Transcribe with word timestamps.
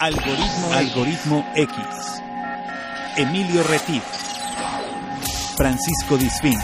Algoritmo, 0.00 0.72
Algoritmo 0.74 1.44
X. 1.56 2.22
Emilio 3.16 3.64
Retif. 3.64 4.04
Francisco 5.56 6.16
Disfín. 6.16 6.56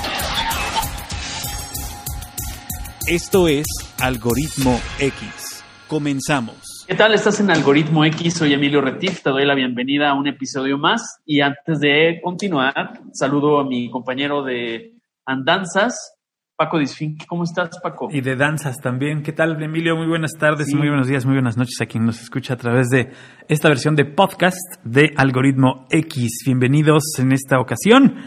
Esto 3.08 3.48
es 3.48 3.66
Algoritmo 4.00 4.80
X. 5.00 5.64
Comenzamos. 5.88 6.84
¿Qué 6.86 6.94
tal? 6.94 7.12
Estás 7.12 7.40
en 7.40 7.50
Algoritmo 7.50 8.04
X, 8.04 8.34
soy 8.34 8.52
Emilio 8.52 8.80
Retif, 8.80 9.24
te 9.24 9.30
doy 9.30 9.44
la 9.44 9.56
bienvenida 9.56 10.10
a 10.10 10.14
un 10.14 10.28
episodio 10.28 10.78
más 10.78 11.18
y 11.26 11.40
antes 11.40 11.80
de 11.80 12.20
continuar, 12.22 13.00
saludo 13.12 13.58
a 13.58 13.64
mi 13.64 13.90
compañero 13.90 14.44
de 14.44 14.94
andanzas, 15.26 16.13
Paco 16.56 16.78
Disfín. 16.78 17.18
¿Cómo 17.26 17.42
estás, 17.42 17.70
Paco? 17.82 18.08
Y 18.12 18.20
de 18.20 18.36
danzas 18.36 18.76
también. 18.76 19.24
¿Qué 19.24 19.32
tal, 19.32 19.60
Emilio? 19.60 19.96
Muy 19.96 20.06
buenas 20.06 20.34
tardes, 20.38 20.72
muy 20.72 20.86
buenos 20.86 21.08
días, 21.08 21.26
muy 21.26 21.34
buenas 21.34 21.56
noches 21.56 21.80
a 21.80 21.86
quien 21.86 22.04
nos 22.04 22.20
escucha 22.20 22.54
a 22.54 22.56
través 22.56 22.90
de 22.90 23.10
esta 23.48 23.68
versión 23.68 23.96
de 23.96 24.04
podcast 24.04 24.60
de 24.84 25.12
Algoritmo 25.16 25.86
X. 25.90 26.44
Bienvenidos 26.46 27.02
en 27.18 27.32
esta 27.32 27.58
ocasión, 27.58 28.18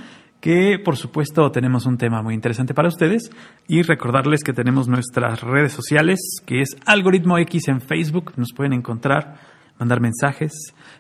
que 0.42 0.78
por 0.78 0.98
supuesto 0.98 1.50
tenemos 1.52 1.86
un 1.86 1.98
tema 1.98 2.22
muy 2.22 2.34
interesante 2.34 2.74
para 2.74 2.90
ustedes 2.90 3.32
y 3.66 3.82
recordarles 3.84 4.44
que 4.44 4.52
tenemos 4.52 4.90
nuestras 4.90 5.40
redes 5.40 5.72
sociales, 5.72 6.20
que 6.46 6.60
es 6.60 6.76
Algoritmo 6.86 7.38
X 7.38 7.70
en 7.70 7.80
Facebook. 7.80 8.34
Nos 8.36 8.50
pueden 8.54 8.74
encontrar, 8.74 9.36
mandar 9.80 10.02
mensajes, 10.02 10.52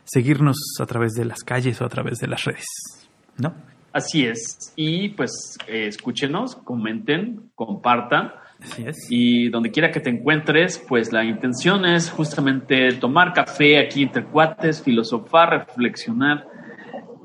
seguirnos 0.06 0.56
a 0.80 0.86
través 0.86 1.12
de 1.12 1.26
las 1.26 1.44
calles 1.44 1.82
o 1.82 1.86
a 1.86 1.90
través 1.90 2.20
de 2.20 2.28
las 2.28 2.46
redes. 2.46 2.68
¿No? 3.38 3.54
Así 3.94 4.26
es. 4.26 4.74
Y 4.76 5.10
pues 5.10 5.58
eh, 5.68 5.88
escúchenos, 5.88 6.56
comenten, 6.56 7.52
compartan. 7.56 8.34
Así 8.62 8.84
es. 8.86 9.08
Y 9.10 9.50
donde 9.50 9.72
quiera 9.72 9.92
que 9.92 10.00
te 10.00 10.10
encuentres, 10.10 10.84
pues 10.88 11.12
la 11.12 11.24
intención 11.24 11.86
es 11.86 12.10
justamente 12.10 12.94
tomar 12.94 13.34
café 13.34 13.80
aquí 13.80 14.04
entre 14.04 14.26
cuates, 14.26 14.82
filosofar, 14.82 15.68
reflexionar. 15.68 16.48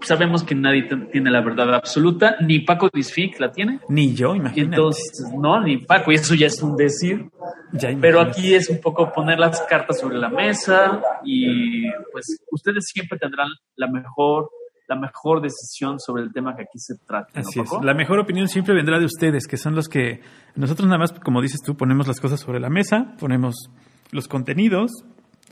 Sabemos 0.02 0.42
que 0.42 0.54
nadie 0.54 0.88
tiene 1.12 1.30
la 1.30 1.40
verdad 1.42 1.74
absoluta, 1.74 2.36
ni 2.40 2.58
Paco 2.58 2.90
Disfic 2.92 3.38
la 3.38 3.52
tiene. 3.52 3.78
Ni 3.88 4.14
yo, 4.14 4.34
imagínate. 4.34 4.74
Entonces, 4.74 5.32
no, 5.38 5.62
ni 5.62 5.78
Paco, 5.78 6.10
y 6.10 6.16
eso 6.16 6.34
ya 6.34 6.48
es 6.48 6.60
un 6.60 6.76
decir. 6.76 7.30
Ya 7.72 7.96
Pero 8.00 8.20
aquí 8.20 8.54
es 8.54 8.68
un 8.68 8.80
poco 8.80 9.12
poner 9.12 9.38
las 9.38 9.60
cartas 9.62 10.00
sobre 10.00 10.18
la 10.18 10.28
mesa 10.28 11.00
y 11.24 11.88
pues 12.10 12.42
ustedes 12.50 12.84
siempre 12.92 13.18
tendrán 13.18 13.48
la 13.76 13.86
mejor 13.86 14.50
la 14.94 15.00
mejor 15.00 15.40
decisión 15.40 15.98
sobre 15.98 16.22
el 16.22 16.32
tema 16.32 16.54
que 16.54 16.62
aquí 16.62 16.78
se 16.78 16.96
trata. 17.06 17.40
Así 17.40 17.58
¿no, 17.58 17.64
es. 17.64 17.70
La 17.82 17.94
mejor 17.94 18.18
opinión 18.18 18.48
siempre 18.48 18.74
vendrá 18.74 18.98
de 18.98 19.06
ustedes, 19.06 19.46
que 19.46 19.56
son 19.56 19.74
los 19.74 19.88
que 19.88 20.20
nosotros 20.54 20.86
nada 20.86 20.98
más, 20.98 21.12
como 21.12 21.40
dices 21.40 21.60
tú, 21.64 21.76
ponemos 21.76 22.06
las 22.06 22.20
cosas 22.20 22.40
sobre 22.40 22.60
la 22.60 22.68
mesa, 22.68 23.14
ponemos 23.18 23.70
los 24.10 24.28
contenidos, 24.28 24.90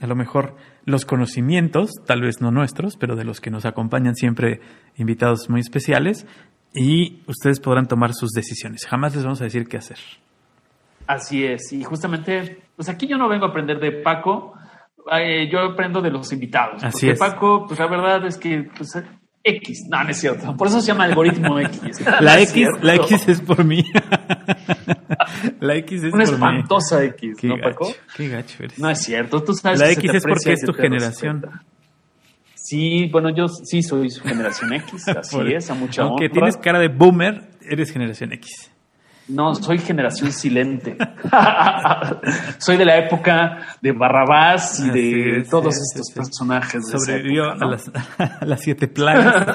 a 0.00 0.06
lo 0.06 0.14
mejor 0.14 0.56
los 0.84 1.05
conocimientos, 1.05 1.91
tal 2.06 2.22
vez 2.22 2.41
no 2.41 2.50
nuestros, 2.50 2.96
pero 2.96 3.16
de 3.16 3.24
los 3.24 3.41
que 3.41 3.50
nos 3.50 3.64
acompañan 3.64 4.14
siempre 4.14 4.61
invitados 4.96 5.48
muy 5.48 5.61
especiales, 5.61 6.27
y 6.74 7.22
ustedes 7.27 7.61
podrán 7.61 7.86
tomar 7.86 8.12
sus 8.12 8.30
decisiones. 8.30 8.86
Jamás 8.86 9.14
les 9.14 9.24
vamos 9.24 9.41
a 9.41 9.44
decir 9.44 9.66
qué 9.66 9.78
hacer. 9.78 9.98
Así 11.06 11.44
es. 11.44 11.72
Y 11.72 11.83
justamente, 11.83 12.62
pues 12.77 12.88
aquí 12.88 13.08
yo 13.08 13.18
no 13.18 13.28
vengo 13.28 13.46
a 13.46 13.48
aprender 13.48 13.80
de 13.80 13.91
Paco, 13.91 14.55
eh, 15.12 15.48
yo 15.50 15.61
aprendo 15.61 16.00
de 16.00 16.11
los 16.11 16.33
invitados. 16.33 16.84
Así 16.84 17.06
porque 17.06 17.12
es. 17.12 17.18
Paco, 17.18 17.64
pues 17.66 17.80
la 17.80 17.86
verdad 17.88 18.27
es 18.27 18.38
que 18.38 18.70
pues, 18.77 18.91
X, 19.42 19.86
no, 19.88 20.05
no 20.05 20.10
es 20.10 20.19
cierto. 20.19 20.55
Por 20.56 20.69
eso 20.69 20.80
se 20.80 20.88
llama 20.88 21.05
algoritmo 21.05 21.58
X. 21.60 22.00
No 22.05 22.20
La 22.20 22.38
X, 22.41 22.52
cierto. 22.52 22.78
la 22.83 22.94
X 22.96 23.28
es 23.28 23.41
por 23.41 23.64
mí. 23.64 23.83
la 25.60 25.77
X 25.77 26.02
es 26.05 26.12
Una 26.12 26.24
por 26.24 26.33
mí. 26.33 26.34
espantosa 26.34 27.05
X, 27.05 27.36
Qué 27.38 27.48
¿no, 27.48 27.56
gacho, 27.56 27.68
Paco? 27.70 27.92
qué 28.16 28.28
gacho 28.28 28.62
eres. 28.62 28.78
No 28.78 28.91
es 28.91 28.98
cierto. 29.02 29.42
Tú 29.42 29.55
sabes 29.55 29.78
La 29.80 29.86
que 29.86 29.92
X 29.92 30.11
es 30.14 30.22
porque 30.24 30.52
es 30.52 30.61
tu 30.62 30.72
generación. 30.72 31.42
respeta. 31.42 31.64
Sí, 32.55 33.08
bueno, 33.11 33.30
yo 33.34 33.48
sí 33.48 33.83
soy 33.83 34.11
su 34.11 34.22
generación 34.22 34.72
X, 34.74 35.08
así 35.16 35.36
Por- 35.36 35.48
es, 35.50 35.70
a 35.70 35.74
mucha 35.74 36.02
Aunque 36.02 36.24
honra. 36.27 36.33
tienes 36.34 36.56
cara 36.58 36.78
de 36.78 36.88
boomer, 36.88 37.48
eres 37.62 37.90
generación 37.90 38.33
X. 38.34 38.70
No, 39.30 39.55
soy 39.55 39.79
generación 39.79 40.33
silente. 40.33 40.96
soy 42.58 42.77
de 42.77 42.85
la 42.85 42.98
época 42.98 43.77
de 43.80 43.92
Barrabás 43.92 44.80
y 44.80 44.91
de 44.91 45.46
todos 45.48 45.74
sí, 45.74 45.80
estos 45.92 46.07
sí, 46.08 46.14
personajes. 46.14 46.89
Sobrevivió 46.91 47.45
época, 47.51 47.58
¿no? 47.58 47.67
a, 47.67 47.70
las, 47.70 47.90
a 48.40 48.45
las 48.45 48.61
siete 48.61 48.89
plagas. 48.89 49.46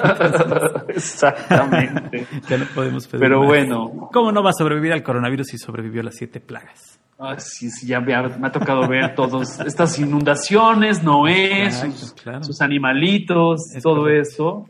Exactamente. 0.88 2.26
ya 2.48 2.58
no 2.58 2.64
podemos 2.74 3.06
pedir 3.06 3.20
Pero 3.20 3.40
más. 3.40 3.48
bueno. 3.48 4.08
¿Cómo 4.12 4.32
no 4.32 4.42
va 4.42 4.50
a 4.50 4.54
sobrevivir 4.54 4.92
al 4.92 5.02
coronavirus 5.02 5.46
si 5.48 5.58
sobrevivió 5.58 6.00
a 6.00 6.04
las 6.04 6.14
siete 6.16 6.40
plagas? 6.40 6.98
Ah, 7.18 7.36
sí, 7.38 7.70
sí, 7.70 7.86
ya 7.86 7.98
me 8.00 8.14
ha, 8.14 8.22
me 8.22 8.46
ha 8.48 8.52
tocado 8.52 8.86
ver 8.86 9.14
todas 9.14 9.58
estas 9.60 9.98
inundaciones, 9.98 11.02
Noé, 11.02 11.70
sus, 11.70 12.12
claro. 12.12 12.44
sus 12.44 12.60
animalitos, 12.60 13.74
Es 13.74 13.82
todo 13.82 14.00
correcto. 14.02 14.20
eso. 14.20 14.68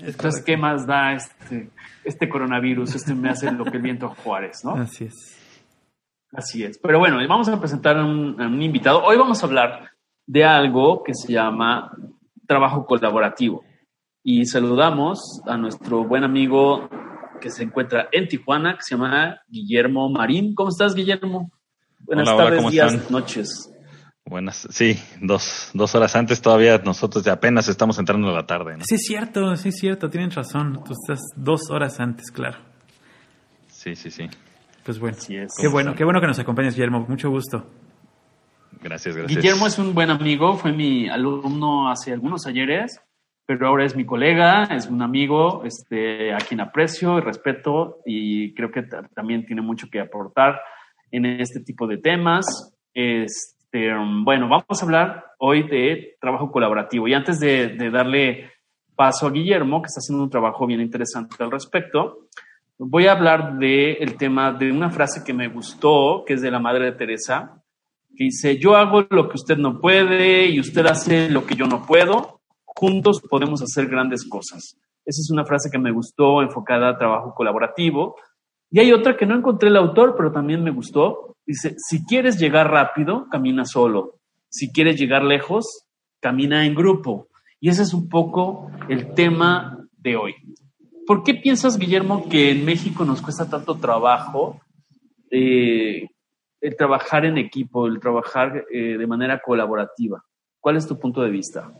Entonces, 0.00 0.42
¿qué 0.44 0.56
más 0.56 0.86
da 0.86 1.12
este, 1.12 1.70
este 2.08 2.28
coronavirus? 2.28 2.94
Este 2.94 3.14
me 3.14 3.30
hace 3.30 3.50
lo 3.52 3.64
que 3.64 3.76
el 3.76 3.82
viento 3.82 4.06
a 4.06 4.14
Juárez, 4.14 4.64
¿no? 4.64 4.72
Así 4.72 5.04
es. 5.04 5.14
Así 6.32 6.64
es. 6.64 6.78
Pero 6.78 6.98
bueno, 6.98 7.18
vamos 7.28 7.48
a 7.48 7.58
presentar 7.58 7.96
a 7.96 8.04
un, 8.04 8.40
a 8.40 8.46
un 8.46 8.62
invitado. 8.62 9.02
Hoy 9.04 9.16
vamos 9.16 9.42
a 9.42 9.46
hablar 9.46 9.90
de 10.26 10.44
algo 10.44 11.02
que 11.02 11.14
se 11.14 11.32
llama 11.32 11.90
trabajo 12.46 12.84
colaborativo. 12.86 13.64
Y 14.22 14.44
saludamos 14.46 15.40
a 15.46 15.56
nuestro 15.56 16.04
buen 16.04 16.24
amigo 16.24 16.88
que 17.40 17.50
se 17.50 17.62
encuentra 17.62 18.08
en 18.12 18.28
Tijuana, 18.28 18.74
que 18.74 18.82
se 18.82 18.94
llama 18.94 19.40
Guillermo 19.48 20.10
Marín. 20.10 20.54
¿Cómo 20.54 20.70
estás, 20.70 20.94
Guillermo? 20.94 21.50
Buenas 22.00 22.28
Hola, 22.28 22.44
tardes, 22.44 22.58
¿cómo 22.58 22.70
días, 22.70 22.94
están? 22.94 23.12
noches. 23.12 23.72
Buenas, 24.28 24.66
sí, 24.70 24.98
dos, 25.22 25.70
dos 25.72 25.94
horas 25.94 26.14
antes 26.14 26.42
todavía 26.42 26.78
nosotros 26.84 27.24
ya 27.24 27.32
apenas 27.32 27.68
estamos 27.68 27.98
entrando 27.98 28.28
a 28.28 28.32
la 28.32 28.46
tarde, 28.46 28.76
¿no? 28.76 28.84
Sí, 28.84 28.96
es 28.96 29.02
cierto, 29.06 29.56
sí, 29.56 29.70
es 29.70 29.76
cierto, 29.76 30.10
tienen 30.10 30.30
razón. 30.30 30.82
Tú 30.84 30.92
estás 30.92 31.20
dos 31.34 31.70
horas 31.70 31.98
antes, 31.98 32.30
claro. 32.30 32.58
Sí, 33.68 33.94
sí, 33.96 34.10
sí. 34.10 34.28
Pues 34.84 34.98
bueno, 34.98 35.16
Así 35.18 35.36
es. 35.36 35.52
qué 35.58 35.68
bueno, 35.68 35.94
qué 35.94 36.04
bueno 36.04 36.20
que 36.20 36.26
nos 36.26 36.38
acompañes, 36.38 36.74
Guillermo. 36.74 37.06
Mucho 37.08 37.30
gusto. 37.30 37.66
Gracias, 38.82 39.16
gracias. 39.16 39.40
Guillermo 39.42 39.66
es 39.66 39.78
un 39.78 39.94
buen 39.94 40.10
amigo, 40.10 40.56
fue 40.56 40.72
mi 40.72 41.08
alumno 41.08 41.90
hace 41.90 42.12
algunos 42.12 42.46
ayeres, 42.46 43.00
pero 43.46 43.66
ahora 43.68 43.84
es 43.86 43.96
mi 43.96 44.04
colega, 44.04 44.64
es 44.64 44.86
un 44.86 45.00
amigo 45.02 45.62
este, 45.64 46.32
a 46.34 46.38
quien 46.38 46.60
aprecio 46.60 47.18
y 47.18 47.22
respeto 47.22 47.98
y 48.04 48.52
creo 48.54 48.70
que 48.70 48.82
ta- 48.82 49.08
también 49.14 49.46
tiene 49.46 49.62
mucho 49.62 49.88
que 49.90 50.00
aportar 50.00 50.60
en 51.10 51.24
este 51.24 51.60
tipo 51.60 51.86
de 51.86 51.96
temas. 51.98 52.74
Este, 52.94 53.57
um, 53.72 54.24
bueno, 54.24 54.48
vamos 54.48 54.80
a 54.80 54.84
hablar 54.84 55.24
hoy 55.38 55.62
de 55.68 56.16
trabajo 56.20 56.50
colaborativo 56.50 57.08
y 57.08 57.14
antes 57.14 57.40
de, 57.40 57.68
de 57.68 57.90
darle 57.90 58.50
paso 58.96 59.26
a 59.26 59.30
Guillermo, 59.30 59.80
que 59.80 59.86
está 59.86 60.00
haciendo 60.00 60.24
un 60.24 60.30
trabajo 60.30 60.66
bien 60.66 60.80
interesante 60.80 61.36
al 61.42 61.50
respecto, 61.50 62.26
voy 62.78 63.06
a 63.06 63.12
hablar 63.12 63.58
del 63.58 64.16
tema 64.16 64.52
de 64.52 64.70
una 64.70 64.90
frase 64.90 65.22
que 65.24 65.34
me 65.34 65.48
gustó, 65.48 66.24
que 66.26 66.34
es 66.34 66.42
de 66.42 66.50
la 66.50 66.58
Madre 66.58 66.86
de 66.86 66.92
Teresa, 66.92 67.62
que 68.16 68.24
dice, 68.24 68.58
yo 68.58 68.76
hago 68.76 69.06
lo 69.10 69.28
que 69.28 69.36
usted 69.36 69.56
no 69.56 69.80
puede 69.80 70.46
y 70.46 70.60
usted 70.60 70.86
hace 70.86 71.30
lo 71.30 71.46
que 71.46 71.54
yo 71.54 71.66
no 71.66 71.86
puedo, 71.86 72.40
juntos 72.64 73.20
podemos 73.20 73.62
hacer 73.62 73.88
grandes 73.88 74.28
cosas. 74.28 74.76
Esa 75.04 75.20
es 75.20 75.30
una 75.30 75.44
frase 75.44 75.70
que 75.70 75.78
me 75.78 75.90
gustó, 75.90 76.42
enfocada 76.42 76.90
a 76.90 76.98
trabajo 76.98 77.34
colaborativo. 77.34 78.16
Y 78.70 78.80
hay 78.80 78.92
otra 78.92 79.16
que 79.16 79.26
no 79.26 79.34
encontré 79.34 79.68
el 79.68 79.76
autor, 79.76 80.14
pero 80.16 80.32
también 80.32 80.62
me 80.62 80.70
gustó. 80.70 81.36
Dice, 81.46 81.74
si 81.78 82.04
quieres 82.04 82.38
llegar 82.38 82.70
rápido, 82.70 83.26
camina 83.30 83.64
solo. 83.64 84.18
Si 84.50 84.70
quieres 84.72 84.98
llegar 84.98 85.24
lejos, 85.24 85.86
camina 86.20 86.66
en 86.66 86.74
grupo. 86.74 87.28
Y 87.60 87.70
ese 87.70 87.82
es 87.82 87.94
un 87.94 88.08
poco 88.08 88.70
el 88.88 89.14
tema 89.14 89.78
de 89.96 90.16
hoy. 90.16 90.34
¿Por 91.06 91.22
qué 91.22 91.34
piensas, 91.34 91.78
Guillermo, 91.78 92.28
que 92.28 92.50
en 92.50 92.64
México 92.64 93.04
nos 93.04 93.22
cuesta 93.22 93.48
tanto 93.48 93.76
trabajo 93.76 94.60
eh, 95.30 96.06
el 96.60 96.76
trabajar 96.76 97.24
en 97.24 97.38
equipo, 97.38 97.86
el 97.86 97.98
trabajar 97.98 98.66
eh, 98.70 98.98
de 98.98 99.06
manera 99.06 99.40
colaborativa? 99.40 100.22
¿Cuál 100.60 100.76
es 100.76 100.86
tu 100.86 100.98
punto 100.98 101.22
de 101.22 101.30
vista? 101.30 101.72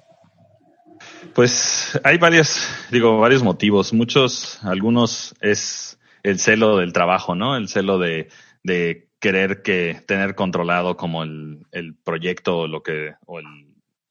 Pues 1.34 2.00
hay 2.02 2.18
varios, 2.18 2.68
digo, 2.90 3.18
varios 3.18 3.42
motivos. 3.42 3.92
Muchos, 3.92 4.58
algunos 4.64 5.34
es 5.40 5.87
el 6.28 6.38
celo 6.38 6.76
del 6.76 6.92
trabajo, 6.92 7.34
¿no? 7.34 7.56
El 7.56 7.68
celo 7.68 7.98
de, 7.98 8.28
de 8.62 9.08
querer 9.18 9.62
que 9.62 10.02
tener 10.06 10.34
controlado 10.34 10.96
como 10.96 11.22
el, 11.22 11.66
el 11.72 11.94
proyecto 11.96 12.58
o 12.58 12.68
lo 12.68 12.82
que, 12.82 13.14
o 13.26 13.38
el, 13.38 13.46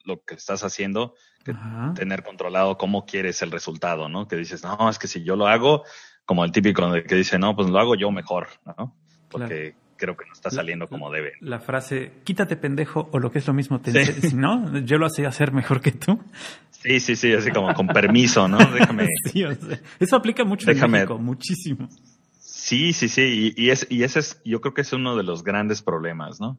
lo 0.04 0.24
que 0.24 0.36
estás 0.36 0.64
haciendo, 0.64 1.14
que 1.46 1.54
tener 1.96 2.24
controlado 2.24 2.78
cómo 2.78 3.06
quieres 3.06 3.42
el 3.42 3.52
resultado, 3.52 4.10
¿no? 4.10 4.28
Que 4.28 4.36
dices, 4.36 4.64
no, 4.64 4.90
es 4.90 5.00
que 5.00 5.08
si 5.08 5.24
yo 5.24 5.36
lo 5.36 5.48
hago, 5.48 5.84
como 6.26 6.44
el 6.44 6.52
típico 6.52 6.92
que 6.92 7.16
dice, 7.16 7.40
no, 7.40 7.56
pues 7.56 7.70
lo 7.70 7.80
hago 7.80 7.96
yo 7.96 8.12
mejor, 8.12 8.48
¿no? 8.66 8.96
Porque 9.30 9.76
creo 9.98 10.16
que 10.16 10.26
no 10.26 10.34
está 10.34 10.50
saliendo 10.50 10.88
como 10.88 11.12
debe. 11.12 11.34
La 11.42 11.60
frase, 11.60 12.12
quítate 12.24 12.56
pendejo, 12.56 13.10
o 13.12 13.20
lo 13.20 13.32
que 13.32 13.40
es 13.40 13.48
lo 13.48 13.54
mismo, 13.54 13.82
te 13.82 13.92
Sí. 14.06 14.30
si 14.30 14.36
no, 14.36 14.78
yo 14.80 14.98
lo 14.98 15.06
hacía 15.08 15.28
hacer 15.30 15.52
mejor 15.52 15.82
que 15.82 15.92
tú. 15.92 16.20
Sí, 16.72 17.00
sí, 17.00 17.16
sí, 17.16 17.34
así 17.34 17.52
como 17.52 17.74
con 17.74 17.88
permiso, 17.88 18.48
¿no? 18.48 18.58
Déjame. 18.74 19.08
Sí, 19.32 19.44
o 19.44 19.54
sea, 19.56 19.80
eso 20.00 20.16
aplica 20.16 20.44
mucho 20.46 20.68
Déjame- 20.68 20.86
en 20.86 20.92
México, 20.92 21.18
muchísimo. 21.18 21.90
Sí, 22.40 22.94
sí, 22.94 23.08
sí, 23.10 23.54
y, 23.58 23.66
y 23.66 23.70
es, 23.72 23.88
y 23.90 24.04
ese 24.04 24.20
es, 24.20 24.42
yo 24.46 24.62
creo 24.62 24.74
que 24.74 24.82
es 24.82 24.94
uno 24.94 25.16
de 25.16 25.24
los 25.24 25.44
grandes 25.44 25.82
problemas, 25.82 26.40
¿no? 26.40 26.58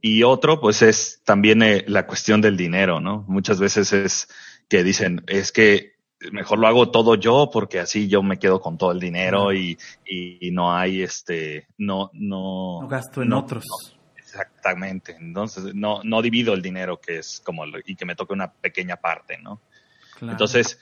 Y 0.00 0.22
otro, 0.22 0.60
pues 0.60 0.80
es 0.82 1.20
también 1.24 1.62
eh, 1.62 1.84
la 1.86 2.06
cuestión 2.06 2.40
del 2.40 2.56
dinero, 2.56 3.00
¿no? 3.00 3.24
Muchas 3.28 3.60
veces 3.60 3.92
es 3.92 4.28
que 4.68 4.82
dicen, 4.82 5.22
es 5.26 5.52
que 5.52 5.89
mejor 6.32 6.58
lo 6.58 6.66
hago 6.66 6.90
todo 6.90 7.14
yo 7.14 7.50
porque 7.52 7.80
así 7.80 8.08
yo 8.08 8.22
me 8.22 8.38
quedo 8.38 8.60
con 8.60 8.76
todo 8.76 8.92
el 8.92 9.00
dinero 9.00 9.52
y, 9.52 9.78
y, 10.04 10.50
no 10.50 10.74
hay 10.74 11.02
este, 11.02 11.66
no, 11.78 12.10
no. 12.12 12.82
No 12.82 12.88
gasto 12.88 13.22
en 13.22 13.32
otros. 13.32 13.64
exactamente. 14.16 15.16
Entonces, 15.18 15.74
no, 15.74 16.02
no 16.04 16.22
divido 16.22 16.52
el 16.54 16.62
dinero 16.62 17.00
que 17.00 17.18
es 17.18 17.40
como, 17.44 17.64
y 17.84 17.96
que 17.96 18.04
me 18.04 18.16
toque 18.16 18.34
una 18.34 18.52
pequeña 18.52 18.96
parte, 18.96 19.38
¿no? 19.38 19.60
Entonces, 20.20 20.78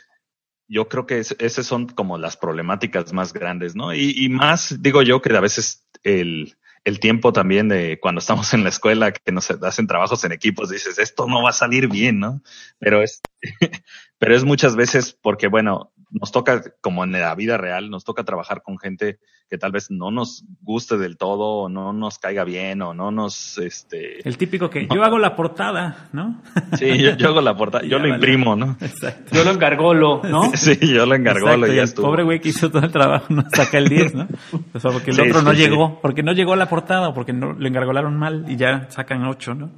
yo 0.67 0.89
creo 0.89 1.07
que 1.07 1.21
esas 1.21 1.65
son 1.67 1.87
como 1.87 2.19
las 2.19 2.37
problemáticas 2.37 3.13
más 3.13 3.33
grandes, 3.33 3.77
¿no? 3.77 3.95
Y, 3.95 4.13
y 4.17 4.29
más, 4.29 4.83
digo 4.83 5.03
yo, 5.03 5.23
que 5.23 5.35
a 5.37 5.41
veces 5.41 5.87
el, 6.03 6.57
el 6.85 7.01
tiempo 7.01 7.33
también 7.33 7.69
de 7.69 7.99
cuando 8.01 8.19
estamos 8.19 8.53
en 8.55 8.65
la 8.65 8.71
escuela 8.71 9.13
que 9.13 9.33
nos 9.33 9.51
hacen 9.51 9.87
trabajos 9.87 10.25
en 10.25 10.33
equipos, 10.33 10.71
dices, 10.71 10.99
esto 10.99 11.27
no 11.27 11.43
va 11.43 11.51
a 11.51 11.55
salir 11.55 11.89
bien, 11.89 12.19
¿no? 12.19 12.43
Pero 12.79 13.03
es, 13.03 13.21
pero 14.19 14.35
es 14.35 14.45
muchas 14.45 14.77
veces 14.77 15.17
porque, 15.21 15.49
bueno, 15.49 15.93
nos 16.11 16.33
toca, 16.33 16.63
como 16.81 17.05
en 17.05 17.13
la 17.13 17.35
vida 17.35 17.57
real, 17.57 17.91
nos 17.91 18.05
toca 18.05 18.25
trabajar 18.25 18.63
con 18.63 18.79
gente 18.79 19.19
que 19.49 19.59
tal 19.59 19.73
vez 19.73 19.91
no 19.91 20.11
nos 20.11 20.45
guste 20.61 20.99
del 20.99 21.17
todo, 21.17 21.63
o 21.63 21.69
no 21.69 21.93
nos 21.93 22.19
caiga 22.19 22.45
bien, 22.45 22.83
o 22.83 22.93
no 22.93 23.11
nos, 23.11 23.57
este... 23.59 24.27
El 24.29 24.37
típico 24.37 24.69
que 24.69 24.87
yo 24.93 25.03
hago 25.03 25.19
la 25.19 25.37
portada, 25.37 26.09
¿no? 26.13 26.43
Sí, 26.79 26.99
yo, 27.17 27.29
hago 27.29 27.41
la 27.41 27.57
portada, 27.57 27.85
yo 27.85 27.99
lo 27.99 28.09
imprimo, 28.09 28.57
¿no? 28.57 28.77
Exacto. 28.81 29.35
Yo 29.35 29.45
lo 29.45 29.53
engargolo, 29.53 30.21
¿no? 30.25 30.51
Sí, 30.55 30.77
yo 30.81 31.07
lo 31.07 31.15
engargolo 31.15 31.67
y 31.67 31.77
ya 31.77 31.83
el 31.83 31.93
pobre 31.95 32.25
güey 32.25 32.41
que 32.41 32.51
hizo 32.51 32.71
todo 32.71 32.83
el 32.83 32.93
trabajo 32.93 33.27
no 33.31 33.45
saca 33.51 33.79
el 33.79 33.89
10, 33.89 34.15
¿no? 34.15 34.29
O 34.75 34.81
sea, 34.81 34.91
porque 34.91 35.13
el 35.13 35.21
otro 35.21 35.43
no 35.43 35.53
llegó, 35.53 36.01
porque 36.01 36.23
no 36.23 36.33
llegó 36.33 36.53
a 36.53 36.57
la 36.57 36.69
portada, 36.69 37.09
o 37.09 37.15
porque 37.15 37.33
no, 37.33 37.55
le 37.55 37.69
engargolaron 37.69 38.17
mal 38.17 38.45
y 38.49 38.57
ya 38.57 38.91
sacan 38.91 39.25
8, 39.25 39.55
¿no? 39.55 39.71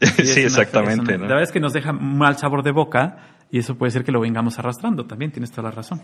Sí, 0.00 0.40
exactamente. 0.40 1.12
La 1.12 1.26
verdad 1.26 1.42
es 1.42 1.52
que 1.52 1.60
nos 1.60 1.72
deja 1.72 1.92
mal 1.92 2.36
sabor 2.36 2.62
de 2.62 2.70
boca 2.70 3.35
y 3.50 3.58
eso 3.58 3.76
puede 3.76 3.92
ser 3.92 4.04
que 4.04 4.12
lo 4.12 4.20
vengamos 4.20 4.58
arrastrando 4.58 5.06
también, 5.06 5.32
tienes 5.32 5.50
toda 5.50 5.70
la 5.70 5.74
razón. 5.74 6.02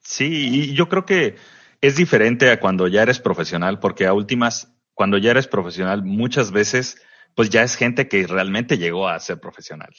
Sí, 0.00 0.26
y 0.26 0.74
yo 0.74 0.88
creo 0.88 1.04
que 1.04 1.36
es 1.80 1.96
diferente 1.96 2.50
a 2.50 2.60
cuando 2.60 2.88
ya 2.88 3.02
eres 3.02 3.20
profesional, 3.20 3.78
porque 3.78 4.06
a 4.06 4.12
últimas, 4.12 4.72
cuando 4.94 5.18
ya 5.18 5.30
eres 5.30 5.46
profesional, 5.46 6.02
muchas 6.04 6.50
veces, 6.52 7.00
pues 7.34 7.50
ya 7.50 7.62
es 7.62 7.76
gente 7.76 8.08
que 8.08 8.26
realmente 8.26 8.78
llegó 8.78 9.08
a 9.08 9.18
ser 9.20 9.40
profesional. 9.40 9.92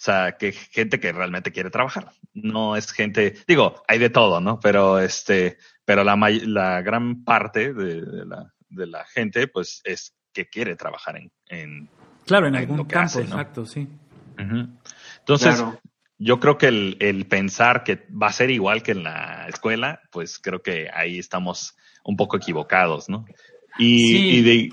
O 0.00 0.02
sea, 0.02 0.36
que 0.38 0.52
gente 0.52 0.98
que 0.98 1.12
realmente 1.12 1.52
quiere 1.52 1.68
trabajar. 1.68 2.12
No 2.32 2.74
es 2.74 2.90
gente, 2.90 3.34
digo, 3.46 3.82
hay 3.86 3.98
de 3.98 4.08
todo, 4.08 4.40
¿no? 4.40 4.58
Pero 4.58 4.98
este, 4.98 5.58
pero 5.84 6.04
la, 6.04 6.16
la 6.46 6.80
gran 6.80 7.22
parte 7.22 7.74
de, 7.74 8.24
la, 8.24 8.50
de 8.70 8.86
la 8.86 9.04
gente, 9.04 9.46
pues 9.46 9.82
es 9.84 10.14
que 10.32 10.48
quiere 10.48 10.74
trabajar 10.76 11.16
en, 11.16 11.30
en 11.48 11.90
claro, 12.24 12.46
en, 12.46 12.56
algún 12.56 12.84
campo, 12.84 13.20
exacto, 13.20 13.66
sí. 13.66 13.88
Entonces, 14.38 15.62
yo 16.20 16.38
creo 16.38 16.58
que 16.58 16.68
el, 16.68 16.98
el, 17.00 17.26
pensar 17.26 17.82
que 17.82 18.06
va 18.10 18.26
a 18.26 18.32
ser 18.32 18.50
igual 18.50 18.82
que 18.82 18.92
en 18.92 19.04
la 19.04 19.46
escuela, 19.48 20.02
pues 20.12 20.38
creo 20.38 20.62
que 20.62 20.90
ahí 20.92 21.18
estamos 21.18 21.76
un 22.04 22.16
poco 22.16 22.36
equivocados, 22.36 23.08
¿no? 23.08 23.24
Y, 23.78 24.42
de... 24.42 24.68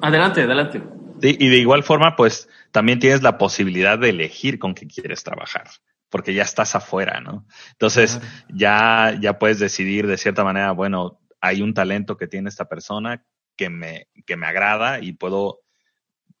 Adelante, 0.00 0.42
adelante. 0.42 0.82
y 1.20 1.48
de 1.48 1.58
igual 1.58 1.82
forma, 1.82 2.16
pues 2.16 2.48
también 2.72 2.98
tienes 2.98 3.22
la 3.22 3.36
posibilidad 3.36 3.98
de 3.98 4.08
elegir 4.08 4.58
con 4.58 4.74
qué 4.74 4.86
quieres 4.86 5.22
trabajar, 5.22 5.68
porque 6.08 6.32
ya 6.32 6.42
estás 6.42 6.74
afuera, 6.74 7.20
¿no? 7.20 7.46
Entonces, 7.72 8.18
ya, 8.48 9.16
ya 9.20 9.38
puedes 9.38 9.58
decidir 9.58 10.06
de 10.06 10.16
cierta 10.16 10.42
manera, 10.42 10.72
bueno, 10.72 11.20
hay 11.40 11.60
un 11.60 11.74
talento 11.74 12.16
que 12.16 12.28
tiene 12.28 12.48
esta 12.48 12.64
persona 12.64 13.26
que 13.56 13.68
me, 13.68 14.08
que 14.26 14.36
me 14.36 14.46
agrada 14.46 15.00
y 15.00 15.12
puedo, 15.12 15.60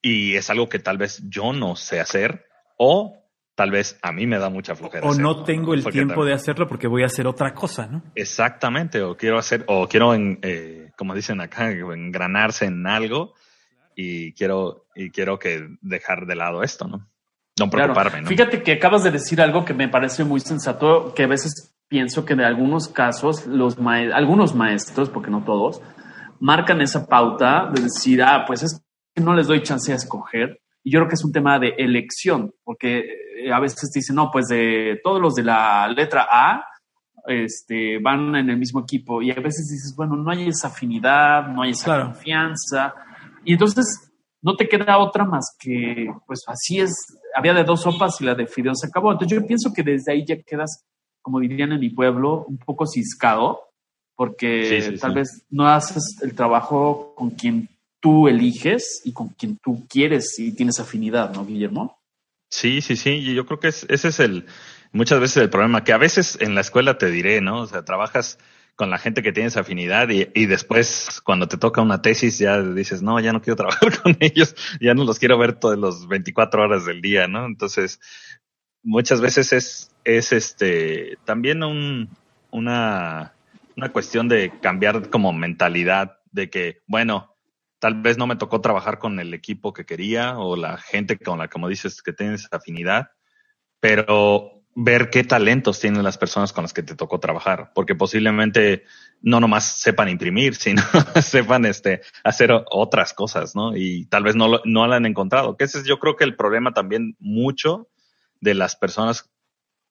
y 0.00 0.36
es 0.36 0.48
algo 0.48 0.70
que 0.70 0.78
tal 0.78 0.96
vez 0.96 1.22
yo 1.28 1.52
no 1.52 1.76
sé 1.76 2.00
hacer, 2.00 2.46
o 2.78 3.23
tal 3.54 3.70
vez 3.70 3.98
a 4.02 4.12
mí 4.12 4.26
me 4.26 4.38
da 4.38 4.50
mucha 4.50 4.74
flojera. 4.74 5.06
O 5.06 5.14
no 5.14 5.44
tengo 5.44 5.74
el 5.74 5.84
tiempo 5.84 6.24
de 6.24 6.32
hacerlo 6.32 6.66
porque 6.68 6.86
voy 6.86 7.02
a 7.02 7.06
hacer 7.06 7.26
otra 7.26 7.54
cosa, 7.54 7.86
¿no? 7.86 8.02
Exactamente, 8.14 9.02
o 9.02 9.16
quiero 9.16 9.38
hacer, 9.38 9.64
o 9.68 9.88
quiero, 9.88 10.14
eh, 10.14 10.90
como 10.96 11.14
dicen 11.14 11.40
acá, 11.40 11.70
engranarse 11.70 12.66
en 12.66 12.86
algo 12.86 13.34
y 13.94 14.32
quiero, 14.32 14.86
y 14.94 15.10
quiero 15.10 15.38
que 15.38 15.68
dejar 15.80 16.26
de 16.26 16.36
lado 16.36 16.62
esto, 16.62 16.88
¿no? 16.88 17.08
No 17.58 17.70
preocuparme, 17.70 18.22
¿no? 18.22 18.28
Fíjate 18.28 18.62
que 18.62 18.72
acabas 18.72 19.04
de 19.04 19.12
decir 19.12 19.40
algo 19.40 19.64
que 19.64 19.74
me 19.74 19.88
parece 19.88 20.24
muy 20.24 20.40
sensato, 20.40 21.14
que 21.14 21.22
a 21.22 21.28
veces 21.28 21.76
pienso 21.86 22.24
que 22.24 22.32
en 22.32 22.40
algunos 22.40 22.88
casos 22.88 23.46
los 23.46 23.78
algunos 23.78 24.54
maestros, 24.56 25.08
porque 25.10 25.30
no 25.30 25.44
todos, 25.44 25.80
marcan 26.40 26.80
esa 26.80 27.06
pauta 27.06 27.70
de 27.72 27.82
decir, 27.82 28.20
ah, 28.22 28.44
pues 28.46 28.64
es 28.64 28.82
que 29.14 29.22
no 29.22 29.34
les 29.34 29.46
doy 29.46 29.62
chance 29.62 29.92
a 29.92 29.96
escoger, 29.96 30.60
y 30.84 30.90
yo 30.90 31.00
creo 31.00 31.08
que 31.08 31.14
es 31.14 31.24
un 31.24 31.32
tema 31.32 31.58
de 31.58 31.74
elección, 31.78 32.54
porque 32.62 32.98
eh, 33.38 33.52
a 33.52 33.58
veces 33.58 33.90
dicen, 33.90 34.16
no, 34.16 34.30
pues 34.30 34.48
de 34.48 35.00
todos 35.02 35.20
los 35.20 35.34
de 35.34 35.42
la 35.42 35.88
letra 35.88 36.28
A 36.30 36.62
este, 37.26 37.98
van 38.00 38.36
en 38.36 38.50
el 38.50 38.58
mismo 38.58 38.80
equipo. 38.80 39.22
Y 39.22 39.30
a 39.30 39.36
veces 39.36 39.66
dices, 39.70 39.94
bueno, 39.96 40.14
no 40.14 40.30
hay 40.30 40.48
esa 40.48 40.68
afinidad, 40.68 41.48
no 41.48 41.62
hay 41.62 41.70
esa 41.70 42.02
confianza. 42.02 42.94
Y 43.44 43.54
entonces 43.54 44.12
no 44.42 44.56
te 44.56 44.68
queda 44.68 44.98
otra 44.98 45.24
más 45.24 45.56
que, 45.58 46.06
pues 46.26 46.42
así 46.46 46.80
es, 46.80 46.94
había 47.34 47.54
de 47.54 47.64
dos 47.64 47.80
sopas 47.80 48.20
y 48.20 48.24
la 48.24 48.34
de 48.34 48.46
fideos 48.46 48.80
se 48.80 48.88
acabó. 48.88 49.10
Entonces 49.10 49.38
yo 49.38 49.46
pienso 49.46 49.72
que 49.72 49.82
desde 49.82 50.12
ahí 50.12 50.26
ya 50.26 50.36
quedas, 50.42 50.84
como 51.22 51.40
dirían 51.40 51.72
en 51.72 51.80
mi 51.80 51.88
pueblo, 51.88 52.44
un 52.46 52.58
poco 52.58 52.86
ciscado, 52.86 53.70
porque 54.16 54.96
tal 55.00 55.14
vez 55.14 55.46
no 55.48 55.66
haces 55.66 56.18
el 56.22 56.34
trabajo 56.34 57.14
con 57.16 57.30
quien 57.30 57.70
tú 58.04 58.28
eliges 58.28 59.00
y 59.06 59.14
con 59.14 59.28
quien 59.30 59.56
tú 59.56 59.86
quieres 59.88 60.38
y 60.38 60.52
tienes 60.52 60.78
afinidad, 60.78 61.32
¿no, 61.32 61.46
Guillermo? 61.46 62.02
Sí, 62.50 62.82
sí, 62.82 62.96
sí. 62.96 63.12
Y 63.12 63.34
yo 63.34 63.46
creo 63.46 63.60
que 63.60 63.68
ese 63.68 63.88
es 63.88 64.20
el, 64.20 64.44
muchas 64.92 65.20
veces 65.20 65.38
el 65.38 65.48
problema, 65.48 65.84
que 65.84 65.94
a 65.94 65.96
veces 65.96 66.36
en 66.42 66.54
la 66.54 66.60
escuela 66.60 66.98
te 66.98 67.10
diré, 67.10 67.40
¿no? 67.40 67.62
O 67.62 67.66
sea, 67.66 67.82
trabajas 67.86 68.38
con 68.76 68.90
la 68.90 68.98
gente 68.98 69.22
que 69.22 69.32
tienes 69.32 69.56
afinidad 69.56 70.10
y, 70.10 70.28
y 70.34 70.44
después 70.44 71.22
cuando 71.24 71.48
te 71.48 71.56
toca 71.56 71.80
una 71.80 72.02
tesis 72.02 72.38
ya 72.38 72.60
dices, 72.60 73.00
no, 73.00 73.18
ya 73.20 73.32
no 73.32 73.40
quiero 73.40 73.56
trabajar 73.64 73.98
con 74.02 74.14
ellos, 74.20 74.54
ya 74.82 74.92
no 74.92 75.04
los 75.04 75.18
quiero 75.18 75.38
ver 75.38 75.54
todos 75.54 75.78
los 75.78 76.06
24 76.06 76.62
horas 76.62 76.84
del 76.84 77.00
día, 77.00 77.26
¿no? 77.26 77.46
Entonces, 77.46 78.00
muchas 78.82 79.22
veces 79.22 79.54
es, 79.54 79.90
es 80.04 80.30
este, 80.30 81.16
también 81.24 81.62
un, 81.62 82.10
una, 82.50 83.32
una 83.78 83.92
cuestión 83.92 84.28
de 84.28 84.52
cambiar 84.60 85.08
como 85.08 85.32
mentalidad 85.32 86.18
de 86.32 86.50
que, 86.50 86.82
bueno, 86.86 87.33
tal 87.84 88.00
vez 88.00 88.16
no 88.16 88.26
me 88.26 88.36
tocó 88.36 88.62
trabajar 88.62 88.98
con 88.98 89.20
el 89.20 89.34
equipo 89.34 89.74
que 89.74 89.84
quería 89.84 90.38
o 90.38 90.56
la 90.56 90.78
gente 90.78 91.18
con 91.18 91.38
la, 91.38 91.48
como 91.48 91.68
dices, 91.68 92.00
que 92.00 92.14
tienes 92.14 92.48
afinidad, 92.50 93.10
pero 93.78 94.64
ver 94.74 95.10
qué 95.10 95.22
talentos 95.22 95.80
tienen 95.80 96.02
las 96.02 96.16
personas 96.16 96.54
con 96.54 96.64
las 96.64 96.72
que 96.72 96.82
te 96.82 96.96
tocó 96.96 97.20
trabajar, 97.20 97.72
porque 97.74 97.94
posiblemente 97.94 98.84
no 99.20 99.38
nomás 99.38 99.82
sepan 99.82 100.08
imprimir, 100.08 100.54
sino 100.54 100.80
sepan 101.20 101.66
este, 101.66 102.00
hacer 102.22 102.52
otras 102.70 103.12
cosas, 103.12 103.54
¿no? 103.54 103.76
Y 103.76 104.06
tal 104.06 104.22
vez 104.22 104.34
no 104.34 104.48
lo, 104.48 104.62
no 104.64 104.86
lo 104.86 104.94
han 104.94 105.04
encontrado, 105.04 105.58
que 105.58 105.64
ese 105.64 105.80
es 105.80 105.84
yo 105.84 105.98
creo 105.98 106.16
que 106.16 106.24
el 106.24 106.36
problema 106.36 106.72
también 106.72 107.16
mucho 107.18 107.90
de 108.40 108.54
las 108.54 108.76
personas 108.76 109.30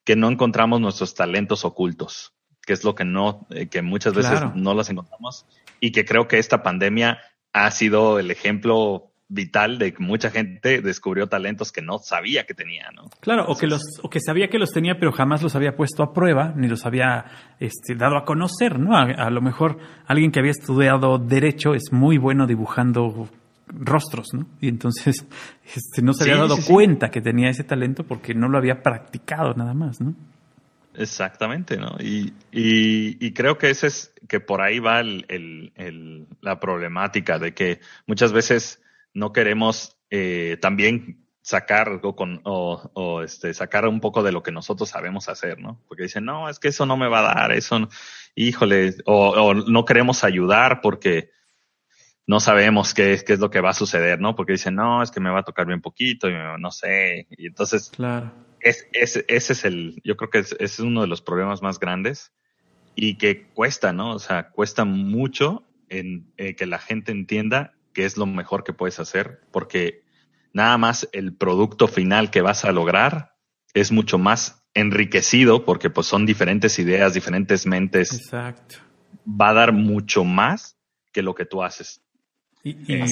que 0.04 0.16
no 0.16 0.30
encontramos 0.30 0.82
nuestros 0.82 1.14
talentos 1.14 1.64
ocultos, 1.64 2.34
que 2.66 2.74
es 2.74 2.84
lo 2.84 2.96
que 2.96 3.06
no, 3.06 3.46
eh, 3.52 3.68
que 3.68 3.84
muchas 3.84 4.16
veces 4.16 4.40
no 4.56 4.74
los 4.74 4.90
encontramos 4.90 5.46
y 5.80 5.92
que 5.92 6.06
creo 6.06 6.28
que 6.28 6.40
esta 6.40 6.64
pandemia 6.64 7.20
ha 7.54 7.72
sido 7.72 8.20
el 8.20 8.32
ejemplo 8.32 9.12
vital 9.34 9.80
de 9.80 9.94
que 9.94 10.04
mucha 10.04 10.30
gente 10.30 10.82
descubrió 10.82 11.28
talentos 11.28 11.72
que 11.72 11.82
no 11.82 11.98
sabía 12.00 12.46
que 12.46 12.54
tenía, 12.54 12.90
¿no? 12.96 13.10
Claro, 13.20 13.46
o 13.48 13.58
que 13.58 13.68
los, 13.68 13.82
o 14.02 14.10
que 14.10 14.20
sabía 14.20 14.48
que 14.50 14.60
los 14.60 14.72
tenía, 14.72 14.96
pero 15.00 15.12
jamás 15.12 15.42
los 15.42 15.56
había 15.56 15.76
puesto 15.76 16.04
a 16.04 16.14
prueba, 16.14 16.54
ni 16.56 16.68
los 16.68 16.86
había 16.86 17.26
este, 17.60 17.96
dado 17.96 18.18
a 18.18 18.26
conocer, 18.26 18.80
¿no? 18.80 18.96
A, 18.96 19.30
lo 19.30 19.42
mejor 19.42 19.80
alguien 20.06 20.32
que 20.32 20.40
había 20.40 20.52
estudiado 20.52 21.18
derecho 21.18 21.74
es 21.74 21.92
muy 21.92 22.18
bueno 22.18 22.46
dibujando 22.46 23.28
rostros, 23.68 24.28
¿no? 24.34 24.46
Y 24.62 24.68
entonces 24.68 25.26
este, 25.76 26.02
no 26.02 26.14
se 26.14 26.24
había 26.24 26.38
dado 26.38 26.58
cuenta 26.68 27.10
que 27.10 27.22
tenía 27.22 27.50
ese 27.50 27.64
talento 27.64 28.04
porque 28.04 28.36
no 28.36 28.50
lo 28.50 28.58
había 28.58 28.84
practicado 28.84 29.54
nada 29.56 29.74
más, 29.74 30.00
¿no? 30.00 30.14
Exactamente, 30.96 31.78
¿no? 31.78 31.98
Y, 32.00 32.34
y, 32.52 33.34
creo 33.34 33.58
que 33.58 33.70
ese 33.70 33.88
es, 33.88 34.14
que 34.28 34.40
por 34.40 34.62
ahí 34.62 34.80
va 34.80 35.00
el, 35.00 36.28
la 36.42 36.60
problemática 36.60 37.40
de 37.40 37.54
que 37.54 37.80
muchas 38.06 38.32
veces 38.32 38.82
no 39.14 39.32
queremos 39.32 39.98
eh, 40.10 40.58
también 40.62 41.26
sacar 41.42 42.00
con, 42.00 42.42
o, 42.44 42.92
o, 42.94 43.22
este, 43.22 43.54
sacar 43.54 43.88
un 43.88 44.00
poco 44.00 44.24
de 44.24 44.32
lo 44.32 44.44
que 44.44 44.52
nosotros 44.52 44.90
sabemos 44.90 45.30
hacer, 45.30 45.60
¿no? 45.60 45.82
Porque 45.88 46.04
dicen, 46.04 46.26
no, 46.26 46.48
es 46.48 46.60
que 46.60 46.70
eso 46.70 46.86
no 46.86 46.96
me 46.96 47.08
va 47.08 47.20
a 47.20 47.36
dar, 47.36 47.52
eso, 47.52 47.90
híjole, 48.36 48.96
o, 49.06 49.30
o 49.30 49.54
no 49.54 49.86
queremos 49.86 50.24
ayudar 50.24 50.80
porque 50.82 51.32
no 52.26 52.40
sabemos 52.40 52.94
qué, 52.94 53.22
qué 53.26 53.34
es 53.34 53.40
lo 53.40 53.50
que 53.50 53.60
va 53.60 53.72
a 53.72 53.74
suceder, 53.74 54.22
¿no? 54.22 54.36
Porque 54.36 54.54
dicen, 54.54 54.76
no, 54.76 55.04
es 55.04 55.12
que 55.12 55.20
me 55.20 55.32
va 55.32 55.40
a 55.40 55.44
tocar 55.44 55.66
bien 55.66 55.82
poquito 55.82 56.30
y 56.30 56.34
no 56.60 56.72
sé, 56.72 57.28
y 57.32 57.48
entonces... 57.48 57.90
Claro 57.90 58.32
es, 58.64 58.88
ese 58.94 59.26
es 59.28 59.66
el, 59.66 60.02
yo 60.04 60.18
creo 60.18 60.30
que 60.30 60.40
es, 60.40 60.56
es, 60.60 60.80
uno 60.80 61.02
de 61.02 61.08
los 61.08 61.22
problemas 61.22 61.62
más 61.62 61.80
grandes 61.80 62.32
y 62.96 63.18
que 63.18 63.48
cuesta, 63.48 63.94
¿no? 63.94 64.12
O 64.12 64.20
sea, 64.20 64.50
cuesta 64.50 64.86
mucho 64.86 65.64
en 65.90 66.32
eh, 66.38 66.56
que 66.56 66.66
la 66.66 66.80
gente 66.80 67.12
entienda 67.12 67.74
qué 67.94 68.06
es 68.06 68.18
lo 68.18 68.26
mejor 68.26 68.64
que 68.64 68.74
puedes 68.74 69.00
hacer, 69.00 69.42
porque 69.52 70.04
nada 70.54 70.78
más 70.78 71.08
el 71.12 71.36
producto 71.36 71.88
final 71.88 72.32
que 72.32 72.42
vas 72.42 72.66
a 72.66 72.72
lograr 72.72 73.36
es 73.74 73.92
mucho 73.92 74.18
más 74.18 74.64
enriquecido, 74.74 75.66
porque 75.66 75.90
pues 75.90 76.08
son 76.08 76.26
diferentes 76.26 76.80
ideas, 76.80 77.14
diferentes 77.14 77.66
mentes. 77.66 78.14
Exacto. 78.14 78.78
Va 79.28 79.50
a 79.50 79.54
dar 79.54 79.72
mucho 79.72 80.24
más 80.24 80.78
que 81.12 81.22
lo 81.22 81.36
que 81.36 81.46
tú 81.46 81.64
haces. 81.64 82.03
Y, 82.66 82.96
va 82.96 83.04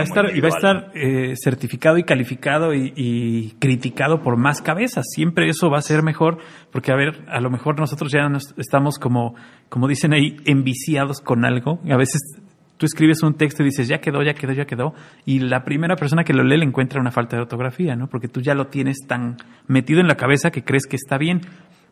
a 0.00 0.04
estar, 0.04 0.34
y 0.34 0.40
va 0.40 0.48
a 0.48 0.56
estar 0.56 0.90
eh, 0.94 1.34
certificado 1.36 1.98
y 1.98 2.04
calificado 2.04 2.72
y, 2.72 3.54
criticado 3.58 4.22
por 4.22 4.38
más 4.38 4.62
cabezas. 4.62 5.04
Siempre 5.14 5.46
eso 5.46 5.68
va 5.68 5.76
a 5.76 5.82
ser 5.82 6.02
mejor, 6.02 6.38
porque 6.72 6.90
a 6.90 6.96
ver, 6.96 7.22
a 7.28 7.38
lo 7.42 7.50
mejor 7.50 7.78
nosotros 7.78 8.10
ya 8.10 8.26
estamos 8.56 8.98
como, 8.98 9.34
como 9.68 9.88
dicen 9.88 10.14
ahí, 10.14 10.38
enviciados 10.46 11.20
con 11.20 11.44
algo. 11.44 11.80
A 11.90 11.98
veces 11.98 12.22
tú 12.78 12.86
escribes 12.86 13.22
un 13.22 13.34
texto 13.34 13.62
y 13.62 13.66
dices, 13.66 13.88
ya 13.88 13.98
quedó, 13.98 14.22
ya 14.22 14.32
quedó, 14.32 14.52
ya 14.54 14.64
quedó, 14.64 14.94
y 15.26 15.40
la 15.40 15.64
primera 15.64 15.96
persona 15.96 16.24
que 16.24 16.32
lo 16.32 16.42
lee 16.42 16.56
le 16.56 16.64
encuentra 16.64 16.98
una 16.98 17.10
falta 17.10 17.36
de 17.36 17.42
ortografía, 17.42 17.96
¿no? 17.96 18.08
Porque 18.08 18.28
tú 18.28 18.40
ya 18.40 18.54
lo 18.54 18.68
tienes 18.68 19.00
tan 19.06 19.36
metido 19.66 20.00
en 20.00 20.08
la 20.08 20.16
cabeza 20.16 20.50
que 20.50 20.64
crees 20.64 20.86
que 20.86 20.96
está 20.96 21.18
bien. 21.18 21.42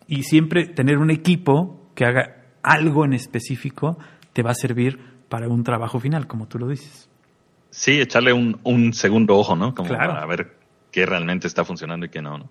Y 0.06 0.22
siempre 0.22 0.64
tener 0.64 0.96
un 0.96 1.10
equipo 1.10 1.90
que 1.94 2.06
haga 2.06 2.36
algo 2.62 3.04
en 3.04 3.12
específico 3.12 3.98
te 4.32 4.42
va 4.42 4.52
a 4.52 4.54
servir 4.54 5.12
para 5.32 5.48
un 5.48 5.64
trabajo 5.64 5.98
final, 5.98 6.26
como 6.26 6.46
tú 6.46 6.58
lo 6.58 6.68
dices. 6.68 7.08
Sí, 7.70 7.98
echarle 7.98 8.34
un, 8.34 8.60
un 8.64 8.92
segundo 8.92 9.34
ojo, 9.38 9.56
¿no? 9.56 9.74
Como 9.74 9.88
para 9.88 10.26
ver 10.26 10.58
qué 10.90 11.06
realmente 11.06 11.46
está 11.46 11.64
funcionando 11.64 12.04
y 12.04 12.10
qué 12.10 12.20
no, 12.20 12.36
¿no? 12.36 12.50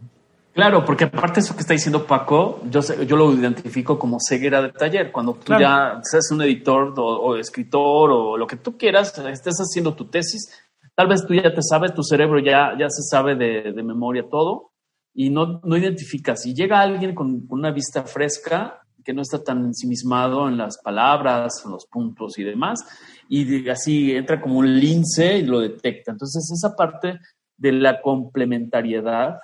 Claro, 0.51 0.83
porque 0.83 1.03
aparte 1.03 1.35
de 1.35 1.41
eso 1.41 1.53
que 1.53 1.61
está 1.61 1.75
diciendo 1.75 2.07
Paco, 2.07 2.59
yo, 2.71 2.81
yo 3.03 3.15
lo 3.15 3.31
identifico 3.33 4.00
como 4.00 4.17
ceguera 4.19 4.63
de 4.63 4.71
taller. 4.71 5.11
Cuando 5.11 5.35
tú 5.35 5.53
ya 5.59 6.00
seas 6.01 6.31
un 6.31 6.41
editor 6.41 6.95
o, 6.97 7.38
escritor 7.38 8.09
o 8.09 8.35
lo 8.35 8.47
que 8.47 8.55
tú 8.55 8.75
quieras, 8.75 9.15
estés 9.15 9.57
haciendo 9.59 9.93
tu 9.93 10.05
tesis, 10.05 10.51
tal 10.95 11.07
vez 11.07 11.23
tú 11.23 11.35
ya 11.35 11.53
te 11.53 11.61
sabes, 11.61 11.93
tu 11.93 12.01
cerebro 12.01 12.39
ya, 12.39 12.71
ya 12.79 12.89
se 12.89 13.03
sabe 13.03 13.35
de, 13.35 13.73
de 13.73 13.83
memoria 13.83 14.23
todo 14.27 14.71
y 15.13 15.29
no, 15.29 15.61
no 15.63 15.77
identificas. 15.77 16.47
Y 16.47 16.55
llega 16.55 16.81
alguien 16.81 17.13
con, 17.13 17.45
con 17.45 17.59
una 17.59 17.71
vista 17.71 18.01
fresca 18.05 18.80
que 19.03 19.13
no 19.13 19.22
está 19.22 19.43
tan 19.43 19.65
ensimismado 19.65 20.48
en 20.48 20.58
las 20.58 20.77
palabras, 20.77 21.62
en 21.65 21.72
los 21.72 21.86
puntos 21.86 22.38
y 22.38 22.43
demás, 22.43 22.86
y 23.29 23.70
así 23.70 24.12
entra 24.12 24.41
como 24.41 24.60
un 24.60 24.79
lince 24.79 25.38
y 25.38 25.46
lo 25.46 25.60
detecta. 25.60 26.12
Entonces, 26.12 26.51
esa 26.51 26.75
parte 26.75 27.20
de 27.58 27.72
la 27.72 28.01
complementariedad 28.01 29.39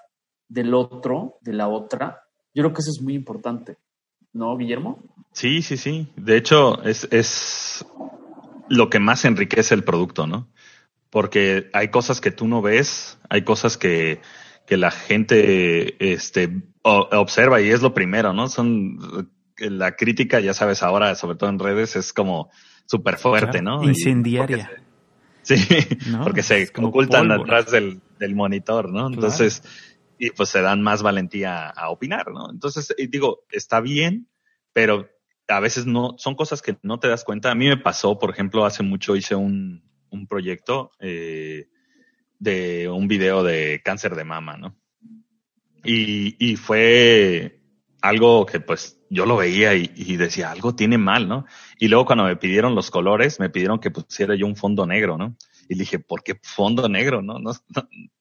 del 0.48 0.74
otro, 0.74 1.38
de 1.42 1.54
la 1.54 1.68
otra, 1.68 2.24
yo 2.54 2.64
creo 2.64 2.74
que 2.74 2.82
eso 2.82 2.92
es 2.92 3.02
muy 3.02 3.14
importante, 3.14 3.78
¿no, 4.34 4.58
Guillermo? 4.58 5.00
Sí, 5.32 5.62
sí, 5.62 5.78
sí. 5.78 6.08
De 6.16 6.38
hecho, 6.38 6.82
es, 6.84 7.08
es 7.12 7.86
lo 8.70 8.90
que 8.90 9.00
más 9.00 9.26
enriquece 9.26 9.76
el 9.76 9.84
producto, 9.84 10.28
¿no? 10.28 10.48
Porque 11.10 11.70
hay 11.74 11.90
cosas 11.90 12.20
que 12.20 12.32
tú 12.32 12.48
no 12.48 12.62
ves, 12.62 13.20
hay 13.30 13.44
cosas 13.44 13.78
que, 13.78 14.20
que 14.66 14.78
la 14.78 14.92
gente 14.92 16.12
este, 16.14 16.62
observa 16.82 17.62
y 17.62 17.70
es 17.70 17.82
lo 17.82 17.94
primero, 17.94 18.34
¿no? 18.34 18.50
Son 18.50 19.32
la 19.60 19.96
crítica, 19.96 20.40
ya 20.40 20.54
sabes, 20.54 20.84
ahora, 20.84 21.16
sobre 21.16 21.38
todo 21.38 21.50
en 21.50 21.60
redes, 21.60 21.96
es 21.96 22.14
como 22.14 22.50
súper 22.86 23.18
fuerte, 23.18 23.62
¿no? 23.62 23.84
Incendiaria. 23.84 24.72
sí, 25.42 25.56
porque 26.24 26.44
se 26.44 26.70
ocultan 26.82 27.32
atrás 27.32 27.72
del, 27.72 28.02
del, 28.20 28.36
monitor, 28.36 28.90
¿no? 28.90 29.08
Entonces, 29.08 29.64
y 30.20 30.32
pues 30.32 30.50
se 30.50 30.62
dan 30.62 30.82
más 30.82 31.04
valentía 31.04 31.70
a 31.70 31.90
opinar, 31.90 32.32
¿no? 32.32 32.50
Entonces, 32.50 32.94
digo, 33.10 33.46
está 33.52 33.82
bien, 33.82 34.28
pero 34.74 35.10
a 35.48 35.60
veces 35.60 35.86
no, 35.86 36.16
son 36.18 36.36
cosas 36.36 36.62
que 36.62 36.78
no 36.84 37.00
te 37.00 37.08
das 37.08 37.24
cuenta. 37.24 37.52
A 37.52 37.56
mí 37.56 37.68
me 37.68 37.78
pasó, 37.78 38.20
por 38.20 38.30
ejemplo, 38.30 38.66
hace 38.66 38.84
mucho 38.84 39.16
hice 39.16 39.36
un, 39.36 39.84
un 40.10 40.28
proyecto 40.28 40.92
eh, 41.00 41.70
de 42.40 42.90
un 42.90 43.08
video 43.08 43.44
de 43.44 43.82
cáncer 43.84 44.16
de 44.16 44.24
mama, 44.24 44.58
¿no? 44.58 44.76
Y, 45.84 46.36
y 46.40 46.58
fue 46.58 47.57
algo 48.08 48.46
que 48.46 48.60
pues 48.60 49.00
yo 49.10 49.26
lo 49.26 49.38
veía 49.38 49.74
y, 49.76 50.18
decía, 50.18 50.52
algo 50.52 50.76
tiene 50.76 50.98
mal, 50.98 51.28
¿no? 51.28 51.46
Y 51.80 51.88
luego 51.88 52.06
cuando 52.06 52.26
me 52.26 52.36
pidieron 52.36 52.76
los 52.76 52.92
colores, 52.92 53.40
me 53.40 53.50
pidieron 53.50 53.80
que 53.80 53.92
pusiera 53.92 54.36
yo 54.36 54.46
un 54.46 54.56
fondo 54.56 54.86
negro, 54.86 55.18
¿no? 55.18 55.36
Y 55.70 55.76
dije, 55.76 56.00
¿por 56.00 56.24
qué 56.24 56.40
fondo 56.42 56.88
negro, 56.88 57.22
no? 57.22 57.40
¿No, 57.40 57.52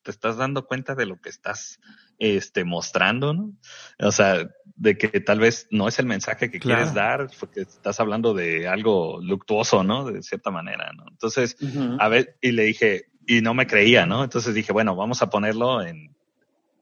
te 0.02 0.10
estás 0.10 0.36
dando 0.36 0.66
cuenta 0.66 0.94
de 0.94 1.06
lo 1.06 1.20
que 1.20 1.28
estás 1.28 1.80
este, 2.18 2.64
mostrando, 2.64 3.34
¿no? 3.34 3.52
O 3.98 4.12
sea, 4.12 4.48
de 4.64 4.98
que 4.98 5.20
tal 5.20 5.40
vez 5.40 5.66
no 5.70 5.88
es 5.88 5.98
el 5.98 6.06
mensaje 6.06 6.50
que 6.50 6.60
quieres 6.60 6.94
dar, 6.94 7.28
porque 7.38 7.62
estás 7.62 8.00
hablando 8.00 8.34
de 8.34 8.68
algo 8.68 9.20
luctuoso, 9.20 9.84
¿no? 9.84 10.04
De 10.04 10.22
cierta 10.22 10.50
manera, 10.50 10.92
¿no? 10.92 11.04
Entonces, 11.08 11.56
a 11.98 12.08
ver, 12.08 12.36
y 12.40 12.52
le 12.52 12.64
dije, 12.64 13.06
y 13.26 13.40
no 13.40 13.54
me 13.54 13.66
creía, 13.66 14.06
¿no? 14.06 14.24
Entonces 14.24 14.54
dije, 14.54 14.72
bueno, 14.72 14.94
vamos 14.94 15.22
a 15.22 15.30
ponerlo 15.30 15.82
en, 15.82 16.14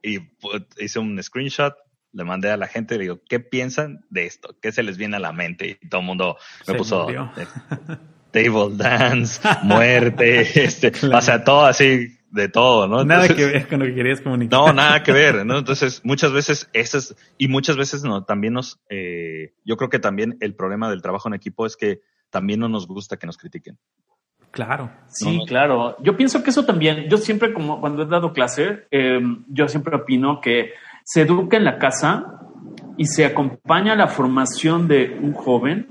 y 0.02 0.18
hice 0.78 0.98
un 0.98 1.20
screenshot, 1.22 1.74
le 2.14 2.24
mandé 2.24 2.50
a 2.50 2.56
la 2.56 2.68
gente 2.68 2.94
y 2.94 2.98
le 2.98 3.04
digo, 3.04 3.20
¿qué 3.28 3.40
piensan 3.40 4.04
de 4.08 4.26
esto? 4.26 4.56
¿Qué 4.62 4.72
se 4.72 4.82
les 4.82 4.96
viene 4.96 5.16
a 5.16 5.20
la 5.20 5.32
mente? 5.32 5.78
Y 5.82 5.88
todo 5.88 6.00
el 6.00 6.06
mundo 6.06 6.38
me 6.66 6.74
puso 6.74 7.10
eh, 7.10 7.46
table 8.30 8.76
dance, 8.76 9.40
muerte, 9.62 10.64
este, 10.64 10.92
o 11.06 11.20
sea, 11.20 11.44
todo 11.44 11.66
así, 11.66 12.16
de 12.30 12.48
todo, 12.48 12.88
¿no? 12.88 13.04
nada 13.04 13.28
que 13.28 13.46
ver 13.46 13.68
con 13.68 13.78
lo 13.78 13.86
que 13.86 13.94
querías 13.94 14.20
comunicar. 14.20 14.58
No, 14.58 14.72
nada 14.72 15.02
que 15.02 15.12
ver, 15.12 15.46
¿no? 15.46 15.58
Entonces, 15.58 16.00
muchas 16.04 16.32
veces 16.32 16.68
esas, 16.72 17.14
y 17.38 17.48
muchas 17.48 17.76
veces 17.76 18.02
no, 18.02 18.24
también 18.24 18.54
nos, 18.54 18.80
eh, 18.88 19.54
yo 19.64 19.76
creo 19.76 19.88
que 19.88 20.00
también 20.00 20.36
el 20.40 20.54
problema 20.54 20.90
del 20.90 21.02
trabajo 21.02 21.28
en 21.28 21.34
equipo 21.34 21.66
es 21.66 21.76
que 21.76 22.00
también 22.30 22.60
no 22.60 22.68
nos 22.68 22.88
gusta 22.88 23.16
que 23.16 23.26
nos 23.26 23.36
critiquen. 23.36 23.78
Claro. 24.50 24.90
Sí, 25.08 25.40
claro. 25.48 25.96
Yo 26.00 26.16
pienso 26.16 26.42
que 26.42 26.50
eso 26.50 26.64
también, 26.64 27.08
yo 27.08 27.18
siempre 27.18 27.52
como 27.52 27.80
cuando 27.80 28.02
he 28.02 28.06
dado 28.06 28.32
clase, 28.32 28.86
eh, 28.90 29.20
yo 29.48 29.66
siempre 29.66 29.96
opino 29.96 30.40
que 30.40 30.72
se 31.04 31.22
educa 31.22 31.56
en 31.56 31.64
la 31.64 31.78
casa 31.78 32.40
y 32.96 33.04
se 33.04 33.24
acompaña 33.24 33.92
a 33.92 33.96
la 33.96 34.08
formación 34.08 34.88
de 34.88 35.18
un 35.20 35.32
joven 35.34 35.88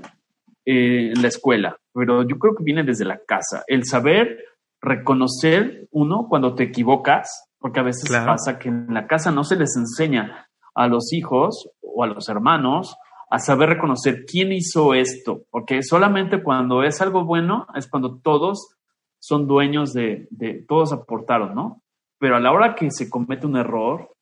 eh, 0.66 1.12
en 1.14 1.22
la 1.22 1.28
escuela, 1.28 1.78
pero 1.92 2.22
yo 2.22 2.38
creo 2.38 2.54
que 2.54 2.64
viene 2.64 2.82
desde 2.82 3.04
la 3.04 3.20
casa. 3.26 3.62
El 3.66 3.84
saber 3.84 4.38
reconocer 4.80 5.88
uno 5.92 6.26
cuando 6.28 6.54
te 6.54 6.64
equivocas, 6.64 7.48
porque 7.58 7.80
a 7.80 7.84
veces 7.84 8.10
pasa 8.10 8.58
que 8.58 8.68
en 8.68 8.92
la 8.92 9.06
casa 9.06 9.30
no 9.30 9.44
se 9.44 9.56
les 9.56 9.76
enseña 9.76 10.48
a 10.74 10.88
los 10.88 11.12
hijos 11.12 11.70
o 11.80 12.02
a 12.02 12.06
los 12.06 12.28
hermanos 12.28 12.96
a 13.30 13.38
saber 13.38 13.70
reconocer 13.70 14.24
quién 14.26 14.52
hizo 14.52 14.94
esto, 14.94 15.42
porque 15.50 15.82
solamente 15.82 16.42
cuando 16.42 16.82
es 16.82 17.00
algo 17.00 17.24
bueno 17.24 17.66
es 17.74 17.88
cuando 17.88 18.18
todos 18.18 18.76
son 19.18 19.46
dueños 19.46 19.94
de, 19.94 20.28
de 20.30 20.64
todos 20.68 20.92
aportaron, 20.92 21.54
¿no? 21.54 21.82
Pero 22.18 22.36
a 22.36 22.40
la 22.40 22.52
hora 22.52 22.74
que 22.74 22.90
se 22.90 23.08
comete 23.08 23.46
un 23.46 23.56
error, 23.56 24.14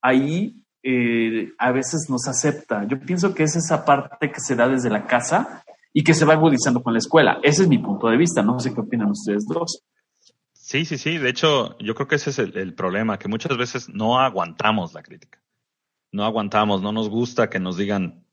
ahí 0.00 0.62
eh, 0.82 1.52
a 1.58 1.72
veces 1.72 2.08
nos 2.08 2.28
acepta. 2.28 2.86
Yo 2.86 2.98
pienso 3.00 3.34
que 3.34 3.42
es 3.42 3.56
esa 3.56 3.84
parte 3.84 4.30
que 4.30 4.40
se 4.40 4.54
da 4.54 4.68
desde 4.68 4.90
la 4.90 5.06
casa 5.06 5.64
y 5.92 6.04
que 6.04 6.14
se 6.14 6.24
va 6.24 6.34
agudizando 6.34 6.82
con 6.82 6.92
la 6.92 6.98
escuela. 6.98 7.38
Ese 7.42 7.62
es 7.62 7.68
mi 7.68 7.78
punto 7.78 8.08
de 8.08 8.16
vista. 8.16 8.42
No 8.42 8.60
sé 8.60 8.72
qué 8.72 8.80
opinan 8.80 9.10
ustedes 9.10 9.46
dos. 9.46 9.82
Sí, 10.52 10.84
sí, 10.84 10.98
sí. 10.98 11.18
De 11.18 11.30
hecho, 11.30 11.76
yo 11.78 11.94
creo 11.94 12.08
que 12.08 12.16
ese 12.16 12.30
es 12.30 12.38
el, 12.38 12.74
problema, 12.74 13.18
que 13.18 13.28
muchas 13.28 13.56
veces 13.56 13.88
no 13.88 14.20
aguantamos 14.20 14.94
la 14.94 15.02
crítica. 15.02 15.40
No 16.12 16.24
aguantamos, 16.24 16.82
no 16.82 16.92
nos 16.92 17.08
gusta 17.08 17.50
que 17.50 17.58
nos 17.58 17.76
digan 17.76 18.24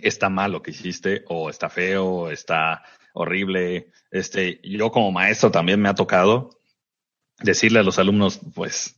está 0.00 0.28
mal 0.28 0.52
lo 0.52 0.62
que 0.62 0.70
hiciste, 0.70 1.24
o 1.28 1.50
está 1.50 1.68
feo, 1.68 2.06
o 2.06 2.30
está 2.30 2.82
horrible. 3.14 3.90
Este, 4.10 4.60
yo 4.62 4.90
como 4.90 5.10
maestro 5.10 5.50
también 5.50 5.80
me 5.80 5.88
ha 5.88 5.94
tocado 5.94 6.50
decirle 7.40 7.80
a 7.80 7.82
los 7.82 7.98
alumnos, 7.98 8.40
pues, 8.54 8.97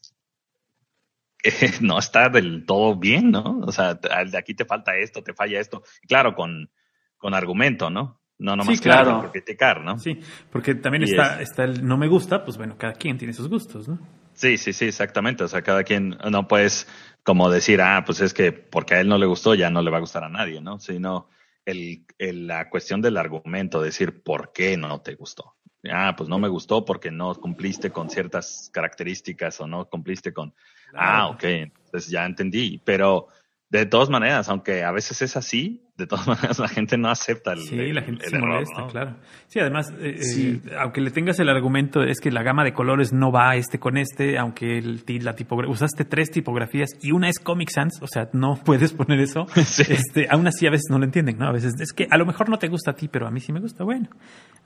no 1.80 1.98
está 1.98 2.28
del 2.28 2.64
todo 2.66 2.96
bien, 2.96 3.30
¿no? 3.30 3.60
O 3.60 3.72
sea, 3.72 3.94
de 3.94 4.38
aquí 4.38 4.54
te 4.54 4.64
falta 4.64 4.96
esto, 4.96 5.22
te 5.22 5.34
falla 5.34 5.60
esto. 5.60 5.82
Claro, 6.06 6.34
con, 6.34 6.70
con 7.18 7.34
argumento, 7.34 7.90
¿no? 7.90 8.20
No 8.38 8.56
nomás 8.56 8.78
sí, 8.78 8.82
claro. 8.82 9.20
por 9.20 9.32
criticar, 9.32 9.82
¿no? 9.82 9.98
Sí, 9.98 10.18
porque 10.50 10.74
también 10.74 11.02
está, 11.02 11.42
está 11.42 11.64
el 11.64 11.86
no 11.86 11.98
me 11.98 12.08
gusta, 12.08 12.42
pues 12.42 12.56
bueno, 12.56 12.76
cada 12.78 12.94
quien 12.94 13.18
tiene 13.18 13.34
sus 13.34 13.48
gustos, 13.48 13.86
¿no? 13.86 13.98
Sí, 14.32 14.56
sí, 14.56 14.72
sí, 14.72 14.86
exactamente. 14.86 15.44
O 15.44 15.48
sea, 15.48 15.60
cada 15.60 15.84
quien 15.84 16.16
no 16.30 16.48
puedes 16.48 16.88
como 17.22 17.50
decir, 17.50 17.82
ah, 17.82 18.02
pues 18.06 18.22
es 18.22 18.32
que 18.32 18.52
porque 18.52 18.94
a 18.94 19.00
él 19.00 19.08
no 19.08 19.18
le 19.18 19.26
gustó, 19.26 19.54
ya 19.54 19.68
no 19.68 19.82
le 19.82 19.90
va 19.90 19.98
a 19.98 20.00
gustar 20.00 20.24
a 20.24 20.30
nadie, 20.30 20.62
¿no? 20.62 20.78
Sino 20.78 21.28
el, 21.66 22.06
el, 22.16 22.46
la 22.46 22.70
cuestión 22.70 23.02
del 23.02 23.18
argumento, 23.18 23.82
decir 23.82 24.22
por 24.22 24.52
qué 24.52 24.78
no 24.78 25.02
te 25.02 25.14
gustó. 25.14 25.56
Ah, 25.90 26.14
pues 26.16 26.28
no 26.28 26.38
me 26.38 26.48
gustó 26.48 26.84
porque 26.84 27.10
no 27.10 27.34
cumpliste 27.34 27.90
con 27.90 28.08
ciertas 28.10 28.70
características 28.72 29.60
o 29.60 29.66
no 29.66 29.88
cumpliste 29.88 30.32
con 30.32 30.54
Ah, 30.94 31.28
ok, 31.28 31.44
entonces 31.44 32.10
ya 32.10 32.24
entendí, 32.24 32.80
pero 32.84 33.28
de 33.70 33.86
todas 33.86 34.10
maneras, 34.10 34.48
aunque 34.48 34.82
a 34.82 34.90
veces 34.90 35.22
es 35.22 35.36
así, 35.36 35.86
de 35.96 36.06
todas 36.06 36.26
maneras 36.26 36.58
la 36.58 36.68
gente 36.68 36.98
no 36.98 37.08
acepta 37.08 37.52
el 37.52 37.60
Sí, 37.60 37.92
la 37.92 38.02
gente 38.02 38.28
se 38.28 38.38
molesta, 38.38 38.86
claro. 38.88 39.16
Sí, 39.46 39.60
además, 39.60 39.92
eh, 40.00 40.18
eh, 40.18 40.60
aunque 40.78 41.00
le 41.00 41.10
tengas 41.10 41.38
el 41.38 41.48
argumento 41.48 42.02
es 42.02 42.18
que 42.20 42.32
la 42.32 42.42
gama 42.42 42.64
de 42.64 42.72
colores 42.72 43.12
no 43.12 43.30
va 43.30 43.54
este 43.54 43.78
con 43.78 43.96
este, 43.96 44.38
aunque 44.38 44.78
el, 44.78 45.04
la 45.22 45.34
tipografía, 45.34 45.72
usaste 45.72 46.04
tres 46.04 46.30
tipografías 46.30 46.90
y 47.00 47.12
una 47.12 47.28
es 47.28 47.38
Comic 47.38 47.70
Sans, 47.70 48.02
o 48.02 48.08
sea, 48.08 48.28
no 48.32 48.56
puedes 48.64 48.92
poner 48.92 49.20
eso, 49.20 49.46
este, 49.56 50.26
aún 50.28 50.48
así 50.48 50.66
a 50.66 50.70
veces 50.70 50.86
no 50.90 50.98
lo 50.98 51.04
entienden, 51.04 51.38
¿no? 51.38 51.46
A 51.46 51.52
veces 51.52 51.74
es 51.80 51.92
que 51.92 52.08
a 52.10 52.18
lo 52.18 52.26
mejor 52.26 52.48
no 52.48 52.58
te 52.58 52.66
gusta 52.66 52.90
a 52.90 52.94
ti, 52.94 53.06
pero 53.06 53.28
a 53.28 53.30
mí 53.30 53.38
sí 53.38 53.52
me 53.52 53.60
gusta, 53.60 53.84
bueno. 53.84 54.08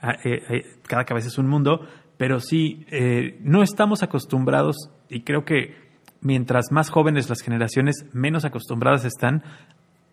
Ah, 0.01 0.17
eh, 0.25 0.63
cada 0.87 1.05
cabeza 1.05 1.29
es 1.29 1.39
un 1.39 1.47
mundo, 1.47 1.87
pero 2.17 2.41
sí, 2.41 2.87
eh, 2.91 3.39
no 3.41 3.63
estamos 3.63 4.03
acostumbrados 4.03 4.91
y 5.09 5.23
creo 5.23 5.45
que 5.45 5.84
mientras 6.25 6.73
más 6.73 6.91
jóvenes 6.91 7.29
las 7.29 7.43
generaciones, 7.43 8.07
menos 8.13 8.45
acostumbradas 8.45 9.05
están 9.05 9.45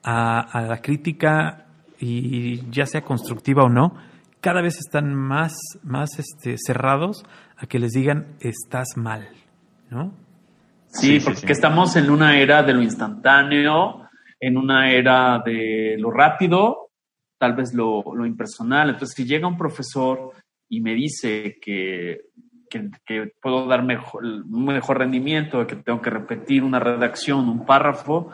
a, 0.03 0.65
la 0.68 0.82
crítica 0.82 1.65
y 2.00 2.70
ya 2.70 2.86
sea 2.86 3.01
constructiva 3.01 3.63
o 3.63 3.70
no, 3.70 3.96
cada 4.39 4.62
vez 4.62 4.77
están 4.77 5.15
más, 5.15 5.53
más 5.84 6.20
este, 6.20 6.56
cerrados 6.58 7.24
a 7.58 7.65
que 7.68 7.80
les 7.80 7.91
digan 7.91 8.36
estás 8.39 8.98
mal, 8.98 9.30
¿no? 9.89 10.13
Sí, 10.88 11.20
porque 11.24 11.53
estamos 11.53 11.96
en 11.96 12.10
una 12.10 12.38
era 12.38 12.63
de 12.63 12.74
lo 12.74 12.82
instantáneo, 12.82 14.10
en 14.39 14.58
una 14.58 14.91
era 14.91 15.41
de 15.46 15.96
lo 15.98 16.12
rápido, 16.12 16.89
tal 17.38 17.56
vez 17.56 17.74
lo, 17.74 18.03
lo 18.13 18.25
impersonal. 18.25 18.89
Entonces, 18.89 19.15
si 19.15 19.25
llega 19.25 19.48
un 19.48 19.58
profesor 19.58 20.34
y 20.68 20.82
me 20.82 20.94
dice 20.94 21.60
que, 21.62 22.30
que, 22.72 23.34
puedo 23.42 23.68
dar 23.68 23.84
mejor, 23.84 24.24
un 24.24 24.66
mejor 24.66 25.00
rendimiento, 25.00 25.68
que 25.68 25.75
tengo 25.75 26.01
que 26.01 26.10
repetir 26.10 26.63
una 26.63 26.80
redacción, 26.80 27.50
un 27.50 27.66
párrafo, 27.66 28.32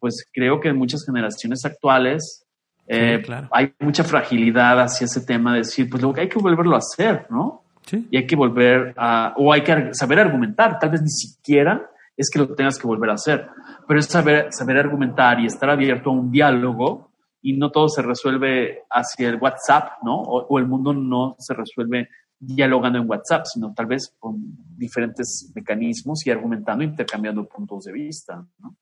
pues 0.00 0.28
creo 0.32 0.60
que 0.60 0.68
en 0.68 0.76
muchas 0.76 1.04
generaciones 1.04 1.64
actuales 1.64 2.46
eh, 2.86 3.22
hay 3.50 3.72
mucha 3.80 4.04
fragilidad 4.04 4.80
hacia 4.80 5.04
ese 5.04 5.20
tema 5.20 5.52
de 5.52 5.58
decir, 5.58 5.88
pues 5.88 6.02
lo 6.02 6.12
que 6.12 6.22
hay 6.22 6.28
que 6.28 6.38
volverlo 6.38 6.74
a 6.74 6.78
hacer, 6.78 7.26
¿no? 7.30 7.62
Sí. 7.86 8.06
Y 8.10 8.16
hay 8.16 8.26
que 8.26 8.36
volver 8.36 8.94
a, 8.96 9.34
o 9.36 9.52
hay 9.52 9.62
que 9.62 9.92
saber 9.92 10.18
argumentar, 10.18 10.78
tal 10.78 10.90
vez 10.90 11.02
ni 11.02 11.10
siquiera 11.10 11.90
es 12.16 12.30
que 12.30 12.38
lo 12.38 12.54
tengas 12.54 12.78
que 12.78 12.86
volver 12.86 13.10
a 13.10 13.14
hacer, 13.14 13.48
pero 13.86 14.00
es 14.00 14.06
saber, 14.06 14.48
saber 14.50 14.78
argumentar 14.78 15.40
y 15.40 15.46
estar 15.46 15.68
abierto 15.68 16.10
a 16.10 16.14
un 16.14 16.30
diálogo 16.30 17.10
y 17.42 17.52
no 17.54 17.70
todo 17.70 17.88
se 17.88 18.00
resuelve 18.00 18.84
hacia 18.90 19.28
el 19.28 19.36
WhatsApp, 19.36 20.02
¿no? 20.02 20.16
O, 20.16 20.58
el 20.58 20.66
mundo 20.66 20.94
no 20.94 21.36
se 21.38 21.52
resuelve 21.52 22.08
dialogando 22.38 22.98
en 22.98 23.08
WhatsApp, 23.08 23.46
sino 23.46 23.72
tal 23.74 23.86
vez 23.86 24.14
con 24.18 24.36
diferentes 24.76 25.50
mecanismos 25.54 26.26
y 26.26 26.30
argumentando, 26.30 26.84
intercambiando 26.84 27.46
puntos 27.46 27.84
de 27.84 27.92
vista, 27.92 28.46
¿no? 28.58 28.76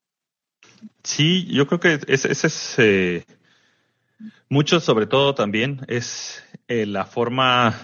Sí, 1.02 1.46
yo 1.46 1.66
creo 1.66 1.80
que 1.80 2.00
ese, 2.06 2.32
es 2.32 2.74
eh, 2.78 3.24
mucho, 4.48 4.80
sobre 4.80 5.06
todo 5.06 5.34
también, 5.34 5.80
es 5.88 6.42
eh, 6.68 6.86
la 6.86 7.04
forma 7.04 7.74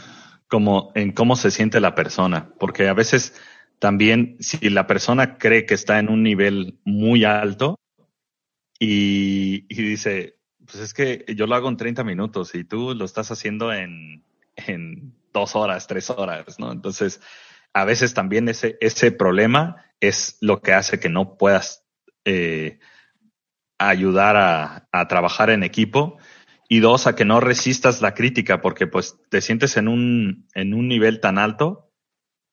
como 0.49 0.93
en 0.95 1.13
cómo 1.13 1.37
se 1.37 1.51
siente 1.51 1.81
la 1.81 1.95
persona, 1.95 2.51
porque 2.59 2.89
a 2.89 2.95
veces 2.95 3.35
también 3.79 4.37
si 4.41 4.71
la 4.71 4.87
persona 4.87 5.39
cree 5.39 5.67
que 5.67 5.75
está 5.75 5.99
en 5.99 6.11
un 6.11 6.23
nivel 6.23 6.79
muy 6.85 7.25
alto 7.25 7.79
y, 8.79 9.67
dice, 9.75 10.39
pues 10.65 10.79
es 10.79 10.95
que 10.95 11.25
yo 11.37 11.47
lo 11.47 11.55
hago 11.55 11.69
en 11.69 11.77
30 11.77 12.05
minutos 12.05 12.55
y 12.55 12.65
tú 12.65 12.95
lo 12.95 13.05
estás 13.05 13.31
haciendo 13.31 13.73
en, 13.73 14.25
en 14.57 15.15
dos 15.33 15.57
horas, 15.57 15.87
tres 15.87 16.11
horas, 16.11 16.59
¿no? 16.59 16.73
Entonces, 16.73 17.21
a 17.73 17.85
veces 17.85 18.15
también 18.15 18.49
ese, 18.49 18.77
ese 18.81 19.13
problema 19.13 19.85
es 20.01 20.37
lo 20.41 20.61
que 20.61 20.73
hace 20.73 20.99
que 20.99 21.09
no 21.09 21.37
puedas 21.37 21.85
eh, 22.25 22.79
ayudar 23.79 24.37
a, 24.37 24.89
a, 24.93 25.09
trabajar 25.09 25.51
en 25.51 25.63
equipo 25.63 26.19
y 26.69 26.81
dos, 26.81 27.07
a 27.07 27.15
que 27.15 27.25
no 27.25 27.41
resistas 27.41 28.03
la 28.03 28.15
crítica 28.15 28.61
porque 28.61 28.87
pues 28.87 29.17
te 29.31 29.41
sientes 29.41 29.77
en 29.77 29.89
un, 29.89 30.49
en 30.55 30.75
un 30.75 30.89
nivel 30.89 31.21
tan 31.21 31.39
alto 31.39 31.91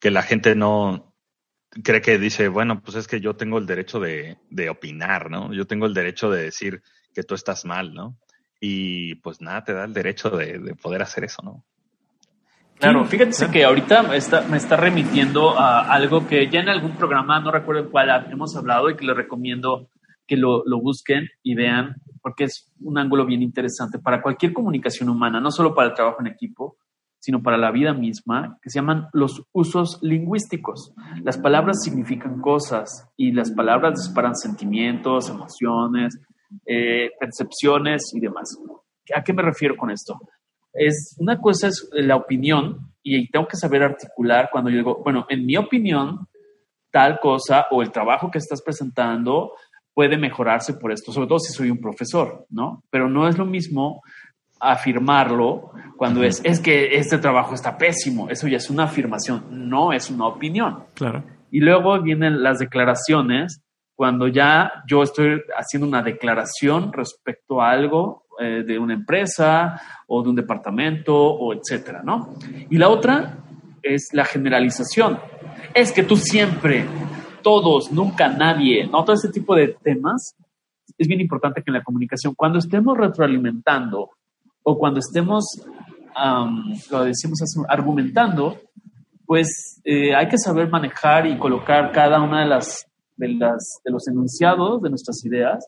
que 0.00 0.10
la 0.10 0.22
gente 0.22 0.54
no, 0.54 1.16
cree 1.82 2.00
que 2.00 2.18
dice, 2.18 2.48
bueno, 2.48 2.82
pues 2.82 2.96
es 2.96 3.06
que 3.06 3.20
yo 3.20 3.36
tengo 3.36 3.58
el 3.58 3.66
derecho 3.66 4.00
de, 4.00 4.38
de, 4.50 4.70
opinar, 4.70 5.30
¿no? 5.30 5.52
Yo 5.52 5.66
tengo 5.66 5.86
el 5.86 5.94
derecho 5.94 6.30
de 6.30 6.42
decir 6.42 6.82
que 7.14 7.22
tú 7.22 7.34
estás 7.34 7.64
mal, 7.64 7.94
¿no? 7.94 8.18
Y 8.60 9.16
pues 9.16 9.40
nada, 9.40 9.64
te 9.64 9.72
da 9.72 9.84
el 9.84 9.92
derecho 9.92 10.30
de, 10.30 10.58
de 10.58 10.74
poder 10.74 11.02
hacer 11.02 11.24
eso, 11.24 11.42
¿no? 11.42 11.64
Claro, 12.78 13.04
fíjate 13.06 13.50
que 13.50 13.64
ahorita 13.64 14.02
me 14.02 14.16
está, 14.16 14.42
me 14.42 14.58
está 14.58 14.76
remitiendo 14.76 15.58
a 15.58 15.90
algo 15.92 16.26
que 16.26 16.48
ya 16.50 16.60
en 16.60 16.68
algún 16.68 16.92
programa, 16.92 17.40
no 17.40 17.50
recuerdo 17.50 17.82
en 17.82 17.90
cuál 17.90 18.26
hemos 18.30 18.54
hablado 18.54 18.90
y 18.90 18.96
que 18.96 19.06
les 19.06 19.16
recomiendo 19.16 19.88
que 20.26 20.36
lo, 20.36 20.62
lo 20.66 20.80
busquen 20.80 21.28
y 21.42 21.54
vean, 21.54 21.96
porque 22.20 22.44
es 22.44 22.70
un 22.80 22.98
ángulo 22.98 23.24
bien 23.24 23.42
interesante 23.42 23.98
para 23.98 24.20
cualquier 24.20 24.52
comunicación 24.52 25.08
humana, 25.08 25.40
no 25.40 25.50
solo 25.50 25.74
para 25.74 25.88
el 25.88 25.94
trabajo 25.94 26.20
en 26.20 26.26
equipo, 26.26 26.76
sino 27.18 27.42
para 27.42 27.56
la 27.56 27.70
vida 27.70 27.94
misma, 27.94 28.58
que 28.62 28.70
se 28.70 28.78
llaman 28.78 29.08
los 29.12 29.42
usos 29.52 29.98
lingüísticos. 30.02 30.92
Las 31.22 31.38
palabras 31.38 31.82
significan 31.82 32.40
cosas 32.40 33.08
y 33.16 33.32
las 33.32 33.50
palabras 33.50 34.04
disparan 34.04 34.36
sentimientos, 34.36 35.28
emociones, 35.30 36.20
eh, 36.66 37.10
percepciones 37.18 38.12
y 38.14 38.20
demás. 38.20 38.56
¿A 39.14 39.24
qué 39.24 39.32
me 39.32 39.42
refiero 39.42 39.76
con 39.76 39.90
esto? 39.90 40.20
Es 40.78 41.16
una 41.18 41.40
cosa 41.40 41.68
es 41.68 41.88
la 41.92 42.16
opinión 42.16 42.92
y 43.02 43.30
tengo 43.30 43.46
que 43.46 43.56
saber 43.56 43.82
articular 43.82 44.48
cuando 44.50 44.70
yo 44.70 44.78
digo, 44.78 45.02
bueno, 45.02 45.26
en 45.28 45.46
mi 45.46 45.56
opinión, 45.56 46.26
tal 46.90 47.18
cosa 47.20 47.66
o 47.70 47.82
el 47.82 47.92
trabajo 47.92 48.30
que 48.30 48.38
estás 48.38 48.62
presentando 48.62 49.52
puede 49.94 50.18
mejorarse 50.18 50.74
por 50.74 50.92
esto, 50.92 51.12
sobre 51.12 51.26
todo 51.26 51.38
si 51.38 51.52
soy 51.52 51.70
un 51.70 51.80
profesor, 51.80 52.46
¿no? 52.50 52.82
Pero 52.90 53.08
no 53.08 53.28
es 53.28 53.38
lo 53.38 53.46
mismo 53.46 54.02
afirmarlo 54.60 55.70
cuando 55.96 56.22
es, 56.22 56.40
es 56.44 56.60
que 56.60 56.96
este 56.96 57.18
trabajo 57.18 57.54
está 57.54 57.78
pésimo. 57.78 58.28
Eso 58.28 58.48
ya 58.48 58.58
es 58.58 58.70
una 58.70 58.84
afirmación, 58.84 59.44
no 59.50 59.92
es 59.92 60.10
una 60.10 60.26
opinión. 60.26 60.84
Claro. 60.94 61.24
Y 61.50 61.60
luego 61.60 62.00
vienen 62.02 62.42
las 62.42 62.58
declaraciones, 62.58 63.62
cuando 63.94 64.28
ya 64.28 64.84
yo 64.86 65.02
estoy 65.02 65.40
haciendo 65.56 65.88
una 65.88 66.02
declaración 66.02 66.92
respecto 66.92 67.62
a 67.62 67.70
algo 67.70 68.25
eh, 68.38 68.62
de 68.64 68.78
una 68.78 68.94
empresa 68.94 69.80
o 70.06 70.22
de 70.22 70.28
un 70.28 70.36
departamento 70.36 71.16
o 71.16 71.54
etcétera, 71.54 72.02
¿no? 72.04 72.34
Y 72.70 72.76
la 72.76 72.88
otra 72.88 73.38
es 73.82 74.10
la 74.12 74.24
generalización. 74.24 75.18
Es 75.74 75.92
que 75.92 76.02
tú 76.02 76.16
siempre, 76.16 76.84
todos, 77.42 77.90
nunca 77.92 78.28
nadie, 78.28 78.86
¿no? 78.86 79.04
Todo 79.04 79.14
ese 79.14 79.30
tipo 79.30 79.54
de 79.54 79.76
temas 79.82 80.34
es 80.98 81.08
bien 81.08 81.20
importante 81.20 81.62
que 81.62 81.70
en 81.70 81.74
la 81.74 81.82
comunicación, 81.82 82.34
cuando 82.34 82.58
estemos 82.58 82.96
retroalimentando 82.96 84.10
o 84.62 84.78
cuando 84.78 85.00
estemos, 85.00 85.44
lo 86.90 87.04
decimos 87.04 87.40
argumentando, 87.68 88.58
pues 89.24 89.80
eh, 89.84 90.14
hay 90.14 90.28
que 90.28 90.38
saber 90.38 90.68
manejar 90.68 91.26
y 91.26 91.38
colocar 91.38 91.92
cada 91.92 92.20
una 92.20 92.40
de 92.40 92.46
las, 92.46 92.86
de 93.16 93.28
las 93.28 93.80
de 93.84 93.92
los 93.92 94.06
enunciados 94.08 94.80
de 94.82 94.90
nuestras 94.90 95.24
ideas 95.24 95.66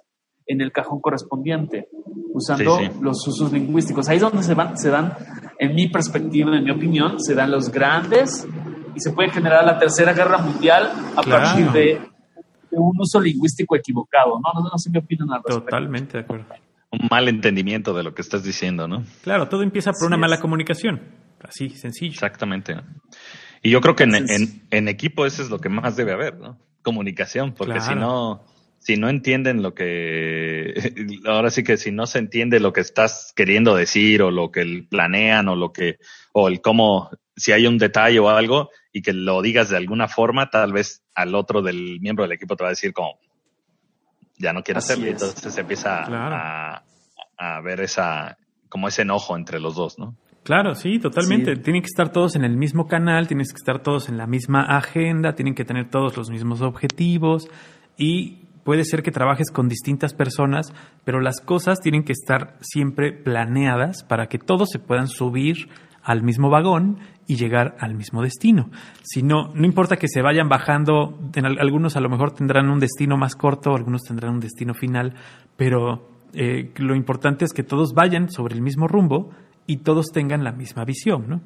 en 0.49 0.61
el 0.61 0.73
cajón 0.73 1.01
correspondiente, 1.01 1.89
usando 2.33 2.81
los 3.01 3.27
usos 3.29 3.53
lingüísticos. 3.53 4.09
Ahí 4.09 4.17
es 4.17 4.23
donde 4.23 4.43
se, 4.43 4.55
van, 4.55 4.77
se 4.77 4.91
dan, 4.91 5.15
en 5.59 5.75
mi 5.75 5.89
perspectiva, 5.89 6.57
en 6.57 6.65
mi 6.65 6.71
opinión, 6.71 7.21
se 7.21 7.35
dan 7.35 7.51
los 7.51 7.71
grandes 7.71 8.49
y 8.97 9.01
se 9.01 9.13
puede 9.13 9.31
generar 9.31 9.65
la 9.65 9.79
tercera 9.79 10.13
guerra 10.13 10.39
mundial 10.39 10.91
a 11.17 11.23
partir 11.23 11.71
de, 11.71 12.01
un 12.71 13.01
uso 13.01 13.21
lingüístico 13.21 13.77
equivocado. 13.77 14.41
No, 14.41 14.61
no, 14.61 14.69
no 14.69 14.79
sé 14.79 14.91
qué 14.93 14.99
opinan 14.99 15.31
al 15.31 15.37
respecto. 15.39 15.61
Totalmente 15.61 16.19
de 16.19 16.25
acuerdo 16.25 16.47
un 16.91 17.09
mal 17.11 17.29
entendimiento 17.29 17.93
de 17.93 18.03
lo 18.03 18.15
que 18.15 18.23
estás 18.23 18.43
diciendo, 18.43 18.89
¿no? 18.89 19.05
Claro, 19.23 19.49
todo 19.49 19.63
empieza 19.63 19.93
por 19.93 20.07
una 20.07 20.17
mala 20.17 20.41
comunicación. 20.41 21.03
Así, 21.41 21.71
sencillo. 21.71 22.13
Exactamente. 22.13 22.77
Y 23.63 23.71
yo 23.71 23.81
creo 23.81 23.95
que 23.95 24.05
en, 24.05 24.15
en, 24.71 24.89
equipo 24.89 25.27
eso 25.27 25.43
es 25.43 25.51
lo 25.51 25.59
que 25.59 25.69
más 25.69 25.97
debe 25.97 26.13
haber, 26.13 26.39
¿no? 26.39 26.59
Comunicación, 26.83 27.53
porque 27.53 27.81
si 27.81 27.95
no, 27.95 28.45
si 28.79 28.97
no 28.97 29.09
entienden 29.09 29.62
lo 29.62 29.75
que, 29.75 30.75
ahora 31.27 31.51
sí 31.51 31.62
que 31.62 31.77
si 31.77 31.91
no 31.91 32.07
se 32.07 32.19
entiende 32.19 32.61
lo 32.61 32.73
que 32.73 32.81
estás 32.81 33.33
queriendo 33.35 33.75
decir 33.75 34.23
o 34.23 34.31
lo 34.31 34.51
que 34.51 34.87
planean 34.88 35.49
o 35.49 35.57
lo 35.57 35.73
que, 35.73 35.99
o 36.33 36.49
el 36.49 36.61
cómo, 36.61 37.11
si 37.37 37.53
hay 37.53 37.67
un 37.67 37.79
detalle 37.79 38.19
o 38.19 38.29
algo 38.31 38.71
y 38.93 39.03
que 39.03 39.12
lo 39.12 39.43
digas 39.43 39.69
de 39.69 39.77
alguna 39.77 40.09
forma, 40.09 40.51
tal 40.51 40.73
vez 40.73 41.03
al 41.14 41.35
otro 41.35 41.62
del 41.62 42.01
miembro 42.01 42.25
del 42.25 42.33
equipo 42.33 42.57
te 42.57 42.64
va 42.64 42.69
a 42.69 42.73
decir 42.73 42.93
como, 42.93 43.19
ya 44.38 44.53
no 44.53 44.62
quiere 44.62 44.79
hacerlo. 44.79 45.07
Entonces 45.07 45.53
se 45.53 45.61
empieza 45.61 46.05
a, 46.05 46.83
a, 47.37 47.61
ver 47.61 47.81
esa, 47.81 48.38
como 48.69 48.88
ese 48.88 49.03
enojo 49.03 49.37
entre 49.37 49.61
los 49.61 49.75
dos, 49.75 49.99
¿no? 49.99 50.17
Claro, 50.45 50.75
sí, 50.75 50.99
totalmente. 50.99 51.57
Tienen 51.57 51.83
que 51.83 51.88
estar 51.88 52.11
todos 52.11 52.35
en 52.35 52.45
el 52.45 52.57
mismo 52.57 52.87
canal, 52.87 53.29
tienes 53.29 53.53
que 53.53 53.57
estar 53.57 53.83
todos 53.83 54.09
en 54.09 54.17
la 54.17 54.27
misma 54.27 54.62
agenda, 54.62 55.35
tienen 55.35 55.55
que 55.55 55.67
tener 55.67 55.91
todos 55.91 56.17
los 56.17 56.31
mismos 56.31 56.62
objetivos 56.62 57.51
y 57.99 58.48
puede 58.69 58.85
ser 58.85 59.03
que 59.03 59.11
trabajes 59.11 59.51
con 59.51 59.67
distintas 59.67 60.13
personas, 60.13 60.75
pero 61.03 61.23
las 61.23 61.41
cosas 61.41 61.81
tienen 61.81 62.05
que 62.05 62.13
estar 62.13 62.59
siempre 62.61 63.15
planeadas 63.15 64.05
para 64.05 64.27
que 64.27 64.39
todos 64.39 64.69
se 64.71 64.79
puedan 64.79 65.09
subir 65.09 65.71
al 66.03 66.23
mismo 66.23 66.51
vagón 66.51 66.99
y 67.27 67.37
llegar 67.37 67.77
al 67.81 67.95
mismo 67.95 68.21
destino. 68.21 68.69
Si 69.05 69.23
no, 69.23 69.55
no 69.55 69.65
importa 69.65 69.97
que 69.97 70.07
se 70.07 70.21
vayan 70.21 70.51
bajando, 70.51 71.19
algunos 71.59 71.97
a 71.97 72.01
lo 72.01 72.11
mejor 72.11 72.33
tendrán 72.33 72.69
un 72.69 72.79
destino 72.79 73.17
más 73.17 73.37
corto, 73.37 73.75
algunos 73.75 74.03
tendrán 74.03 74.35
un 74.35 74.41
destino 74.41 74.75
final, 74.75 75.15
pero 75.57 76.07
eh, 76.35 76.71
lo 76.77 76.95
importante 76.95 77.47
es 77.47 77.55
que 77.55 77.63
todos 77.63 77.95
vayan 77.95 78.31
sobre 78.31 78.55
el 78.55 78.61
mismo 78.61 78.87
rumbo 78.87 79.31
y 79.67 79.79
todos 79.79 80.09
tengan 80.13 80.45
la 80.45 80.53
misma 80.53 80.85
visión, 80.85 81.25
¿no? 81.27 81.41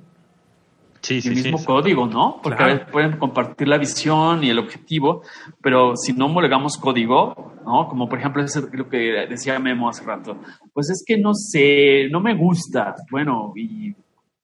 Sí, 1.03 1.21
sí, 1.21 1.29
el 1.29 1.35
mismo 1.35 1.65
código, 1.65 2.07
¿no? 2.07 2.41
Porque 2.41 2.63
a 2.63 2.67
veces 2.67 2.89
pueden 2.91 3.19
compartir 3.19 3.67
la 3.67 3.77
visión 3.77 4.45
y 4.45 4.51
el 4.51 4.61
objetivo, 4.61 5.23
pero 5.61 5.97
si 5.97 6.13
no 6.13 6.27
homologamos 6.27 6.79
código, 6.79 7.55
¿no? 7.65 7.89
Como 7.89 8.09
por 8.09 8.21
ejemplo 8.21 8.45
lo 8.73 8.89
que 8.89 9.27
decía 9.29 9.59
Memo 9.59 9.89
hace 9.89 10.05
rato, 10.05 10.37
pues 10.73 10.91
es 10.91 11.03
que 11.05 11.19
no 11.19 11.35
sé, 11.35 12.09
no 12.09 12.21
me 12.21 12.37
gusta. 12.37 12.95
Bueno, 13.11 13.53
y 13.57 13.93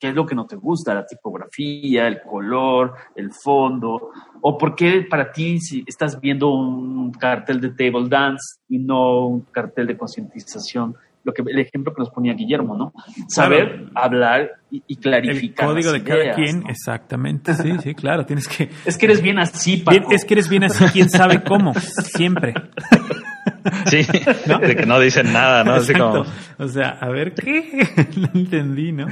qué 0.01 0.09
es 0.09 0.15
lo 0.15 0.27
que 0.27 0.35
no 0.35 0.47
te 0.47 0.57
gusta, 0.57 0.95
la 0.95 1.07
tipografía, 1.07 2.09
el 2.09 2.23
color, 2.23 2.95
el 3.15 3.31
fondo, 3.33 4.11
o 4.41 4.59
por 4.59 4.75
qué 4.75 5.07
para 5.09 5.31
ti 5.31 5.61
si 5.61 5.85
estás 5.87 6.21
viendo 6.21 6.51
un 6.51 7.13
cartel 7.13 7.61
de 7.61 7.71
table 7.71 8.09
dance 8.09 8.61
y 8.69 8.79
no 8.79 9.27
un 9.27 9.41
cartel 9.43 9.87
de 9.87 9.97
concientización. 9.97 10.97
Lo 11.25 11.33
que, 11.33 11.43
el 11.47 11.59
ejemplo 11.59 11.93
que 11.95 12.01
nos 12.01 12.11
ponía 12.11 12.33
Guillermo, 12.35 12.77
¿no? 12.77 12.93
Saber 13.29 13.87
hablar 13.95 14.51
y, 14.71 14.97
clarificar. 14.97 15.69
El 15.69 15.75
código 15.75 15.93
de 15.93 16.03
cada 16.03 16.35
quien, 16.35 16.65
exactamente. 16.69 17.55
Sí, 17.55 17.73
sí, 17.83 17.95
claro. 17.95 18.25
Tienes 18.25 18.49
que. 18.49 18.71
Es 18.85 18.97
que 18.97 19.07
eres 19.07 19.21
bien 19.21 19.39
así, 19.39 19.79
Paco. 19.79 20.11
es 20.11 20.25
que 20.25 20.35
eres 20.35 20.49
bien 20.49 20.65
así, 20.65 20.85
quién 20.93 21.11
sabe 21.11 21.43
cómo. 21.43 21.75
Siempre. 21.75 22.55
Sí, 23.87 24.07
de 24.67 24.77
que 24.77 24.87
no 24.87 25.01
dicen 25.01 25.33
nada, 25.33 25.65
¿no? 25.65 25.75
Así 25.75 25.93
como... 25.93 26.25
O 26.59 26.69
sea, 26.69 26.91
a 27.01 27.09
ver 27.09 27.35
qué. 27.35 27.87
no 28.17 28.29
entendí, 28.35 28.93
¿no? 28.93 29.07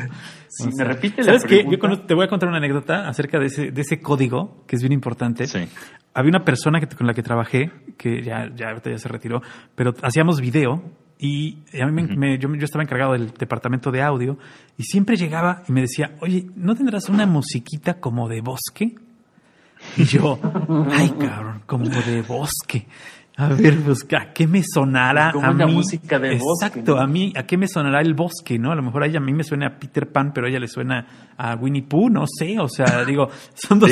Si 0.49 0.69
me 0.77 0.85
repite 0.85 1.23
¿Sabes 1.23 1.45
qué? 1.45 1.65
Yo 1.69 1.79
te 2.01 2.15
voy 2.15 2.25
a 2.25 2.29
contar 2.29 2.49
una 2.49 2.59
anécdota 2.59 3.09
acerca 3.09 3.39
de 3.39 3.47
ese, 3.47 3.71
de 3.71 3.81
ese 3.83 4.01
código, 4.01 4.65
que 4.67 4.77
es 4.77 4.83
bien 4.83 4.93
importante. 4.93 5.47
Sí. 5.47 5.69
Había 6.15 6.31
una 6.31 6.45
persona 6.45 6.81
que, 6.81 6.87
con 6.87 7.07
la 7.07 7.15
que 7.15 7.23
trabajé, 7.23 7.71
que 7.99 8.23
ya, 8.23 8.51
ya, 8.55 8.75
ya 8.83 8.99
se 8.99 9.09
retiró, 9.09 9.43
pero 9.75 9.93
hacíamos 10.03 10.41
video 10.41 10.83
y 11.19 11.59
a 11.81 11.87
mí 11.87 12.03
me, 12.03 12.39
yo, 12.39 12.55
yo, 12.55 12.65
estaba 12.65 12.85
encargado 12.85 13.13
del 13.13 13.33
departamento 13.33 13.91
de 13.91 14.03
audio 14.03 14.39
y 14.77 14.83
siempre 14.83 15.17
llegaba 15.17 15.63
y 15.67 15.73
me 15.73 15.81
decía, 15.81 16.17
oye, 16.21 16.47
¿no 16.57 16.75
tendrás 16.75 17.09
una 17.09 17.27
musiquita 17.27 18.01
como 18.01 18.29
de 18.29 18.43
bosque? 18.43 18.95
Y 19.97 20.05
yo, 20.05 20.39
ay 20.91 21.11
cabrón, 21.19 21.63
como 21.67 21.89
de 21.89 22.23
bosque. 22.23 22.87
A 23.39 23.49
ver, 23.49 23.77
pues, 23.81 24.07
¿a 24.19 24.33
qué 24.33 24.47
me 24.47 24.63
sonará 24.65 25.29
a 25.29 25.53
mí? 25.53 25.75
música 25.75 26.19
de 26.19 26.37
Exacto, 26.37 26.99
a 26.99 27.07
mí, 27.07 27.35
¿a 27.37 27.43
qué 27.43 27.59
me 27.59 27.69
sonará 27.69 28.01
el 28.01 28.15
bosque, 28.15 28.59
no? 28.59 28.73
A 28.73 28.75
lo 28.75 28.83
mejor 28.83 29.03
a 29.03 29.07
ella, 29.07 29.19
a 29.19 29.23
mí 29.23 29.35
me 29.35 29.45
suena 29.45 29.67
a 29.67 29.79
Peter 29.79 30.11
Pan, 30.11 30.33
pero 30.33 30.47
a 30.47 30.51
ella 30.51 30.59
le 30.59 30.69
suena 30.69 31.07
a 31.37 31.55
Winnie 31.55 31.83
Pooh, 31.83 32.09
no 32.09 32.25
sé, 32.27 32.59
o 32.59 32.69
sea, 32.69 33.05
digo, 33.07 33.29
son 33.53 33.79
dos, 33.79 33.91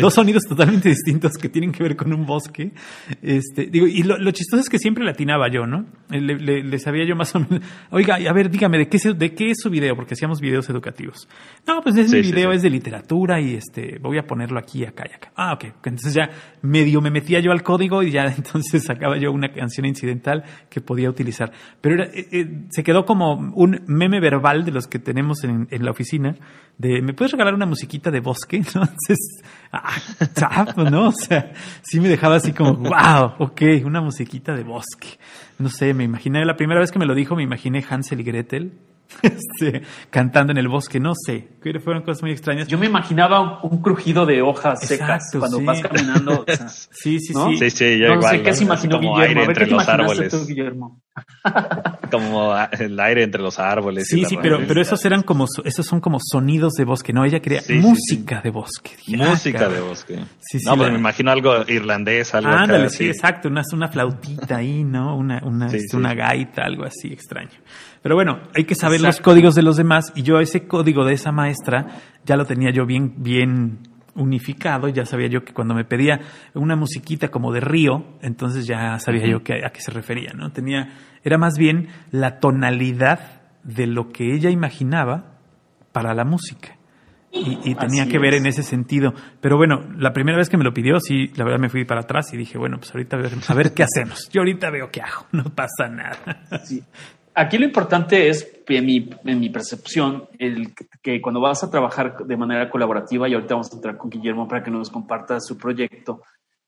dos 0.00 0.14
sonidos 0.14 0.44
totalmente 0.44 0.88
distintos 0.88 1.32
que 1.32 1.48
tienen 1.48 1.72
que 1.72 1.82
ver 1.82 1.96
con 1.96 2.12
un 2.12 2.24
bosque. 2.24 2.72
Este, 3.22 3.66
digo, 3.66 3.88
y 3.88 4.04
lo, 4.04 4.30
chistoso 4.30 4.60
es 4.60 4.68
que 4.68 4.78
siempre 4.78 5.04
le 5.04 5.10
atinaba 5.10 5.48
yo, 5.50 5.66
¿no? 5.66 5.86
Le, 6.08 6.78
sabía 6.78 7.04
yo 7.04 7.16
más 7.16 7.34
o 7.34 7.40
menos, 7.40 7.62
oiga, 7.90 8.14
a 8.16 8.32
ver, 8.32 8.50
dígame, 8.50 8.78
¿de 8.78 8.88
qué, 8.88 8.98
¿de 9.14 9.34
qué 9.34 9.50
es 9.50 9.58
su 9.60 9.68
video? 9.68 9.96
Porque 9.96 10.14
hacíamos 10.14 10.40
videos 10.40 10.70
educativos. 10.70 11.28
No, 11.66 11.82
pues 11.82 11.96
ese 11.96 12.20
video 12.20 12.52
es 12.52 12.62
de 12.62 12.70
literatura 12.70 13.40
y 13.40 13.54
este, 13.54 13.98
voy 14.00 14.18
a 14.18 14.26
ponerlo 14.28 14.60
aquí, 14.60 14.84
acá 14.84 15.04
y 15.10 15.14
acá. 15.14 15.32
Ah, 15.34 15.54
ok, 15.54 15.64
entonces 15.86 16.14
ya 16.14 16.30
medio 16.62 17.00
me 17.00 17.10
metía 17.10 17.40
yo 17.40 17.50
al 17.50 17.64
código 17.64 18.04
y 18.04 18.12
ya 18.12 18.26
entonces 18.36 18.75
sacaba 18.80 19.18
yo 19.18 19.32
una 19.32 19.52
canción 19.52 19.86
incidental 19.86 20.44
que 20.68 20.80
podía 20.80 21.10
utilizar. 21.10 21.52
Pero 21.80 22.04
eh, 22.04 22.28
eh, 22.32 22.64
se 22.70 22.82
quedó 22.82 23.04
como 23.04 23.34
un 23.54 23.82
meme 23.86 24.20
verbal 24.20 24.64
de 24.64 24.72
los 24.72 24.86
que 24.86 24.98
tenemos 24.98 25.44
en, 25.44 25.66
la 25.70 25.90
oficina, 25.90 26.36
de, 26.78 27.00
¿me 27.02 27.14
puedes 27.14 27.32
regalar 27.32 27.54
una 27.54 27.66
musiquita 27.66 28.10
de 28.10 28.20
bosque? 28.20 28.56
Entonces, 28.58 29.18
ah, 29.72 30.74
¿no? 30.90 31.08
O 31.08 31.12
sea, 31.12 31.52
sí 31.82 32.00
me 32.00 32.08
dejaba 32.08 32.36
así 32.36 32.52
como, 32.52 32.74
wow, 32.74 33.34
ok, 33.38 33.62
una 33.84 34.00
musiquita 34.00 34.54
de 34.54 34.62
bosque. 34.62 35.18
No 35.58 35.68
sé, 35.68 35.94
me 35.94 36.04
imaginé, 36.04 36.44
la 36.44 36.56
primera 36.56 36.80
vez 36.80 36.90
que 36.90 36.98
me 36.98 37.06
lo 37.06 37.14
dijo, 37.14 37.36
me 37.36 37.42
imaginé 37.42 37.84
Hansel 37.88 38.20
y 38.20 38.24
Gretel 38.24 38.72
este, 39.22 39.82
cantando 40.10 40.52
en 40.52 40.58
el 40.58 40.68
bosque, 40.68 41.00
no 41.00 41.12
sé, 41.14 41.48
fueron 41.80 42.02
cosas 42.02 42.22
muy 42.22 42.32
extrañas. 42.32 42.68
Yo 42.68 42.78
me 42.78 42.86
imaginaba 42.86 43.62
un, 43.62 43.82
crujido 43.82 44.26
de 44.26 44.42
hojas 44.42 44.86
secas 44.86 45.30
cuando 45.38 45.60
vas 45.62 45.80
caminando. 45.80 46.44
sí, 46.90 47.18
sí, 47.20 47.32
sí. 47.32 47.56
Sí, 47.58 47.70
sí, 47.70 47.98
yo 47.98 48.14
no 48.14 48.22
sé 48.22 48.42
qué 48.42 48.52
se 48.52 48.64
imaginó 48.64 49.00
Guillermo. 49.00 49.42
A 49.42 49.46
ver, 49.46 49.56
¿qué 49.56 49.64
te 49.66 49.70
los 49.70 49.88
árboles. 49.88 50.30
Tú, 50.30 50.46
Guillermo? 50.46 51.00
como 52.10 52.54
el 52.78 53.00
aire 53.00 53.22
entre 53.22 53.42
los 53.42 53.58
árboles. 53.58 54.06
Sí, 54.08 54.24
sí, 54.24 54.36
pero, 54.40 54.60
pero 54.66 54.80
esos 54.80 55.04
eran 55.04 55.22
como, 55.22 55.46
esos 55.64 55.86
son 55.86 56.00
como 56.00 56.18
sonidos 56.20 56.74
de 56.74 56.84
bosque, 56.84 57.12
¿no? 57.12 57.24
Ella 57.24 57.40
quería 57.40 57.62
música 57.80 58.40
de 58.42 58.50
bosque. 58.50 58.92
música 59.08 59.68
de 59.68 59.80
bosque. 59.80 60.16
no, 60.16 60.76
pues 60.76 60.90
me 60.90 60.98
imagino 60.98 61.30
algo 61.30 61.64
irlandés, 61.68 62.34
algo 62.34 62.50
Ándale, 62.50 62.90
sí, 62.90 63.08
exacto, 63.08 63.48
una, 63.48 63.62
una 63.72 63.88
flautita 63.88 64.56
ahí, 64.56 64.84
¿no? 64.84 65.16
Una, 65.16 65.40
una, 65.44 65.66
este, 65.66 65.96
una 65.96 66.14
gaita, 66.14 66.62
algo 66.64 66.84
así 66.84 67.08
extraño. 67.08 67.58
Pero 68.06 68.14
bueno, 68.14 68.38
hay 68.54 68.62
que 68.62 68.76
saber 68.76 69.00
los 69.00 69.20
códigos 69.20 69.56
de 69.56 69.64
los 69.64 69.76
demás 69.76 70.12
y 70.14 70.22
yo 70.22 70.38
ese 70.38 70.68
código 70.68 71.04
de 71.04 71.14
esa 71.14 71.32
maestra 71.32 71.88
ya 72.24 72.36
lo 72.36 72.44
tenía 72.44 72.70
yo 72.70 72.86
bien, 72.86 73.14
bien 73.16 73.80
unificado, 74.14 74.86
ya 74.86 75.04
sabía 75.04 75.26
yo 75.26 75.44
que 75.44 75.52
cuando 75.52 75.74
me 75.74 75.84
pedía 75.84 76.20
una 76.54 76.76
musiquita 76.76 77.32
como 77.32 77.50
de 77.50 77.58
río, 77.58 78.16
entonces 78.22 78.64
ya 78.64 78.96
sabía 79.00 79.26
yo 79.26 79.42
que, 79.42 79.54
a 79.66 79.70
qué 79.70 79.80
se 79.80 79.90
refería, 79.90 80.30
¿no? 80.36 80.52
Tenía, 80.52 80.90
era 81.24 81.36
más 81.36 81.58
bien 81.58 81.88
la 82.12 82.38
tonalidad 82.38 83.42
de 83.64 83.88
lo 83.88 84.12
que 84.12 84.36
ella 84.36 84.50
imaginaba 84.50 85.40
para 85.90 86.14
la 86.14 86.24
música. 86.24 86.76
Y, 87.32 87.74
tenía 87.74 88.06
que 88.06 88.20
ver 88.20 88.34
en 88.34 88.46
ese 88.46 88.62
sentido. 88.62 89.14
Pero 89.40 89.56
bueno, 89.56 89.80
la 89.98 90.12
primera 90.12 90.38
vez 90.38 90.48
que 90.48 90.56
me 90.56 90.62
lo 90.62 90.72
pidió, 90.72 91.00
sí, 91.00 91.32
la 91.34 91.44
verdad 91.44 91.58
me 91.58 91.68
fui 91.68 91.84
para 91.84 92.02
atrás 92.02 92.32
y 92.32 92.36
dije, 92.36 92.56
bueno, 92.56 92.78
pues 92.78 92.94
ahorita 92.94 93.16
a 93.16 93.20
ver, 93.20 93.32
a 93.48 93.54
ver 93.54 93.74
qué 93.74 93.82
hacemos. 93.82 94.30
Yo 94.30 94.42
ahorita 94.42 94.70
veo 94.70 94.90
qué 94.92 95.02
hago, 95.02 95.26
no 95.32 95.42
pasa 95.52 95.88
nada. 95.90 96.44
Sí. 96.64 96.84
Aquí 97.38 97.58
lo 97.58 97.66
importante 97.66 98.30
es, 98.30 98.62
en 98.66 98.86
mi, 98.86 99.10
en 99.26 99.40
mi 99.40 99.50
percepción, 99.50 100.26
el 100.38 100.74
que 101.02 101.20
cuando 101.20 101.38
vas 101.38 101.62
a 101.62 101.70
trabajar 101.70 102.16
de 102.24 102.34
manera 102.34 102.70
colaborativa, 102.70 103.28
y 103.28 103.34
ahorita 103.34 103.56
vamos 103.56 103.70
a 103.70 103.76
entrar 103.76 103.98
con 103.98 104.08
Guillermo 104.08 104.48
para 104.48 104.62
que 104.62 104.70
nos 104.70 104.88
comparta 104.88 105.38
su 105.38 105.58
proyecto, 105.58 106.22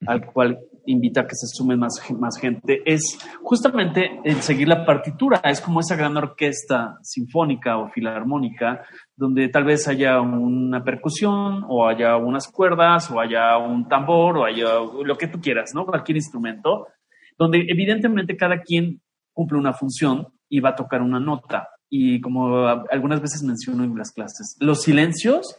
al 0.07 0.27
cual 0.27 0.59
invita 0.85 1.23
a 1.23 1.27
que 1.27 1.37
se 1.37 1.47
sume 1.47 1.75
más, 1.75 1.99
más 2.19 2.39
gente, 2.39 2.83
es 2.85 3.19
justamente 3.43 4.21
el 4.25 4.43
seguir 4.43 4.69
la 4.69 4.85
partitura. 4.85 5.41
Es 5.43 5.63
como 5.63 5.81
esa 5.81 5.97
gran 5.97 6.19
orquesta 6.19 6.99
sinfónica 7.01 7.79
o 7.79 7.89
filarmónica, 7.89 8.85
donde 9.17 9.49
tal 9.49 9.65
vez 9.65 9.89
haya 9.89 10.21
una 10.21 10.85
percusión, 10.85 11.65
o 11.67 11.89
haya 11.89 12.15
unas 12.19 12.47
cuerdas, 12.47 13.11
o 13.11 13.19
haya 13.19 13.57
un 13.57 13.89
tambor, 13.89 14.37
o 14.37 14.45
haya 14.45 14.75
lo 15.03 15.17
que 15.17 15.29
tú 15.29 15.41
quieras, 15.41 15.71
¿no? 15.75 15.87
Cualquier 15.87 16.17
instrumento, 16.17 16.89
donde 17.39 17.65
evidentemente 17.71 18.37
cada 18.37 18.61
quien 18.61 19.01
cumple 19.33 19.59
una 19.59 19.73
función 19.73 20.29
y 20.49 20.61
va 20.61 20.71
a 20.71 20.77
tocar 20.77 21.03
una 21.03 21.21
nota. 21.21 21.69
Y 21.91 22.21
como 22.21 22.67
algunas 22.67 23.21
veces 23.21 23.43
menciono 23.43 23.85
en 23.85 23.97
las 23.97 24.13
clases, 24.13 24.57
los 24.61 24.83
silencios 24.83 25.57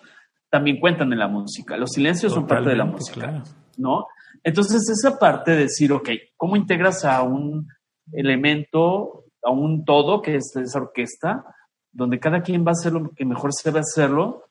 también 0.49 0.79
cuentan 0.79 1.11
en 1.13 1.19
la 1.19 1.27
música. 1.27 1.77
Los 1.77 1.91
silencios 1.91 2.33
son 2.33 2.47
parte 2.47 2.69
de 2.69 2.75
la 2.75 2.85
música, 2.85 3.43
¿no? 3.77 4.07
Entonces, 4.43 4.89
esa 4.89 5.17
parte 5.19 5.51
de 5.51 5.57
decir, 5.63 5.91
ok, 5.91 6.09
¿cómo 6.37 6.55
integras 6.55 7.03
a 7.05 7.21
un 7.23 7.67
elemento, 8.11 9.25
a 9.43 9.51
un 9.51 9.85
todo 9.85 10.21
que 10.21 10.35
es 10.35 10.55
esa 10.55 10.79
orquesta, 10.79 11.43
donde 11.91 12.19
cada 12.19 12.41
quien 12.41 12.63
va 12.65 12.69
a 12.69 12.71
hacer 12.71 12.93
lo 12.93 13.09
que 13.11 13.25
mejor 13.25 13.53
se 13.53 13.69
debe 13.69 13.79
hacerlo, 13.79 14.45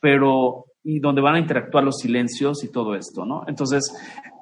pero 0.00 0.64
y 0.82 1.00
donde 1.00 1.20
van 1.20 1.34
a 1.34 1.40
interactuar 1.40 1.84
los 1.84 1.98
silencios 1.98 2.64
y 2.64 2.72
todo 2.72 2.94
esto, 2.94 3.26
¿no? 3.26 3.44
Entonces, 3.46 3.92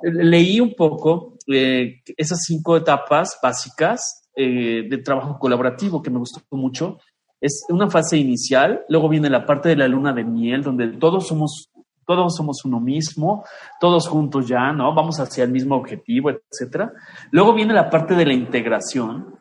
leí 0.03 0.61
un 0.61 0.75
poco 0.75 1.35
eh, 1.47 2.03
esas 2.17 2.41
cinco 2.47 2.77
etapas 2.77 3.39
básicas 3.43 4.26
eh, 4.39 4.87
de 4.87 4.99
trabajo 4.99 5.39
colaborativo 5.39 6.03
que 6.03 6.11
me 6.11 6.19
gustó 6.19 6.41
mucho. 6.51 6.99
Es 7.41 7.65
una 7.71 7.89
fase 7.89 8.19
inicial, 8.19 8.85
luego 8.91 9.09
viene 9.09 9.31
la 9.31 9.47
parte 9.47 9.71
de 9.71 9.77
la 9.77 9.89
luna 9.89 10.13
de 10.13 10.25
miel, 10.25 10.63
donde 10.63 10.89
todos 10.99 11.27
somos, 11.27 11.71
todos 12.05 12.37
somos 12.37 12.63
uno 12.67 12.79
mismo, 12.79 13.45
todos 13.81 14.07
juntos 14.07 14.47
ya, 14.47 14.73
¿no? 14.73 14.95
Vamos 14.95 15.21
hacia 15.21 15.45
el 15.45 15.53
mismo 15.53 15.77
objetivo, 15.77 16.31
etcétera. 16.31 16.93
Luego 17.31 17.55
viene 17.55 17.73
la 17.73 17.89
parte 17.89 18.15
de 18.15 18.27
la 18.27 18.35
integración, 18.35 19.39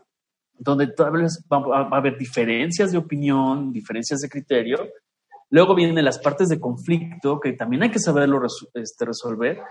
donde 0.57 0.87
tal 0.87 1.11
vez 1.11 1.45
va, 1.51 1.77
a 1.77 1.97
haber 1.97 2.17
diferencias 2.17 2.93
de 2.93 2.97
opinión, 2.97 3.73
diferencias 3.73 4.21
de 4.21 4.29
criterio. 4.29 4.77
Luego 5.49 5.75
vienen 5.75 6.05
las 6.05 6.19
partes 6.19 6.47
de 6.47 6.59
conflicto, 6.59 7.39
que 7.41 7.51
también 7.51 7.83
hay 7.83 7.91
que 7.91 7.99
saberlo 7.99 8.41
este, 8.73 9.05
resolver, 9.05 9.61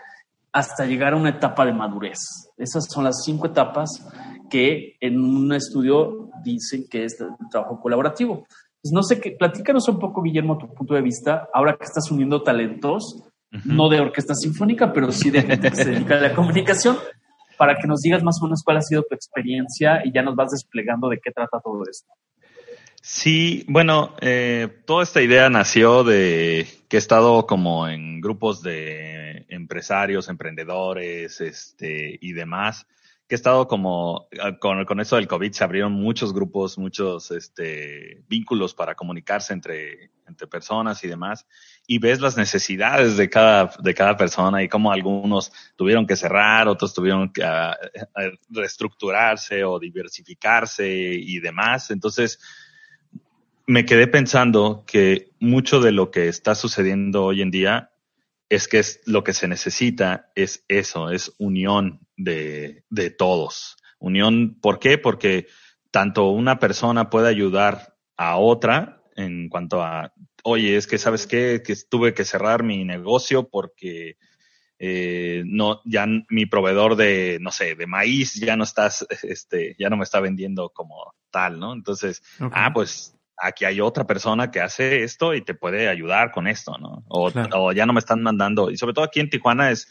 hasta 0.55 0.87
llegar 0.87 1.13
a 1.13 1.17
una 1.17 1.31
etapa 1.31 1.67
de 1.67 1.73
madurez. 1.73 2.21
Esas 2.57 2.87
son 2.89 3.03
las 3.03 3.25
cinco 3.25 3.49
etapas 3.49 4.07
que 4.49 4.97
en 5.01 5.19
un 5.19 5.53
estudio 5.53 6.31
dicen 6.45 6.87
que 6.89 7.05
es 7.05 7.19
trabajo 7.51 7.81
colaborativo. 7.81 8.47
Pues 8.81 8.93
no 8.93 9.03
sé 9.03 9.21
qué, 9.21 9.33
platícanos 9.33 9.89
un 9.89 9.99
poco, 9.99 10.23
Guillermo, 10.23 10.57
tu 10.57 10.73
punto 10.73 10.95
de 10.95 11.03
vista, 11.03 11.49
ahora 11.53 11.77
que 11.77 11.85
estás 11.85 12.09
uniendo 12.13 12.43
talentos, 12.45 13.25
no 13.65 13.89
de 13.89 14.01
orquesta 14.01 14.35
sinfónica, 14.35 14.93
pero 14.93 15.11
sí 15.11 15.31
de 15.31 15.43
gente 15.43 15.71
que 15.71 15.77
se 15.77 15.91
dedica 15.91 16.19
a 16.19 16.21
la 16.21 16.35
comunicación, 16.35 16.99
para 17.57 17.75
que 17.77 17.89
nos 17.89 18.01
digas 18.01 18.23
más 18.23 18.41
o 18.41 18.45
menos 18.45 18.63
cuál 18.65 18.77
ha 18.77 18.83
sido 18.83 19.03
tu 19.03 19.15
experiencia 19.15 20.03
y 20.05 20.13
ya 20.13 20.23
nos 20.23 20.37
vas 20.37 20.53
desplegando 20.53 21.09
de 21.09 21.19
qué 21.19 21.33
trata 21.33 21.59
todo 21.61 21.83
esto. 21.91 22.13
Sí, 23.03 23.65
bueno, 23.69 24.15
eh, 24.21 24.83
toda 24.87 25.03
esta 25.03 25.21
idea 25.21 25.51
nació 25.51 26.05
de 26.05 26.67
que 26.95 26.99
he 26.99 27.01
estado 27.01 27.45
como 27.45 27.89
en 27.89 28.21
grupos 28.21 28.63
de 28.63 29.47
empresarios, 29.49 30.29
emprendedores, 30.29 31.41
este, 31.41 32.21
y 32.21 32.35
demás, 32.35 32.87
que 33.27 33.35
he 33.35 33.37
estado 33.37 33.67
como 33.67 34.29
ah, 34.41 34.57
con, 34.61 34.85
con 34.85 35.01
eso 35.01 35.17
del 35.17 35.27
COVID 35.27 35.51
se 35.51 35.65
abrieron 35.65 35.91
muchos 35.91 36.33
grupos, 36.33 36.79
muchos 36.79 37.33
este, 37.33 38.23
vínculos 38.29 38.75
para 38.75 38.95
comunicarse 38.95 39.53
entre, 39.53 40.13
entre 40.29 40.47
personas 40.47 41.03
y 41.03 41.09
demás, 41.09 41.49
y 41.85 41.99
ves 41.99 42.21
las 42.21 42.37
necesidades 42.37 43.17
de 43.17 43.29
cada, 43.29 43.73
de 43.81 43.93
cada 43.93 44.17
persona 44.17 44.63
y 44.63 44.69
cómo 44.69 44.93
algunos 44.93 45.51
tuvieron 45.75 46.07
que 46.07 46.15
cerrar, 46.15 46.69
otros 46.69 46.95
tuvieron 46.95 47.33
que 47.33 47.43
ah, 47.43 47.77
reestructurarse 48.51 49.65
o 49.65 49.81
diversificarse 49.81 50.89
y 50.89 51.41
demás. 51.41 51.91
Entonces, 51.91 52.39
me 53.67 53.85
quedé 53.85 54.07
pensando 54.07 54.85
que 54.87 55.31
mucho 55.41 55.81
de 55.81 55.93
lo 55.93 56.11
que 56.11 56.29
está 56.29 56.55
sucediendo 56.55 57.25
hoy 57.25 57.43
en 57.43 57.51
día 57.51 57.91
es 58.49 58.69
que 58.69 58.79
es 58.79 59.01
lo 59.07 59.25
que 59.25 59.33
se 59.33 59.49
necesita 59.49 60.31
es 60.35 60.65
eso, 60.69 61.11
es 61.11 61.35
unión 61.39 62.01
de, 62.17 62.85
de 62.91 63.11
todos. 63.11 63.77
Unión, 63.99 64.59
¿por 64.61 64.79
qué? 64.79 64.99
Porque 64.99 65.47
tanto 65.91 66.31
una 66.31 66.59
persona 66.59 67.09
puede 67.09 67.29
ayudar 67.29 67.97
a 68.17 68.37
otra 68.37 69.03
en 69.17 69.49
cuanto 69.49 69.83
a, 69.83 70.13
oye, 70.43 70.77
es 70.77 70.87
que 70.87 70.99
sabes 70.99 71.27
qué, 71.27 71.63
que 71.65 71.75
tuve 71.89 72.15
que 72.15 72.25
cerrar 72.25 72.63
mi 72.63 72.85
negocio 72.85 73.49
porque 73.49 74.19
eh, 74.79 75.43
no, 75.47 75.81
ya 75.85 76.07
mi 76.29 76.47
proveedor 76.47 76.97
de, 76.97 77.39
no 77.41 77.51
sé, 77.51 77.75
de 77.75 77.87
maíz 77.87 78.35
ya 78.35 78.57
no 78.57 78.65
estás, 78.65 79.07
este, 79.23 79.77
ya 79.79 79.89
no 79.89 79.97
me 79.97 80.05
está 80.05 80.21
vendiendo 80.21 80.71
como 80.71 81.15
tal, 81.31 81.59
¿no? 81.59 81.73
Entonces, 81.73 82.23
ah, 82.41 82.73
pues 82.75 83.17
aquí 83.37 83.65
hay 83.65 83.81
otra 83.81 84.07
persona 84.07 84.51
que 84.51 84.61
hace 84.61 85.03
esto 85.03 85.35
y 85.35 85.43
te 85.43 85.55
puede 85.55 85.89
ayudar 85.89 86.31
con 86.33 86.47
esto, 86.47 86.77
¿no? 86.79 87.05
O, 87.09 87.31
o 87.53 87.73
ya 87.73 87.87
no 87.87 87.93
me 87.93 88.01
están 88.01 88.23
mandando, 88.23 88.71
y 88.71 88.77
sobre 88.77 88.95
todo 88.95 89.05
aquí 89.05 89.21
en 89.21 89.31
Tijuana 89.31 89.71
es, 89.71 89.89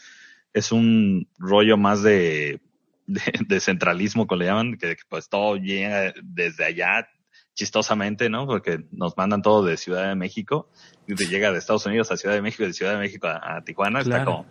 es 0.52 0.72
un 0.72 1.28
rollo 1.38 1.76
más 1.76 2.02
de, 2.02 2.60
de, 3.06 3.60
centralismo, 3.60 4.26
como 4.26 4.40
le 4.40 4.46
llaman, 4.46 4.76
que 4.78 4.96
pues 5.08 5.28
todo 5.28 5.56
llega 5.56 6.12
desde 6.22 6.64
allá, 6.64 7.08
chistosamente, 7.54 8.28
¿no? 8.28 8.46
Porque 8.46 8.80
nos 8.90 9.16
mandan 9.16 9.42
todo 9.42 9.64
de 9.64 9.76
Ciudad 9.76 10.08
de 10.08 10.14
México, 10.14 10.70
y 11.06 11.14
llega 11.26 11.52
de 11.52 11.58
Estados 11.58 11.86
Unidos 11.86 12.10
a 12.10 12.16
Ciudad 12.16 12.34
de 12.34 12.42
México, 12.42 12.64
de 12.64 12.72
Ciudad 12.72 12.92
de 12.92 12.98
México 12.98 13.28
a, 13.28 13.62
Tijuana, 13.64 14.00
está 14.00 14.24
como 14.24 14.46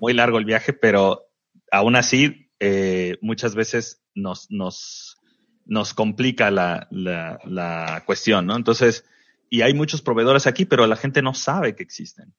muy 0.00 0.12
largo 0.12 0.38
el 0.38 0.44
viaje, 0.44 0.72
pero 0.72 1.26
aún 1.70 1.96
así, 1.96 2.50
eh, 2.60 3.16
muchas 3.20 3.54
veces 3.54 4.02
nos, 4.14 4.46
nos, 4.50 5.16
nos 5.66 5.94
complica 5.94 6.50
la, 6.50 6.88
la, 6.90 7.38
la 7.44 8.02
cuestión, 8.06 8.46
¿no? 8.46 8.56
Entonces, 8.56 9.04
y 9.50 9.62
hay 9.62 9.74
muchos 9.74 10.02
proveedores 10.02 10.46
aquí, 10.46 10.64
pero 10.64 10.86
la 10.86 10.96
gente 10.96 11.22
no 11.22 11.34
sabe 11.34 11.74
que 11.74 11.82
existen. 11.82 12.34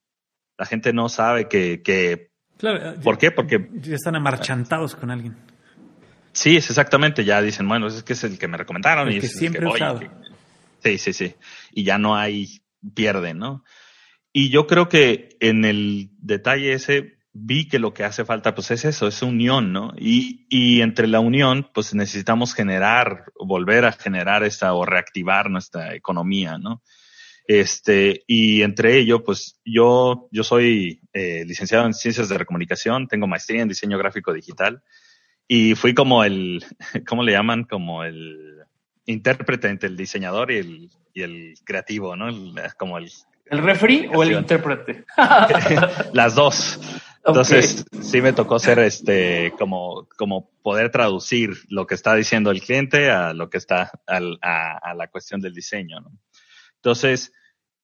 La 0.57 0.65
gente 0.65 0.93
no 0.93 1.09
sabe 1.09 1.47
que, 1.47 1.81
que 1.81 2.31
Claro, 2.57 2.95
¿Por 3.01 3.17
qué? 3.17 3.31
Porque 3.31 3.69
ya 3.73 3.95
están 3.95 4.15
amarchantados 4.15 4.95
con 4.95 5.11
alguien. 5.11 5.35
Sí, 6.31 6.57
es 6.57 6.69
exactamente. 6.69 7.25
Ya 7.25 7.41
dicen, 7.41 7.67
bueno, 7.67 7.87
es 7.87 8.03
que 8.03 8.13
es 8.13 8.23
el 8.23 8.39
que 8.39 8.47
me 8.47 8.57
recomendaron 8.57 9.11
y 9.11 9.19
que 9.19 9.25
es 9.25 9.33
siempre 9.33 9.61
el 9.61 9.67
usado. 9.67 9.99
Sí, 10.83 10.97
sí, 10.97 11.13
sí. 11.13 11.35
Y 11.71 11.83
ya 11.83 11.97
no 11.97 12.15
hay 12.15 12.61
pierde, 12.93 13.33
¿no? 13.33 13.63
Y 14.31 14.49
yo 14.49 14.67
creo 14.67 14.89
que 14.89 15.37
en 15.39 15.65
el 15.65 16.11
detalle 16.17 16.73
ese 16.73 17.14
vi 17.37 17.67
que 17.67 17.79
lo 17.79 17.93
que 17.93 18.05
hace 18.05 18.23
falta 18.23 18.55
pues 18.55 18.71
es 18.71 18.85
eso, 18.85 19.07
es 19.07 19.21
unión, 19.21 19.73
¿no? 19.73 19.93
Y, 19.97 20.47
y 20.49 20.79
entre 20.81 21.05
la 21.05 21.19
unión 21.19 21.69
pues 21.73 21.93
necesitamos 21.93 22.53
generar, 22.53 23.25
volver 23.37 23.83
a 23.83 23.91
generar 23.91 24.43
esta 24.45 24.73
o 24.73 24.85
reactivar 24.85 25.49
nuestra 25.49 25.95
economía, 25.95 26.57
¿no? 26.57 26.81
Este, 27.45 28.23
y 28.25 28.61
entre 28.61 28.97
ello, 28.97 29.21
pues 29.23 29.59
yo, 29.65 30.29
yo 30.31 30.43
soy 30.45 31.01
eh, 31.11 31.43
licenciado 31.45 31.85
en 31.85 31.93
ciencias 31.93 32.29
de 32.29 32.39
la 32.39 32.45
comunicación, 32.45 33.07
tengo 33.09 33.27
maestría 33.27 33.61
en 33.61 33.67
diseño 33.67 33.97
gráfico 33.97 34.31
digital 34.31 34.81
y 35.45 35.75
fui 35.75 35.93
como 35.93 36.23
el, 36.23 36.63
¿cómo 37.05 37.21
le 37.21 37.33
llaman? 37.33 37.65
Como 37.65 38.05
el 38.05 38.61
intérprete 39.05 39.67
entre 39.67 39.89
el 39.89 39.97
diseñador 39.97 40.51
y 40.51 40.57
el, 40.57 40.89
y 41.13 41.21
el 41.21 41.53
creativo, 41.65 42.15
¿no? 42.15 42.33
como 42.77 42.97
el... 42.97 43.11
¿El 43.47 43.59
referee 43.59 44.09
o 44.11 44.23
el 44.23 44.31
intérprete? 44.31 45.03
Las 46.13 46.33
dos. 46.33 46.79
Entonces, 47.25 47.85
sí 48.01 48.21
me 48.21 48.33
tocó 48.33 48.59
ser 48.59 48.79
este, 48.79 49.53
como, 49.57 50.07
como 50.17 50.51
poder 50.61 50.91
traducir 50.91 51.55
lo 51.69 51.87
que 51.87 51.95
está 51.95 52.13
diciendo 52.13 52.51
el 52.51 52.61
cliente 52.61 53.09
a 53.09 53.33
lo 53.33 53.49
que 53.49 53.57
está, 53.57 53.91
al, 54.05 54.37
a, 54.41 54.77
a 54.77 54.93
la 54.93 55.07
cuestión 55.07 55.41
del 55.41 55.53
diseño, 55.53 56.01
¿no? 56.01 56.11
Entonces, 56.75 57.33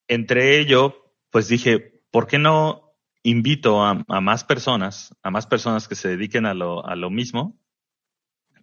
entre 0.07 0.59
ello, 0.59 1.15
pues 1.31 1.47
dije, 1.47 2.03
¿por 2.11 2.27
qué 2.27 2.37
no 2.37 2.91
invito 3.23 3.83
a, 3.83 3.95
más 4.21 4.43
personas, 4.43 5.15
a 5.23 5.31
más 5.31 5.47
personas 5.47 5.87
que 5.87 5.95
se 5.95 6.09
dediquen 6.09 6.45
a 6.45 6.53
lo, 6.53 6.85
a 6.85 6.95
lo 6.95 7.09
mismo, 7.09 7.59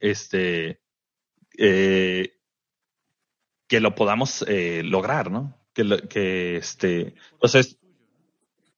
este, 0.01 0.81
eh, 1.57 2.39
que 3.67 3.81
lo 3.81 3.95
podamos 3.95 4.45
eh, 4.49 4.83
lograr, 4.85 5.31
¿no? 5.31 5.59
Que, 5.73 6.07
que 6.09 6.57
este, 6.57 7.15
entonces, 7.33 7.79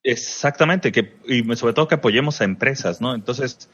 exactamente, 0.03 0.93
que, 0.93 1.19
y 1.27 1.43
sobre 1.57 1.75
todo 1.75 1.89
que 1.89 1.97
apoyemos 1.97 2.41
a 2.41 2.45
empresas, 2.45 3.01
¿no? 3.01 3.15
Entonces, 3.15 3.71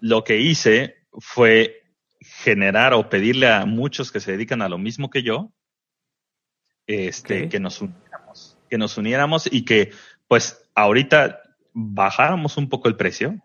lo 0.00 0.24
que 0.24 0.40
hice 0.40 0.96
fue 1.18 1.84
generar 2.20 2.94
o 2.94 3.08
pedirle 3.08 3.48
a 3.48 3.66
muchos 3.66 4.10
que 4.10 4.20
se 4.20 4.32
dedican 4.32 4.62
a 4.62 4.68
lo 4.68 4.78
mismo 4.78 5.10
que 5.10 5.22
yo, 5.22 5.52
este, 6.86 7.48
que 7.48 7.60
nos 7.60 7.80
uniéramos, 7.80 8.58
que 8.70 8.78
nos 8.78 8.96
uniéramos 8.96 9.48
y 9.50 9.64
que, 9.64 9.92
pues, 10.28 10.68
ahorita 10.74 11.42
bajáramos 11.72 12.56
un 12.56 12.68
poco 12.68 12.88
el 12.88 12.96
precio, 12.96 13.42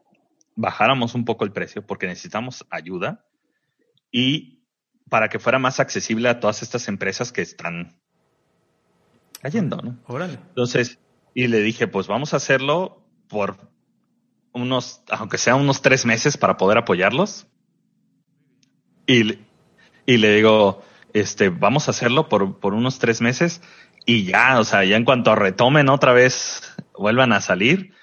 bajáramos 0.56 1.16
un 1.16 1.26
poco 1.26 1.44
el 1.44 1.52
precio 1.52 1.86
porque 1.86 2.08
necesitamos 2.08 2.66
ayuda 2.70 3.26
y 4.12 4.62
para 5.10 5.28
que 5.28 5.40
fuera 5.40 5.60
más 5.60 5.80
accesible 5.80 6.30
a 6.30 6.40
todas 6.40 6.62
estas 6.62 6.88
empresas 6.88 7.32
que 7.32 7.42
están 7.42 8.00
cayendo, 9.42 9.78
¿no? 9.78 10.00
Órale. 10.06 10.34
Entonces, 10.34 11.00
y 11.34 11.48
le 11.48 11.62
dije, 11.62 11.88
pues 11.88 12.08
vamos 12.08 12.34
a 12.34 12.38
hacerlo 12.38 13.06
por 13.28 13.58
unos, 14.54 15.02
aunque 15.10 15.38
sea 15.38 15.56
unos 15.56 15.82
tres 15.82 16.06
meses 16.06 16.38
para 16.38 16.58
poder 16.58 16.78
apoyarlos. 16.78 17.48
Y, 19.08 19.40
y 20.06 20.18
le 20.18 20.36
digo, 20.36 20.84
este, 21.14 21.50
vamos 21.50 21.88
a 21.88 21.92
hacerlo 21.92 22.30
por, 22.30 22.60
por 22.60 22.74
unos 22.74 23.00
tres 23.00 23.22
meses 23.22 23.62
y 24.06 24.26
ya, 24.26 24.60
o 24.60 24.64
sea, 24.64 24.84
ya 24.84 24.98
en 24.98 25.06
cuanto 25.06 25.36
retomen 25.36 25.90
otra 25.90 26.14
vez, 26.14 26.76
vuelvan 26.98 27.34
a 27.34 27.42
salir, 27.42 27.94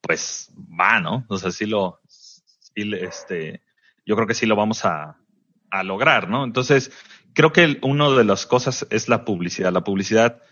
pues 0.00 0.52
va, 0.58 1.00
¿no? 1.00 1.24
O 1.28 1.38
sea, 1.38 1.50
sí 1.50 1.66
lo, 1.66 2.00
sí, 2.08 2.90
este, 3.00 3.62
yo 4.04 4.16
creo 4.16 4.26
que 4.26 4.34
sí 4.34 4.46
lo 4.46 4.56
vamos 4.56 4.84
a, 4.84 5.18
a 5.70 5.82
lograr, 5.82 6.28
¿no? 6.28 6.44
Entonces, 6.44 6.90
creo 7.32 7.52
que 7.52 7.78
una 7.82 8.10
de 8.10 8.24
las 8.24 8.46
cosas 8.46 8.86
es 8.90 9.08
la 9.08 9.24
publicidad. 9.24 9.72
La 9.72 9.84
publicidad 9.84 10.42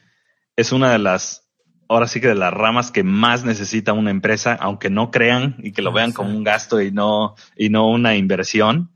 es 0.57 0.73
una 0.73 0.93
de 0.93 0.99
las, 0.99 1.48
ahora 1.89 2.07
sí 2.07 2.21
que 2.21 2.29
de 2.29 2.35
las 2.35 2.53
ramas 2.53 2.91
que 2.91 3.03
más 3.03 3.45
necesita 3.45 3.93
una 3.93 4.11
empresa, 4.11 4.55
aunque 4.55 4.91
no 4.91 5.11
crean 5.11 5.57
y 5.59 5.73
que 5.73 5.83
lo 5.83 5.93
vean 5.93 6.13
como 6.13 6.31
un 6.31 6.45
gasto 6.45 6.81
y 6.81 6.91
no, 6.91 7.35
y 7.57 7.71
no 7.71 7.89
una 7.89 8.17
inversión 8.17 8.91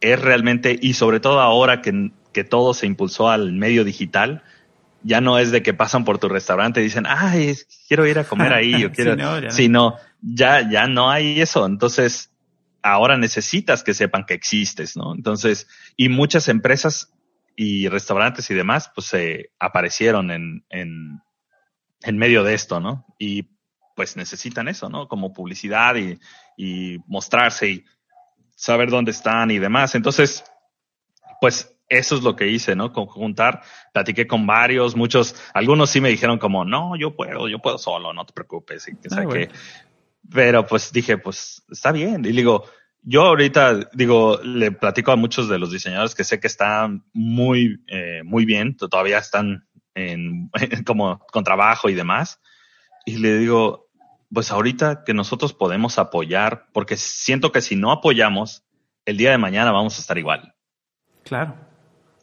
es 0.00 0.20
realmente, 0.20 0.78
y 0.80 0.94
sobre 0.94 1.20
todo 1.20 1.40
ahora 1.40 1.82
que, 1.82 2.12
que 2.32 2.44
todo 2.44 2.74
se 2.74 2.86
impulsó 2.86 3.30
al 3.30 3.52
medio 3.52 3.84
digital, 3.84 4.42
ya 5.02 5.20
no 5.20 5.38
es 5.38 5.50
de 5.50 5.62
que 5.62 5.74
pasan 5.74 6.04
por 6.04 6.18
tu 6.18 6.28
restaurante 6.28 6.80
y 6.80 6.84
dicen, 6.84 7.04
ay, 7.06 7.56
quiero 7.86 8.06
ir 8.06 8.18
a 8.18 8.24
comer 8.24 8.52
ahí, 8.52 8.84
o 8.84 8.92
quiero, 8.92 9.12
sí, 9.50 9.68
no, 9.68 9.96
ya, 10.22 10.60
no. 10.60 10.62
ya, 10.62 10.70
ya 10.70 10.86
no 10.86 11.10
hay 11.10 11.40
eso. 11.40 11.66
Entonces, 11.66 12.30
ahora 12.82 13.16
necesitas 13.16 13.82
que 13.82 13.94
sepan 13.94 14.24
que 14.24 14.34
existes, 14.34 14.96
¿no? 14.96 15.14
Entonces, 15.14 15.68
y 15.96 16.08
muchas 16.08 16.48
empresas 16.48 17.12
y 17.56 17.88
restaurantes 17.88 18.50
y 18.50 18.54
demás, 18.54 18.90
pues 18.94 19.08
se 19.08 19.50
aparecieron 19.58 20.30
en, 20.30 20.64
en, 20.70 21.20
en 22.02 22.18
medio 22.18 22.44
de 22.44 22.54
esto, 22.54 22.80
¿no? 22.80 23.06
Y 23.18 23.48
pues 23.94 24.16
necesitan 24.16 24.68
eso, 24.68 24.88
¿no? 24.88 25.08
Como 25.08 25.32
publicidad 25.32 25.96
y, 25.96 26.18
y 26.56 26.98
mostrarse 27.06 27.70
y 27.70 27.84
saber 28.54 28.90
dónde 28.90 29.10
están 29.10 29.50
y 29.50 29.58
demás. 29.58 29.94
Entonces, 29.94 30.44
pues 31.40 31.78
eso 31.88 32.16
es 32.16 32.22
lo 32.22 32.36
que 32.36 32.48
hice, 32.48 32.76
¿no? 32.76 32.92
Conjuntar, 32.92 33.62
platiqué 33.92 34.26
con 34.26 34.46
varios, 34.46 34.94
muchos, 34.94 35.34
algunos 35.54 35.90
sí 35.90 36.00
me 36.00 36.10
dijeron 36.10 36.38
como, 36.38 36.64
no, 36.64 36.96
yo 36.96 37.16
puedo, 37.16 37.48
yo 37.48 37.60
puedo 37.60 37.78
solo, 37.78 38.12
no 38.12 38.26
te 38.26 38.32
preocupes. 38.32 38.88
Y 38.88 38.96
que 38.96 39.08
ah, 39.12 39.24
Pero 40.30 40.66
pues 40.66 40.92
dije, 40.92 41.18
pues 41.18 41.64
está 41.70 41.92
bien. 41.92 42.24
Y 42.24 42.32
digo, 42.32 42.64
yo 43.02 43.22
ahorita, 43.22 43.90
digo, 43.94 44.38
le 44.42 44.72
platico 44.72 45.12
a 45.12 45.16
muchos 45.16 45.48
de 45.48 45.58
los 45.58 45.72
diseñadores 45.72 46.14
que 46.14 46.24
sé 46.24 46.40
que 46.40 46.48
están 46.48 47.04
muy, 47.12 47.82
eh, 47.86 48.22
muy 48.24 48.44
bien, 48.44 48.76
todavía 48.76 49.18
están 49.18 49.66
en, 49.98 50.50
como 50.86 51.18
con 51.32 51.44
trabajo 51.44 51.88
y 51.88 51.94
demás. 51.94 52.40
Y 53.04 53.18
le 53.18 53.38
digo, 53.38 53.88
pues 54.32 54.50
ahorita 54.50 55.04
que 55.04 55.14
nosotros 55.14 55.52
podemos 55.52 55.98
apoyar, 55.98 56.66
porque 56.72 56.96
siento 56.96 57.52
que 57.52 57.60
si 57.60 57.76
no 57.76 57.90
apoyamos, 57.92 58.64
el 59.06 59.16
día 59.16 59.30
de 59.30 59.38
mañana 59.38 59.72
vamos 59.72 59.98
a 59.98 60.00
estar 60.00 60.18
igual. 60.18 60.54
Claro. 61.24 61.56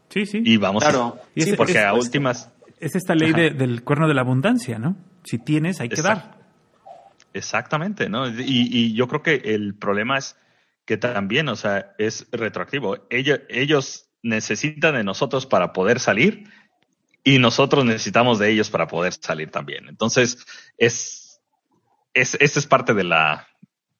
Sí, 0.09 0.25
sí. 0.25 0.41
Y 0.45 0.57
vamos 0.57 0.83
claro. 0.83 1.19
a, 1.19 1.41
sí, 1.41 1.53
porque 1.53 1.79
a 1.79 1.93
últimas... 1.93 2.51
Es 2.79 2.95
esta 2.95 3.15
ley 3.15 3.31
del 3.31 3.83
cuerno 3.83 4.07
de 4.07 4.13
la 4.13 4.21
abundancia, 4.21 4.77
¿no? 4.77 4.95
Si 5.23 5.39
tienes, 5.39 5.79
hay 5.81 5.89
que 5.89 6.01
dar. 6.01 6.37
Exactamente, 7.33 8.09
¿no? 8.09 8.29
Y, 8.29 8.69
y, 8.71 8.93
yo 8.93 9.07
creo 9.07 9.23
que 9.23 9.35
el 9.55 9.75
problema 9.75 10.17
es 10.17 10.37
que 10.85 10.97
también, 10.97 11.49
o 11.49 11.55
sea, 11.55 11.93
es 11.97 12.27
retroactivo. 12.31 12.97
Ellos, 13.09 13.39
ellos 13.49 14.09
necesitan 14.21 14.95
de 14.95 15.03
nosotros 15.03 15.45
para 15.45 15.73
poder 15.73 15.99
salir 15.99 16.45
y 17.25 17.39
nosotros 17.39 17.83
necesitamos 17.83 18.39
de 18.39 18.51
ellos 18.51 18.69
para 18.69 18.87
poder 18.87 19.11
salir 19.11 19.51
también. 19.51 19.89
Entonces, 19.89 20.37
es 20.77 21.25
es, 22.15 22.37
esta 22.39 22.59
es 22.59 22.65
parte 22.65 22.93
de 22.95 23.03
la, 23.03 23.47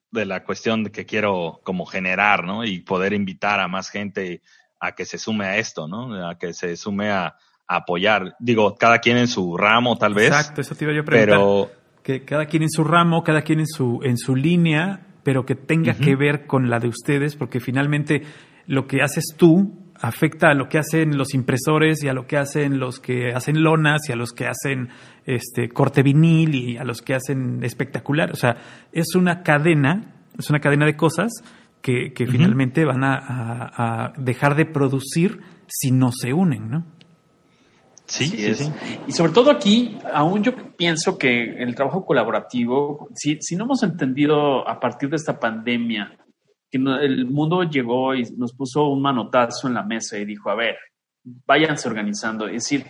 de 0.10 0.26
la 0.26 0.44
cuestión 0.44 0.86
que 0.86 1.06
quiero 1.06 1.60
como 1.64 1.86
generar, 1.86 2.46
¿no? 2.46 2.64
Y 2.64 2.80
poder 2.80 3.14
invitar 3.14 3.60
a 3.60 3.68
más 3.68 3.90
gente 3.90 4.42
a 4.80 4.94
que 4.94 5.06
se 5.06 5.20
sume 5.20 5.46
a 5.46 5.58
esto, 5.58 5.88
¿no? 5.88 6.28
A 6.28 6.40
que 6.40 6.54
se 6.54 6.76
sume 6.78 7.12
a, 7.12 7.36
apoyar. 7.68 8.36
Digo, 8.40 8.76
cada 8.76 9.00
quien 9.00 9.18
en 9.18 9.28
su 9.28 9.58
ramo, 9.58 9.98
tal 9.98 10.14
vez. 10.14 10.28
Exacto, 10.28 10.62
eso 10.62 10.76
te 10.76 10.86
iba 10.86 10.94
yo 10.94 11.02
a 11.02 11.04
preguntar. 11.04 11.36
Pero 11.36 11.72
que 12.04 12.24
cada 12.24 12.46
quien 12.46 12.62
en 12.62 12.70
su 12.70 12.84
ramo, 12.84 13.24
cada 13.24 13.42
quien 13.42 13.60
en 13.60 13.66
su 13.66 14.02
en 14.04 14.20
su 14.20 14.36
línea, 14.36 15.08
pero 15.24 15.48
que 15.48 15.56
tenga 15.56 15.96
que 15.96 16.16
ver 16.16 16.46
con 16.46 16.70
la 16.70 16.80
de 16.80 16.90
ustedes, 16.90 17.36
porque 17.36 17.60
finalmente 17.60 18.22
lo 18.68 18.86
que 18.86 19.02
haces 19.02 19.34
tú 19.36 19.85
afecta 20.02 20.50
a 20.50 20.54
lo 20.54 20.68
que 20.68 20.78
hacen 20.78 21.18
los 21.18 21.34
impresores 21.34 22.04
y 22.04 22.08
a 22.08 22.14
lo 22.14 22.28
que 22.28 22.38
hacen 22.38 22.80
los 22.80 23.00
que 23.00 23.34
hacen 23.34 23.64
lonas 23.64 24.10
y 24.10 24.12
a 24.12 24.16
los 24.16 24.32
que 24.34 24.48
hacen 24.48 24.90
este 25.26 25.70
corte 25.70 26.04
vinil 26.04 26.56
y 26.56 26.78
a 26.78 26.84
los 26.84 27.02
que 27.02 27.16
hacen 27.16 27.64
espectacular. 27.64 28.32
O 28.32 28.36
sea, 28.36 28.58
es 28.92 29.16
una 29.16 29.44
cadena, 29.44 30.14
es 30.38 30.50
una 30.50 30.60
cadena 30.60 30.86
de 30.86 30.96
cosas 30.96 31.32
que, 31.82 32.12
finalmente 32.28 32.84
van 32.84 33.04
a, 33.04 34.14
dejar 34.18 34.56
de 34.56 34.66
producir 34.66 35.42
si 35.68 35.92
no 35.92 36.12
se 36.12 36.34
unen, 36.34 36.70
¿no? 36.70 36.86
Sí, 38.08 38.28
sí, 38.28 38.54
sí, 38.54 38.72
Y 39.08 39.12
sobre 39.14 39.32
todo 39.32 39.50
aquí, 39.50 39.98
aún 40.14 40.44
yo 40.44 40.54
pienso 40.78 41.18
que 41.18 41.56
el 41.58 41.74
trabajo 41.74 42.06
colaborativo, 42.06 43.10
si, 43.16 43.38
si 43.42 43.56
no 43.56 43.66
hemos 43.66 43.82
entendido 43.82 44.68
a 44.68 44.80
partir 44.80 45.10
de 45.10 45.16
esta 45.16 45.40
pandemia 45.40 46.16
que 46.84 47.06
el 47.06 47.26
mundo 47.26 47.64
llegó 47.64 48.16
y 48.16 48.24
nos 48.38 48.54
puso 48.54 48.88
un 48.88 49.02
manotazo 49.02 49.68
en 49.68 49.74
la 49.74 49.84
mesa 49.84 50.18
y 50.18 50.26
dijo, 50.26 50.50
a 50.50 50.56
ver, 50.56 50.78
váyanse 51.24 51.88
organizando. 51.88 52.48
Es 52.48 52.64
decir, 52.64 52.86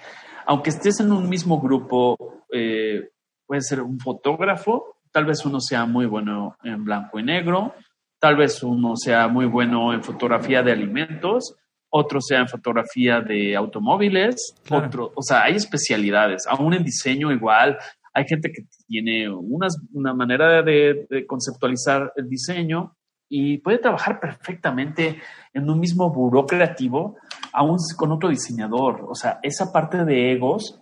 aunque 0.45 0.69
estés 0.69 0.99
en 0.99 1.11
un 1.11 1.29
mismo 1.29 1.59
grupo, 1.59 2.43
eh, 2.51 3.09
puede 3.45 3.61
ser 3.61 3.81
un 3.81 3.99
fotógrafo, 3.99 4.97
tal 5.11 5.25
vez 5.25 5.45
uno 5.45 5.59
sea 5.59 5.85
muy 5.85 6.05
bueno 6.05 6.57
en 6.63 6.83
blanco 6.83 7.19
y 7.19 7.23
negro, 7.23 7.73
tal 8.19 8.35
vez 8.35 8.61
uno 8.63 8.95
sea 8.95 9.27
muy 9.27 9.45
bueno 9.45 9.93
en 9.93 10.03
fotografía 10.03 10.63
de 10.63 10.71
alimentos, 10.71 11.55
otro 11.89 12.19
sea 12.19 12.39
en 12.39 12.47
fotografía 12.47 13.21
de 13.21 13.55
automóviles, 13.55 14.55
otro, 14.69 15.11
o 15.15 15.21
sea, 15.21 15.43
hay 15.43 15.55
especialidades, 15.55 16.45
aún 16.47 16.73
en 16.73 16.83
diseño 16.83 17.31
igual, 17.31 17.77
hay 18.13 18.25
gente 18.25 18.51
que 18.51 18.63
tiene 18.87 19.29
una 19.29 20.13
manera 20.13 20.63
de, 20.63 21.25
conceptualizar 21.27 22.13
el 22.15 22.29
diseño 22.29 22.95
y 23.27 23.57
puede 23.59 23.79
trabajar 23.79 24.19
perfectamente 24.19 25.19
en 25.53 25.69
un 25.69 25.79
mismo 25.79 26.11
buró 26.11 26.45
creativo, 26.45 27.17
aún 27.51 27.77
con 27.97 28.11
otro 28.11 28.29
diseñador. 28.29 29.05
O 29.09 29.15
sea, 29.15 29.39
esa 29.41 29.71
parte 29.71 30.05
de 30.05 30.33
egos, 30.33 30.81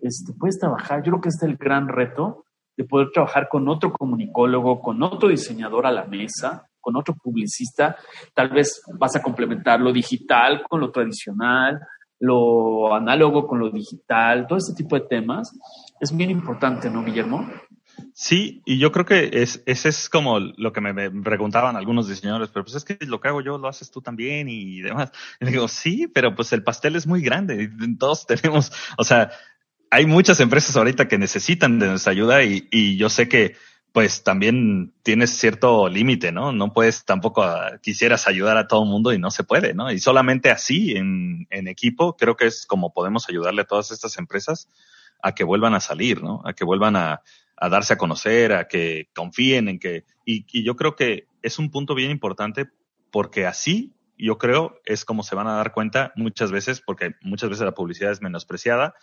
este, 0.00 0.32
puedes 0.32 0.58
trabajar, 0.58 1.02
yo 1.02 1.12
creo 1.12 1.20
que 1.20 1.28
este 1.28 1.46
es 1.46 1.52
el 1.52 1.58
gran 1.58 1.88
reto 1.88 2.44
de 2.76 2.84
poder 2.84 3.08
trabajar 3.12 3.48
con 3.48 3.68
otro 3.68 3.92
comunicólogo, 3.92 4.80
con 4.80 5.02
otro 5.02 5.28
diseñador 5.28 5.86
a 5.86 5.92
la 5.92 6.04
mesa, 6.04 6.68
con 6.80 6.96
otro 6.96 7.14
publicista, 7.14 7.96
tal 8.32 8.50
vez 8.50 8.80
vas 8.98 9.16
a 9.16 9.22
complementar 9.22 9.80
lo 9.80 9.92
digital 9.92 10.62
con 10.68 10.80
lo 10.80 10.90
tradicional, 10.92 11.80
lo 12.20 12.94
análogo 12.94 13.46
con 13.46 13.58
lo 13.58 13.70
digital, 13.70 14.46
todo 14.46 14.58
este 14.58 14.74
tipo 14.74 14.96
de 14.96 15.06
temas. 15.06 15.50
Es 16.00 16.16
bien 16.16 16.30
importante, 16.30 16.88
¿no, 16.88 17.04
Guillermo? 17.04 17.46
Sí, 18.18 18.62
y 18.64 18.78
yo 18.78 18.92
creo 18.92 19.04
que 19.04 19.28
es, 19.34 19.62
ese 19.66 19.90
es 19.90 20.08
como 20.08 20.40
lo 20.40 20.72
que 20.72 20.80
me, 20.80 21.10
preguntaban 21.10 21.76
algunos 21.76 22.08
diseñadores, 22.08 22.48
pero 22.48 22.64
pues 22.64 22.74
es 22.74 22.82
que 22.82 22.96
lo 23.04 23.20
que 23.20 23.28
hago 23.28 23.42
yo 23.42 23.58
lo 23.58 23.68
haces 23.68 23.90
tú 23.90 24.00
también 24.00 24.48
y 24.48 24.80
demás. 24.80 25.12
Y 25.38 25.44
digo, 25.44 25.68
sí, 25.68 26.08
pero 26.08 26.34
pues 26.34 26.50
el 26.54 26.64
pastel 26.64 26.96
es 26.96 27.06
muy 27.06 27.20
grande. 27.20 27.70
Todos 27.98 28.26
tenemos, 28.26 28.72
o 28.96 29.04
sea, 29.04 29.32
hay 29.90 30.06
muchas 30.06 30.40
empresas 30.40 30.74
ahorita 30.78 31.08
que 31.08 31.18
necesitan 31.18 31.78
de 31.78 31.88
nuestra 31.88 32.12
ayuda 32.12 32.42
y, 32.42 32.66
y 32.70 32.96
yo 32.96 33.10
sé 33.10 33.28
que 33.28 33.54
pues 33.92 34.22
también 34.22 34.94
tienes 35.02 35.36
cierto 35.36 35.86
límite, 35.86 36.32
¿no? 36.32 36.52
No 36.52 36.72
puedes 36.72 37.04
tampoco 37.04 37.42
ah, 37.42 37.72
quisieras 37.82 38.26
ayudar 38.28 38.56
a 38.56 38.66
todo 38.66 38.86
mundo 38.86 39.12
y 39.12 39.18
no 39.18 39.30
se 39.30 39.44
puede, 39.44 39.74
¿no? 39.74 39.92
Y 39.92 39.98
solamente 39.98 40.50
así 40.50 40.92
en, 40.92 41.46
en, 41.50 41.68
equipo 41.68 42.16
creo 42.16 42.34
que 42.34 42.46
es 42.46 42.64
como 42.64 42.94
podemos 42.94 43.28
ayudarle 43.28 43.60
a 43.60 43.66
todas 43.66 43.90
estas 43.90 44.16
empresas 44.16 44.70
a 45.22 45.34
que 45.34 45.44
vuelvan 45.44 45.74
a 45.74 45.80
salir, 45.80 46.22
¿no? 46.22 46.40
A 46.46 46.54
que 46.54 46.64
vuelvan 46.64 46.96
a, 46.96 47.20
a 47.56 47.68
darse 47.68 47.94
a 47.94 47.98
conocer, 47.98 48.52
a 48.52 48.68
que 48.68 49.08
confíen 49.14 49.68
en 49.68 49.78
que... 49.78 50.04
Y, 50.24 50.46
y 50.52 50.64
yo 50.64 50.76
creo 50.76 50.96
que 50.96 51.26
es 51.42 51.58
un 51.58 51.70
punto 51.70 51.94
bien 51.94 52.10
importante 52.10 52.66
porque 53.10 53.46
así 53.46 53.94
yo 54.18 54.38
creo 54.38 54.80
es 54.84 55.04
como 55.04 55.22
se 55.22 55.34
van 55.34 55.46
a 55.46 55.56
dar 55.56 55.72
cuenta 55.72 56.12
muchas 56.16 56.50
veces, 56.50 56.80
porque 56.80 57.14
muchas 57.22 57.50
veces 57.50 57.64
la 57.64 57.74
publicidad 57.74 58.12
es 58.12 58.22
menospreciada, 58.22 58.94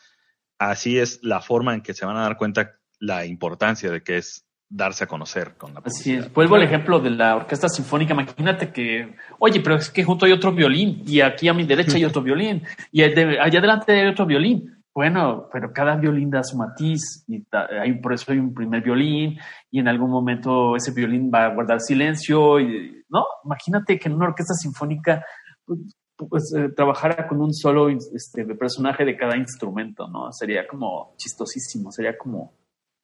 así 0.57 0.97
es 0.97 1.19
la 1.23 1.41
forma 1.41 1.73
en 1.73 1.81
que 1.81 1.93
se 1.93 2.05
van 2.05 2.17
a 2.17 2.23
dar 2.23 2.37
cuenta 2.37 2.79
la 2.99 3.25
importancia 3.25 3.91
de 3.91 4.01
que 4.01 4.17
es 4.17 4.45
darse 4.69 5.03
a 5.03 5.07
conocer 5.07 5.55
con 5.55 5.73
la 5.73 5.81
Así 5.85 6.13
es. 6.13 6.33
Vuelvo 6.33 6.55
al 6.55 6.63
ejemplo 6.63 6.99
de 6.99 7.11
la 7.11 7.35
orquesta 7.35 7.69
sinfónica. 7.69 8.13
Imagínate 8.13 8.71
que, 8.71 9.15
oye, 9.37 9.59
pero 9.59 9.75
es 9.75 9.91
que 9.91 10.03
junto 10.03 10.25
hay 10.25 10.31
otro 10.31 10.51
violín 10.51 11.03
y 11.05 11.21
aquí 11.21 11.47
a 11.47 11.53
mi 11.53 11.63
derecha 11.63 11.95
hay 11.95 12.05
otro 12.05 12.23
violín 12.23 12.63
y 12.91 13.03
allá 13.03 13.59
adelante 13.59 13.91
hay 13.91 14.07
otro 14.07 14.25
violín. 14.25 14.82
Bueno, 14.95 15.49
pero 15.51 15.73
cada 15.73 15.95
violín 15.95 16.29
da 16.29 16.43
su 16.43 16.55
matiz 16.55 17.25
y 17.27 17.43
hay, 17.51 17.93
por 17.99 18.13
eso 18.13 18.31
hay 18.31 18.37
un 18.37 18.53
primer 18.53 18.83
violín 18.83 19.39
y 19.71 19.79
en 19.79 19.87
algún 19.87 20.11
momento 20.11 20.75
ese 20.75 20.91
violín 20.91 21.31
va 21.33 21.45
a 21.45 21.53
guardar 21.53 21.81
silencio. 21.81 22.59
Y, 22.59 23.03
no, 23.09 23.25
imagínate 23.43 23.97
que 23.97 24.07
en 24.07 24.15
una 24.15 24.27
orquesta 24.27 24.53
sinfónica 24.53 25.25
pues, 25.65 25.79
pues 26.15 26.53
eh, 26.55 26.69
trabajara 26.75 27.27
con 27.27 27.41
un 27.41 27.53
solo 27.53 27.89
este, 27.89 28.45
personaje 28.55 29.03
de 29.03 29.17
cada 29.17 29.35
instrumento, 29.35 30.07
¿no? 30.07 30.31
Sería 30.31 30.67
como 30.67 31.15
chistosísimo, 31.17 31.91
sería 31.91 32.15
como 32.17 32.53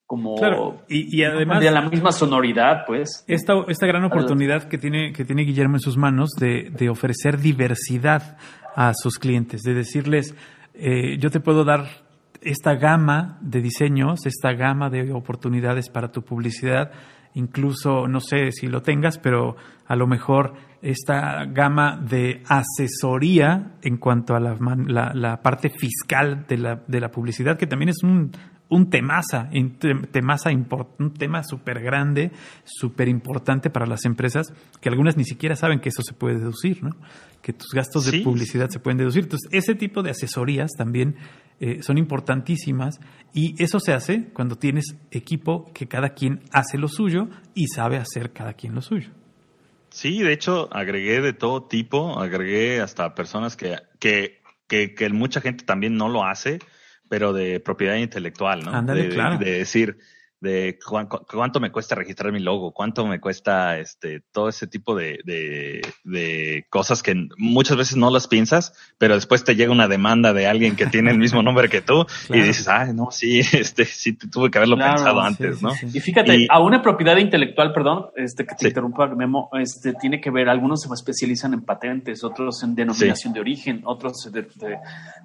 como 0.06 0.38
claro, 0.38 0.82
y, 0.88 1.21
además 1.23 1.60
de 1.60 1.69
la 1.69 1.88
misma 1.88 2.12
sonoridad, 2.12 2.84
pues. 2.88 3.23
Esta, 3.28 3.54
esta 3.67 3.86
gran 3.86 4.04
oportunidad 4.04 4.63
que 4.63 4.80
tiene, 4.80 5.13
que 5.13 5.23
tiene 5.23 5.43
Guillermo 5.43 5.75
en 5.75 5.82
sus 5.82 5.97
manos 5.97 6.32
de, 6.32 6.71
de 6.71 6.89
ofrecer 6.89 7.38
diversidad 7.38 8.36
a 8.75 8.93
sus 8.95 9.19
clientes, 9.19 9.62
de 9.62 9.75
decirles, 9.75 10.34
eh, 10.80 11.18
yo 11.20 11.30
te 11.30 11.39
puedo 11.39 11.63
dar 11.63 11.86
esta 12.42 12.76
gama 12.76 13.38
de 13.42 13.62
diseños, 13.62 14.26
esta 14.26 14.54
gama 14.54 14.89
de 14.89 15.12
oportunidades 15.12 15.89
para 15.89 16.12
tu 16.12 16.24
publicidad, 16.24 16.92
incluso, 17.34 18.08
no 18.08 18.22
sé 18.22 18.52
si 18.52 18.68
lo 18.68 18.82
tengas, 18.82 19.18
pero 19.18 19.56
a 19.86 19.96
lo 19.96 20.08
mejor 20.08 20.54
esta 20.82 21.46
gama 21.46 21.98
de 21.98 22.42
asesoría 22.48 23.74
en 23.82 23.98
cuanto 23.98 24.36
a 24.36 24.39
la, 24.39 24.56
la, 24.88 25.12
la 25.13 25.42
parte 25.42 25.70
fiscal 25.70 26.46
de 26.48 26.58
la, 26.58 26.82
de 26.88 27.00
la 27.02 27.12
publicidad, 27.12 27.58
que 27.58 27.68
también 27.68 27.89
es 27.89 28.02
un, 28.04 28.32
un 28.70 28.90
temaza, 28.90 29.50
un 29.52 29.78
un 31.00 31.14
tema 31.14 31.44
súper 31.44 31.82
grande, 31.82 32.32
súper 32.64 33.08
importante 33.08 33.70
para 33.70 33.88
las 33.88 34.06
empresas, 34.06 34.54
que 34.80 34.90
algunas 34.90 35.18
ni 35.18 35.24
siquiera 35.24 35.56
saben 35.56 35.80
que 35.80 35.90
eso 35.90 36.04
se 36.04 36.14
puede 36.14 36.38
deducir, 36.38 36.84
¿no? 36.84 36.92
Que 37.42 37.52
tus 37.52 37.70
gastos 37.74 38.06
de 38.06 38.22
publicidad 38.22 38.70
se 38.70 38.80
pueden 38.80 38.98
deducir. 38.98 39.24
Entonces, 39.24 39.50
ese 39.52 39.76
tipo 39.76 40.04
de 40.04 40.12
asesorías 40.12 40.72
también 40.78 41.16
eh, 41.60 41.82
son 41.82 41.98
importantísimas 41.98 43.00
y 43.34 43.62
eso 43.62 43.80
se 43.80 43.94
hace 43.94 44.30
cuando 44.34 44.56
tienes 44.56 44.96
equipo 45.12 45.72
que 45.74 45.88
cada 45.88 46.10
quien 46.10 46.42
hace 46.52 46.78
lo 46.78 46.88
suyo 46.88 47.28
y 47.56 47.68
sabe 47.68 47.98
hacer 47.98 48.34
cada 48.34 48.54
quien 48.54 48.76
lo 48.76 48.82
suyo. 48.82 49.10
Sí, 49.90 50.22
de 50.22 50.34
hecho, 50.34 50.70
agregué 50.72 51.20
de 51.22 51.34
todo 51.34 51.64
tipo, 51.64 52.20
agregué 52.20 52.80
hasta 52.80 53.16
personas 53.16 53.58
que, 53.58 53.78
que, 53.98 54.42
que, 54.68 54.94
que 54.94 55.10
mucha 55.10 55.42
gente 55.42 55.66
también 55.66 55.96
no 55.96 56.08
lo 56.08 56.24
hace 56.24 56.60
pero 57.10 57.34
de 57.34 57.60
propiedad 57.60 57.95
intelectual, 57.95 58.63
¿no? 58.63 58.72
Ándale, 58.72 59.10
claro. 59.10 59.38
de, 59.38 59.52
decir, 59.52 59.98
de 60.41 60.80
cuánto 61.28 61.60
me 61.60 61.71
cuesta 61.71 61.95
registrar 61.95 62.32
mi 62.32 62.39
logo, 62.39 62.71
cuánto 62.71 63.06
me 63.06 63.19
cuesta 63.19 63.78
este 63.78 64.21
todo 64.32 64.47
ese 64.47 64.67
tipo 64.67 64.95
de, 64.95 65.19
de, 65.25 65.82
de, 66.06 66.65
cosas 66.69 67.04
que 67.04 67.28
muchas 67.38 67.75
veces 67.75 67.97
no 67.97 68.10
las 68.10 68.28
piensas, 68.28 68.73
pero 68.97 69.15
después 69.15 69.43
te 69.43 69.56
llega 69.56 69.71
una 69.71 69.88
demanda 69.88 70.34
de 70.34 70.47
alguien 70.47 70.75
que 70.78 70.86
tiene 70.86 71.12
el 71.12 71.17
mismo 71.17 71.43
nombre 71.43 71.67
que 71.67 71.82
tú 71.82 72.06
y 72.30 72.39
dices, 72.39 72.67
ah, 72.69 72.86
no, 72.93 73.12
sí, 73.12 73.39
este, 73.54 73.86
sí 73.86 74.13
tuve 74.13 74.49
que 74.49 74.60
haberlo 74.60 74.78
pensado 74.78 75.19
antes, 75.19 75.62
¿no? 75.62 75.73
Y 75.93 75.99
fíjate, 75.99 76.47
a 76.49 76.60
una 76.62 76.82
propiedad 76.82 77.17
intelectual, 77.17 77.73
perdón, 77.73 78.08
este 78.15 78.45
que 78.45 78.56
te 78.56 78.67
interrumpa, 78.69 79.08
Memo, 79.08 79.49
este 79.60 79.93
tiene 79.93 80.21
que 80.21 80.32
ver, 80.32 80.47
algunos 80.47 80.82
se 80.82 80.93
especializan 80.93 81.54
en 81.54 81.62
patentes, 81.62 82.23
otros 82.23 82.63
en 82.63 82.75
denominación 82.75 83.34
de 83.34 83.41
origen, 83.41 83.82
otros 83.86 84.21
se, 84.21 84.32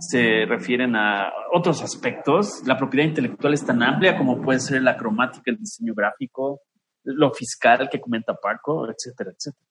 se 0.01 0.47
refieren 0.47 0.97
a 0.97 1.33
otros 1.53 1.83
aspectos. 1.83 2.63
La 2.67 2.77
propiedad 2.77 3.07
intelectual 3.07 3.55
es 3.55 3.65
tan 3.65 3.83
amplia 3.83 4.17
como 4.17 4.41
puede 4.41 4.61
ser 4.61 4.83
la 4.83 4.97
cromática, 5.05 5.51
el 5.51 5.59
diseño 5.59 5.95
gráfico, 5.95 6.63
lo 7.05 7.33
fiscal 7.33 7.89
que 7.91 8.01
comenta 8.01 8.35
Paco, 8.35 8.89
etcétera, 8.89 9.31
etcétera. 9.37 9.67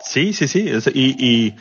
Sí, 0.00 0.32
sí, 0.32 0.48
sí. 0.48 0.68
Y, 0.94 1.54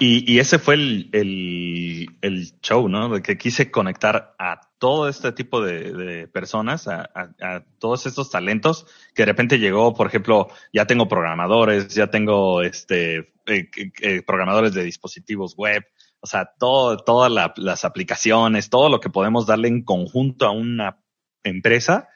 y, 0.00 0.34
y, 0.34 0.38
ese 0.40 0.58
fue 0.58 0.74
el, 0.74 2.08
el, 2.20 2.60
show, 2.60 2.88
¿no? 2.88 3.08
De 3.08 3.22
que 3.22 3.38
quise 3.38 3.70
conectar 3.70 4.34
a 4.38 4.60
todo 4.78 5.08
este 5.08 5.30
tipo 5.32 5.62
de, 5.62 6.26
personas, 6.26 6.88
a, 6.88 7.08
a, 7.14 7.64
todos 7.78 8.06
estos 8.06 8.30
talentos, 8.30 8.86
que 9.14 9.22
de 9.22 9.26
repente 9.26 9.60
llegó, 9.60 9.94
por 9.94 10.08
ejemplo, 10.08 10.48
ya 10.72 10.86
tengo 10.86 11.06
programadores, 11.06 11.94
ya 11.94 12.08
tengo 12.08 12.62
este 12.62 13.18
eh, 13.46 13.70
eh, 14.02 14.22
programadores 14.26 14.74
de 14.74 14.82
dispositivos 14.82 15.54
web, 15.56 15.84
o 16.18 16.26
sea, 16.26 16.50
todo, 16.58 16.96
todas 16.96 17.30
las 17.56 17.84
aplicaciones, 17.84 18.68
todo 18.68 18.88
lo 18.88 18.98
que 18.98 19.10
podemos 19.10 19.46
darle 19.46 19.68
en 19.68 19.84
conjunto 19.84 20.46
a 20.46 20.50
una 20.50 20.98
empresa 21.44 22.08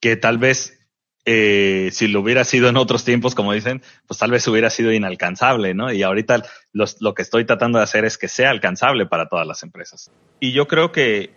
que 0.00 0.16
tal 0.16 0.38
vez 0.38 0.80
eh, 1.26 1.90
si 1.92 2.08
lo 2.08 2.20
hubiera 2.20 2.44
sido 2.44 2.68
en 2.68 2.76
otros 2.76 3.04
tiempos, 3.04 3.34
como 3.34 3.52
dicen, 3.52 3.82
pues 4.06 4.18
tal 4.18 4.30
vez 4.30 4.46
hubiera 4.48 4.70
sido 4.70 4.92
inalcanzable, 4.92 5.74
¿no? 5.74 5.92
Y 5.92 6.02
ahorita 6.02 6.42
lo 6.72 7.14
que 7.14 7.22
estoy 7.22 7.44
tratando 7.44 7.78
de 7.78 7.84
hacer 7.84 8.04
es 8.04 8.18
que 8.18 8.28
sea 8.28 8.50
alcanzable 8.50 9.06
para 9.06 9.28
todas 9.28 9.46
las 9.46 9.62
empresas. 9.62 10.10
Y 10.40 10.52
yo 10.52 10.66
creo 10.66 10.92
que 10.92 11.30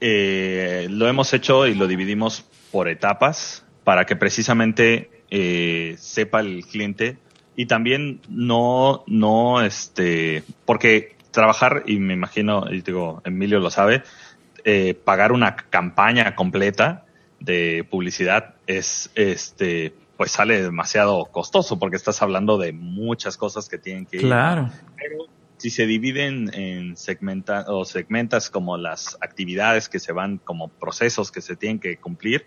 eh, 0.00 0.86
lo 0.90 1.08
hemos 1.08 1.32
hecho 1.32 1.66
y 1.66 1.74
lo 1.74 1.86
dividimos 1.86 2.44
por 2.70 2.88
etapas 2.88 3.64
para 3.84 4.06
que 4.06 4.16
precisamente 4.16 5.24
eh, 5.30 5.96
sepa 5.98 6.40
el 6.40 6.64
cliente 6.66 7.18
y 7.56 7.66
también 7.66 8.20
no, 8.28 9.02
no, 9.06 9.62
este, 9.62 10.44
porque 10.64 11.16
trabajar, 11.30 11.82
y 11.86 11.98
me 11.98 12.14
imagino, 12.14 12.66
y 12.70 12.82
digo, 12.82 13.20
Emilio 13.24 13.58
lo 13.60 13.70
sabe, 13.70 14.02
eh, 14.64 14.94
pagar 14.94 15.32
una 15.32 15.56
campaña 15.56 16.34
completa 16.34 17.06
de 17.40 17.86
publicidad 17.88 18.54
es, 18.66 19.10
este, 19.14 19.94
pues 20.16 20.32
sale 20.32 20.62
demasiado 20.62 21.26
costoso 21.26 21.78
porque 21.78 21.96
estás 21.96 22.22
hablando 22.22 22.58
de 22.58 22.72
muchas 22.72 23.36
cosas 23.36 23.68
que 23.68 23.78
tienen 23.78 24.06
que 24.06 24.16
ir. 24.16 24.22
Claro. 24.22 24.70
Pero 24.96 25.26
si 25.58 25.70
se 25.70 25.86
dividen 25.86 26.52
en 26.54 26.96
segmenta 26.96 27.64
o 27.68 27.84
segmentas 27.84 28.50
como 28.50 28.76
las 28.76 29.16
actividades 29.20 29.88
que 29.88 29.98
se 29.98 30.12
van 30.12 30.38
como 30.38 30.68
procesos 30.68 31.30
que 31.30 31.40
se 31.40 31.56
tienen 31.56 31.80
que 31.80 31.96
cumplir, 31.96 32.46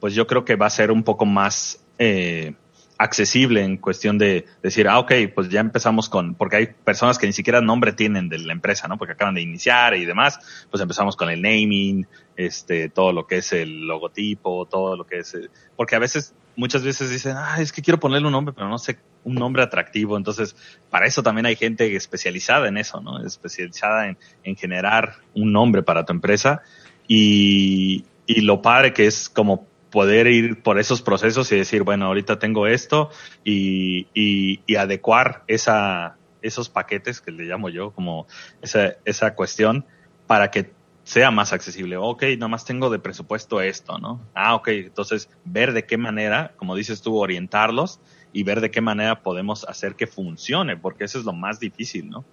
pues 0.00 0.14
yo 0.14 0.26
creo 0.26 0.44
que 0.44 0.56
va 0.56 0.66
a 0.66 0.70
ser 0.70 0.90
un 0.90 1.02
poco 1.02 1.26
más 1.26 1.84
eh, 1.98 2.54
accesible 2.98 3.62
en 3.62 3.76
cuestión 3.76 4.18
de 4.18 4.46
decir, 4.62 4.88
ah, 4.88 4.98
ok, 4.98 5.12
pues 5.34 5.48
ya 5.48 5.60
empezamos 5.60 6.08
con, 6.08 6.34
porque 6.34 6.56
hay 6.56 6.66
personas 6.66 7.18
que 7.18 7.26
ni 7.26 7.32
siquiera 7.32 7.60
nombre 7.60 7.92
tienen 7.92 8.28
de 8.28 8.38
la 8.38 8.52
empresa, 8.52 8.88
¿no? 8.88 8.96
Porque 8.96 9.12
acaban 9.12 9.34
de 9.34 9.42
iniciar 9.42 9.94
y 9.94 10.06
demás, 10.06 10.66
pues 10.70 10.82
empezamos 10.82 11.16
con 11.16 11.28
el 11.28 11.42
naming, 11.42 12.06
este, 12.36 12.88
todo 12.88 13.12
lo 13.12 13.26
que 13.26 13.38
es 13.38 13.52
el 13.52 13.86
logotipo, 13.86 14.66
todo 14.66 14.96
lo 14.96 15.06
que 15.06 15.18
es, 15.18 15.36
porque 15.76 15.96
a 15.96 15.98
veces, 15.98 16.34
muchas 16.56 16.82
veces 16.82 17.10
dicen, 17.10 17.36
ah, 17.36 17.56
es 17.60 17.72
que 17.72 17.82
quiero 17.82 18.00
ponerle 18.00 18.26
un 18.26 18.32
nombre, 18.32 18.54
pero 18.54 18.68
no 18.68 18.78
sé, 18.78 18.98
un 19.24 19.34
nombre 19.34 19.62
atractivo. 19.62 20.16
Entonces, 20.16 20.56
para 20.88 21.06
eso 21.06 21.22
también 21.22 21.46
hay 21.46 21.56
gente 21.56 21.94
especializada 21.96 22.68
en 22.68 22.78
eso, 22.78 23.00
¿no? 23.00 23.24
Especializada 23.24 24.08
en, 24.08 24.18
en 24.44 24.56
generar 24.56 25.16
un 25.34 25.52
nombre 25.52 25.82
para 25.82 26.04
tu 26.04 26.12
empresa 26.12 26.62
y, 27.06 28.04
y 28.26 28.40
lo 28.40 28.62
padre 28.62 28.92
que 28.92 29.06
es 29.06 29.28
como 29.28 29.66
poder 29.96 30.26
ir 30.26 30.62
por 30.62 30.78
esos 30.78 31.00
procesos 31.00 31.50
y 31.52 31.56
decir, 31.56 31.82
bueno, 31.82 32.04
ahorita 32.04 32.38
tengo 32.38 32.66
esto 32.66 33.08
y, 33.44 34.08
y, 34.12 34.76
adecuar 34.76 35.42
esa, 35.46 36.18
esos 36.42 36.68
paquetes 36.68 37.22
que 37.22 37.30
le 37.30 37.44
llamo 37.44 37.70
yo, 37.70 37.92
como 37.92 38.26
esa, 38.60 38.96
esa 39.06 39.34
cuestión, 39.34 39.86
para 40.26 40.50
que 40.50 40.70
sea 41.02 41.30
más 41.30 41.54
accesible. 41.54 41.96
Ok, 41.96 42.24
nomás 42.38 42.66
tengo 42.66 42.90
de 42.90 42.98
presupuesto 42.98 43.62
esto, 43.62 43.96
¿no? 43.96 44.20
Ah, 44.34 44.54
ok, 44.54 44.68
entonces 44.68 45.30
ver 45.46 45.72
de 45.72 45.86
qué 45.86 45.96
manera, 45.96 46.52
como 46.58 46.76
dices 46.76 47.00
tú, 47.00 47.16
orientarlos 47.16 47.98
y 48.34 48.42
ver 48.42 48.60
de 48.60 48.70
qué 48.70 48.82
manera 48.82 49.22
podemos 49.22 49.64
hacer 49.64 49.94
que 49.94 50.06
funcione, 50.06 50.76
porque 50.76 51.04
eso 51.04 51.18
es 51.18 51.24
lo 51.24 51.32
más 51.32 51.58
difícil, 51.58 52.10
¿no? 52.10 52.26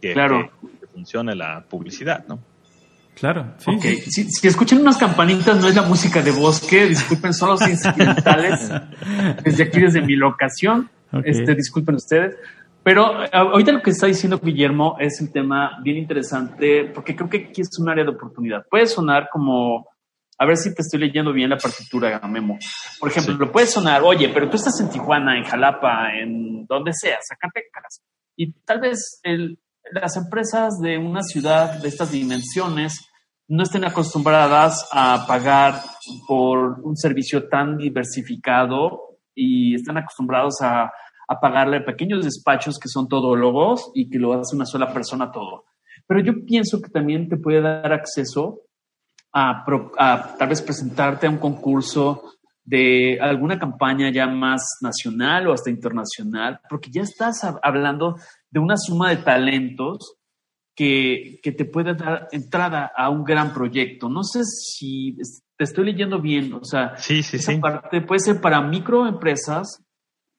Que, 0.00 0.14
claro. 0.14 0.50
que 0.80 0.86
funcione 0.86 1.34
la 1.34 1.66
publicidad, 1.68 2.24
¿no? 2.26 2.38
Claro, 3.14 3.54
sí. 3.58 4.26
Si, 4.30 4.46
escuchan 4.46 4.80
unas 4.80 4.96
campanitas, 4.96 5.60
no 5.60 5.68
es 5.68 5.74
la 5.74 5.82
música 5.82 6.22
de 6.22 6.30
bosque, 6.30 6.86
disculpen, 6.86 7.34
son 7.34 7.50
los 7.50 7.68
incidentales 7.68 8.70
desde 9.44 9.64
aquí, 9.64 9.80
desde 9.80 10.00
mi 10.00 10.16
locación. 10.16 10.88
Este, 11.24 11.54
disculpen 11.54 11.96
ustedes. 11.96 12.36
Pero 12.82 13.04
ahorita 13.32 13.72
lo 13.72 13.82
que 13.82 13.90
está 13.90 14.06
diciendo 14.06 14.40
Guillermo 14.42 14.96
es 14.98 15.20
un 15.20 15.30
tema 15.30 15.78
bien 15.82 15.98
interesante, 15.98 16.90
porque 16.94 17.14
creo 17.14 17.28
que 17.28 17.48
aquí 17.50 17.60
es 17.60 17.78
un 17.78 17.90
área 17.90 18.04
de 18.04 18.10
oportunidad. 18.10 18.64
Puede 18.70 18.86
sonar 18.86 19.28
como, 19.30 19.86
a 20.38 20.46
ver 20.46 20.56
si 20.56 20.74
te 20.74 20.80
estoy 20.80 21.00
leyendo 21.00 21.32
bien 21.32 21.50
la 21.50 21.58
partitura, 21.58 22.18
Memo. 22.26 22.58
Por 22.98 23.10
ejemplo, 23.10 23.52
puede 23.52 23.66
sonar, 23.66 24.00
oye, 24.02 24.30
pero 24.30 24.48
tú 24.48 24.56
estás 24.56 24.80
en 24.80 24.88
Tijuana, 24.88 25.36
en 25.36 25.44
Jalapa, 25.44 26.14
en 26.14 26.64
donde 26.66 26.92
sea, 26.94 27.18
Zacatecas, 27.22 28.00
y 28.34 28.52
tal 28.64 28.80
vez 28.80 29.20
el, 29.24 29.58
las 29.92 30.16
empresas 30.16 30.78
de 30.80 30.98
una 30.98 31.22
ciudad 31.22 31.80
de 31.80 31.88
estas 31.88 32.12
dimensiones 32.12 33.10
no 33.48 33.64
estén 33.64 33.84
acostumbradas 33.84 34.88
a 34.92 35.24
pagar 35.26 35.80
por 36.28 36.80
un 36.82 36.96
servicio 36.96 37.48
tan 37.48 37.76
diversificado 37.76 39.18
y 39.34 39.74
están 39.74 39.98
acostumbrados 39.98 40.60
a, 40.62 40.90
pagarle 41.40 41.80
pequeños 41.82 42.24
despachos 42.24 42.76
que 42.76 42.88
son 42.88 43.06
todólogos 43.06 43.92
y 43.94 44.10
que 44.10 44.18
lo 44.18 44.32
hace 44.32 44.56
una 44.56 44.66
sola 44.66 44.92
persona 44.92 45.30
todo. 45.30 45.64
Pero 46.04 46.18
yo 46.20 46.32
pienso 46.44 46.82
que 46.82 46.90
también 46.90 47.28
te 47.28 47.36
puede 47.36 47.60
dar 47.60 47.92
acceso 47.92 48.62
a, 49.32 49.64
a 49.96 50.36
tal 50.36 50.48
vez 50.48 50.60
presentarte 50.60 51.28
a 51.28 51.30
un 51.30 51.38
concurso 51.38 52.32
de 52.64 53.18
alguna 53.20 53.60
campaña 53.60 54.10
ya 54.10 54.26
más 54.26 54.78
nacional 54.80 55.46
o 55.46 55.52
hasta 55.52 55.70
internacional, 55.70 56.60
porque 56.68 56.90
ya 56.90 57.02
estás 57.02 57.44
hablando 57.62 58.16
de 58.50 58.60
una 58.60 58.76
suma 58.76 59.10
de 59.10 59.18
talentos 59.18 60.16
que, 60.74 61.40
te 61.42 61.64
puede 61.64 61.94
dar 61.94 62.28
entrada 62.32 62.90
a 62.96 63.10
un 63.10 63.24
gran 63.24 63.52
proyecto. 63.52 64.08
No 64.08 64.22
sé 64.22 64.44
si 64.44 65.16
te 65.56 65.64
estoy 65.64 65.86
leyendo 65.86 66.20
bien, 66.20 66.54
o 66.54 66.64
sea, 66.64 66.96
sí, 66.96 67.22
sí, 67.22 67.36
esa 67.36 67.58
parte 67.60 68.00
puede 68.00 68.20
ser 68.20 68.40
para 68.40 68.62
microempresas, 68.62 69.84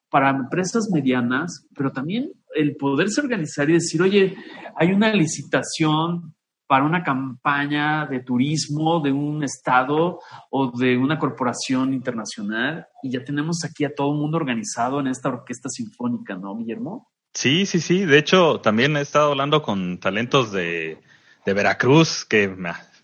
para 0.10 0.32
empresas 0.32 0.90
medianas, 0.92 1.68
pero 1.76 1.92
también 1.92 2.32
el 2.56 2.76
poderse 2.76 3.22
organizar 3.22 3.70
y 3.70 3.74
decir, 3.74 4.02
oye, 4.02 4.36
hay 4.76 4.92
una 4.92 5.14
licitación 5.14 6.34
para 6.72 6.86
una 6.86 7.04
campaña 7.04 8.08
de 8.08 8.22
turismo 8.22 9.02
de 9.02 9.12
un 9.12 9.44
estado 9.44 10.20
o 10.50 10.72
de 10.72 10.98
una 10.98 11.20
corporación 11.20 11.94
internacional 11.94 12.88
y 13.04 13.12
ya 13.12 13.24
tenemos 13.24 13.66
aquí 13.66 13.84
a 13.84 13.94
todo 13.94 14.14
el 14.14 14.20
mundo 14.20 14.38
organizado 14.38 15.02
en 15.02 15.08
esta 15.08 15.30
orquesta 15.30 15.68
sinfónica, 15.70 16.36
¿no, 16.36 16.56
Guillermo? 16.56 17.12
Sí, 17.34 17.66
sí, 17.66 17.80
sí. 17.80 18.06
De 18.06 18.18
hecho, 18.18 18.60
también 18.62 18.98
he 18.98 19.02
estado 19.02 19.32
hablando 19.32 19.62
con 19.62 20.00
talentos 20.00 20.52
de, 20.52 21.00
de 21.46 21.54
Veracruz, 21.54 22.26
que 22.26 22.54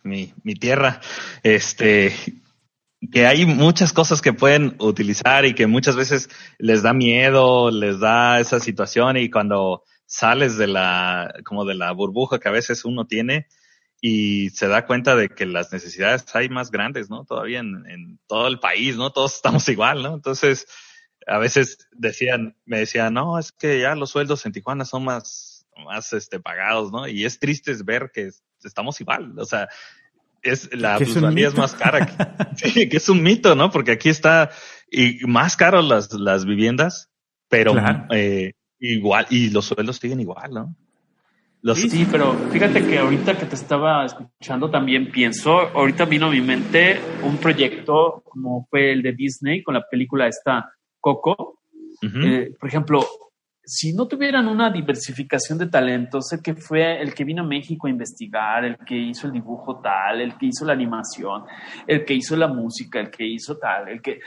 mi, 0.03 0.33
mi 0.43 0.55
tierra, 0.55 0.99
este, 1.43 2.13
que 3.11 3.25
hay 3.25 3.45
muchas 3.45 3.93
cosas 3.93 4.21
que 4.21 4.33
pueden 4.33 4.75
utilizar 4.79 5.45
y 5.45 5.53
que 5.53 5.67
muchas 5.67 5.95
veces 5.95 6.29
les 6.57 6.83
da 6.83 6.93
miedo, 6.93 7.71
les 7.71 7.99
da 7.99 8.39
esa 8.39 8.59
situación 8.59 9.17
y 9.17 9.29
cuando 9.29 9.83
sales 10.05 10.57
de 10.57 10.67
la, 10.67 11.33
como 11.45 11.65
de 11.65 11.75
la 11.75 11.91
burbuja 11.91 12.39
que 12.39 12.49
a 12.49 12.51
veces 12.51 12.85
uno 12.85 13.05
tiene 13.05 13.47
y 14.01 14.49
se 14.51 14.67
da 14.67 14.85
cuenta 14.85 15.15
de 15.15 15.29
que 15.29 15.45
las 15.45 15.71
necesidades 15.71 16.25
hay 16.35 16.49
más 16.49 16.69
grandes, 16.69 17.09
¿no? 17.09 17.25
Todavía 17.25 17.59
en, 17.59 17.83
en 17.89 18.19
todo 18.27 18.47
el 18.47 18.59
país, 18.59 18.95
¿no? 18.95 19.11
Todos 19.11 19.35
estamos 19.35 19.67
igual, 19.69 20.03
¿no? 20.03 20.13
Entonces, 20.13 20.67
a 21.27 21.37
veces 21.37 21.87
decían, 21.91 22.55
me 22.65 22.79
decían, 22.79 23.13
no, 23.13 23.37
es 23.37 23.51
que 23.51 23.81
ya 23.81 23.95
los 23.95 24.11
sueldos 24.11 24.45
en 24.45 24.53
Tijuana 24.53 24.85
son 24.85 25.03
más, 25.03 25.65
más 25.85 26.13
este, 26.13 26.39
pagados, 26.39 26.91
¿no? 26.91 27.07
Y 27.07 27.25
es 27.25 27.39
triste 27.39 27.75
ver 27.83 28.11
que 28.13 28.29
estamos 28.63 28.99
igual, 29.01 29.37
o 29.37 29.45
sea, 29.45 29.67
es 30.41 30.69
la 30.73 30.97
plusvalía 30.97 31.49
es, 31.49 31.55
más 31.55 31.73
cara. 31.73 32.05
Que, 32.05 32.45
sí, 32.69 32.89
que 32.89 32.97
es 32.97 33.09
un 33.09 33.21
mito, 33.21 33.55
¿no? 33.55 33.71
Porque 33.71 33.91
aquí 33.91 34.09
está 34.09 34.51
y 34.89 35.19
más 35.27 35.57
caro 35.57 35.81
las, 35.81 36.13
las 36.13 36.45
viviendas, 36.45 37.09
pero 37.49 37.73
eh, 38.11 38.53
igual, 38.79 39.27
y 39.29 39.49
los 39.49 39.65
sueldos 39.65 39.97
siguen 39.97 40.21
igual, 40.21 40.51
¿no? 40.53 40.75
Sí, 41.75 41.89
sí, 41.89 42.07
pero 42.09 42.33
fíjate 42.51 42.85
que 42.85 42.99
ahorita 42.99 43.37
que 43.37 43.45
te 43.45 43.55
estaba 43.55 44.05
escuchando 44.05 44.69
también 44.69 45.11
pienso, 45.11 45.59
ahorita 45.59 46.05
vino 46.05 46.27
a 46.27 46.29
mi 46.29 46.39
mente 46.39 46.99
un 47.23 47.37
proyecto 47.37 48.21
como 48.23 48.65
fue 48.69 48.93
el 48.93 49.01
de 49.01 49.11
Disney 49.11 49.63
con 49.63 49.73
la 49.73 49.83
película 49.89 50.27
esta 50.27 50.71
Coco, 51.07 51.59
eh, 52.01 52.51
por 52.59 52.67
ejemplo, 52.67 52.99
si 53.63 53.93
no 53.93 54.07
tuvieran 54.07 54.47
una 54.47 54.69
diversificación 54.69 55.57
de 55.57 55.67
talentos, 55.67 56.33
el 56.33 56.41
que 56.41 56.53
fue 56.53 57.01
el 57.01 57.13
que 57.13 57.23
vino 57.23 57.43
a 57.43 57.45
México 57.47 57.87
a 57.87 57.89
investigar, 57.89 58.65
el 58.65 58.77
que 58.77 58.97
hizo 58.97 59.27
el 59.27 59.33
dibujo 59.33 59.79
tal, 59.79 60.19
el 60.19 60.37
que 60.37 60.47
hizo 60.47 60.65
la 60.65 60.73
animación, 60.73 61.43
el 61.85 62.03
que 62.03 62.13
hizo 62.13 62.35
la 62.35 62.49
música, 62.49 62.99
el 62.99 63.09
que 63.09 63.25
hizo 63.25 63.57
tal, 63.57 63.87
el 63.87 64.01
que 64.01 64.19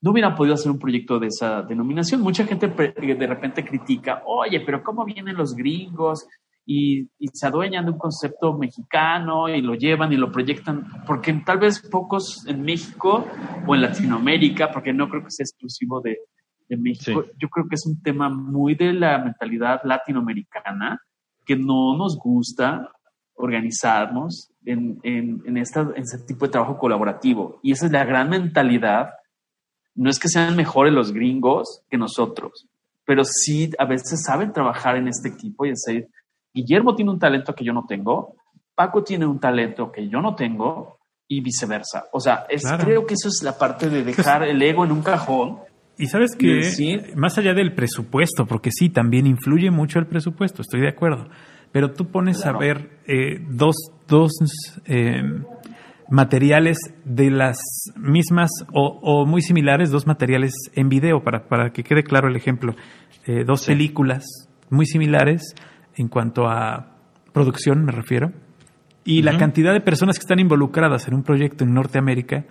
no 0.00 0.10
hubieran 0.10 0.34
podido 0.34 0.54
hacer 0.54 0.72
un 0.72 0.78
proyecto 0.78 1.18
de 1.18 1.26
esa 1.26 1.62
denominación. 1.62 2.22
Mucha 2.22 2.46
gente 2.46 2.66
de 2.68 3.26
repente 3.26 3.62
critica, 3.62 4.22
oye, 4.24 4.60
pero 4.60 4.82
¿cómo 4.82 5.04
vienen 5.04 5.36
los 5.36 5.54
gringos? 5.54 6.26
Y, 6.64 7.08
y, 7.18 7.28
se 7.32 7.46
adueñan 7.46 7.84
de 7.84 7.90
un 7.90 7.98
concepto 7.98 8.56
mexicano 8.56 9.48
y 9.48 9.60
lo 9.60 9.74
llevan 9.74 10.12
y 10.12 10.16
lo 10.16 10.30
proyectan, 10.30 10.86
porque 11.06 11.32
tal 11.44 11.58
vez 11.58 11.80
pocos 11.90 12.46
en 12.46 12.62
México 12.62 13.26
o 13.66 13.74
en 13.74 13.82
Latinoamérica, 13.82 14.70
porque 14.70 14.92
no 14.92 15.08
creo 15.08 15.24
que 15.24 15.30
sea 15.30 15.44
exclusivo 15.44 16.00
de, 16.00 16.18
de 16.68 16.76
México, 16.76 17.24
yo 17.38 17.48
creo 17.48 17.66
que 17.68 17.74
es 17.74 17.84
un 17.84 18.00
tema 18.00 18.28
muy 18.30 18.76
de 18.76 18.92
la 18.92 19.18
mentalidad 19.18 19.80
latinoamericana, 19.84 21.00
que 21.44 21.56
no 21.56 21.96
nos 21.96 22.16
gusta 22.16 22.92
organizarnos 23.34 24.52
en, 24.64 25.00
en, 25.02 25.42
en, 25.44 25.56
esta, 25.56 25.80
en 25.80 26.02
este 26.02 26.18
tipo 26.18 26.46
de 26.46 26.52
trabajo 26.52 26.78
colaborativo. 26.78 27.58
Y 27.62 27.72
esa 27.72 27.86
es 27.86 27.92
la 27.92 28.04
gran 28.04 28.30
mentalidad. 28.30 29.10
No 29.94 30.08
es 30.08 30.18
que 30.18 30.28
sean 30.28 30.56
mejores 30.56 30.92
los 30.92 31.12
gringos 31.12 31.82
que 31.90 31.98
nosotros, 31.98 32.68
pero 33.04 33.24
sí 33.24 33.70
a 33.78 33.84
veces 33.84 34.22
saben 34.24 34.52
trabajar 34.52 34.96
en 34.96 35.08
este 35.08 35.28
equipo 35.28 35.66
y 35.66 35.70
decir, 35.70 36.08
Guillermo 36.54 36.94
tiene 36.94 37.10
un 37.10 37.18
talento 37.18 37.54
que 37.54 37.64
yo 37.64 37.72
no 37.72 37.84
tengo, 37.86 38.34
Paco 38.74 39.02
tiene 39.02 39.26
un 39.26 39.38
talento 39.38 39.90
que 39.92 40.08
yo 40.08 40.20
no 40.20 40.34
tengo, 40.34 40.98
y 41.32 41.40
viceversa. 41.40 42.04
O 42.12 42.20
sea, 42.20 42.44
es, 42.50 42.62
creo 42.80 43.06
que 43.06 43.14
eso 43.14 43.28
es 43.28 43.40
la 43.42 43.56
parte 43.56 43.88
de 43.88 44.04
dejar 44.04 44.42
el 44.42 44.60
ego 44.60 44.84
en 44.84 44.92
un 44.92 45.02
cajón. 45.02 45.60
Y 45.96 46.06
sabes 46.06 46.36
que, 46.36 47.12
más 47.16 47.38
allá 47.38 47.54
del 47.54 47.74
presupuesto, 47.74 48.44
porque 48.46 48.70
sí, 48.70 48.90
también 48.90 49.26
influye 49.26 49.70
mucho 49.70 49.98
el 49.98 50.06
presupuesto, 50.06 50.60
estoy 50.60 50.80
de 50.82 50.88
acuerdo, 50.88 51.28
pero 51.70 51.92
tú 51.92 52.10
pones 52.10 52.44
a 52.44 52.52
ver 52.52 52.98
eh, 53.06 53.38
dos, 53.48 53.76
dos 54.08 54.32
eh, 54.84 55.22
materiales 56.10 56.78
de 57.04 57.30
las 57.30 57.58
mismas 57.96 58.50
o, 58.74 59.24
muy 59.24 59.40
similares, 59.40 59.90
dos 59.90 60.06
materiales 60.06 60.52
en 60.74 60.90
video, 60.90 61.22
para, 61.22 61.48
para 61.48 61.72
que 61.72 61.82
quede 61.82 62.02
claro 62.02 62.28
el 62.28 62.36
ejemplo. 62.36 62.74
Eh, 63.26 63.44
dos 63.46 63.64
películas 63.64 64.24
muy 64.68 64.84
similares 64.84 65.54
en 65.96 66.08
cuanto 66.08 66.46
a 66.48 66.96
producción, 67.32 67.84
me 67.84 67.92
refiero, 67.92 68.32
y 69.04 69.22
la 69.22 69.36
cantidad 69.36 69.72
de 69.72 69.80
personas 69.80 70.16
que 70.16 70.22
están 70.22 70.38
involucradas 70.38 71.08
en 71.08 71.14
un 71.14 71.22
proyecto 71.24 71.64
en 71.64 71.74
Norteamérica, 71.74 72.44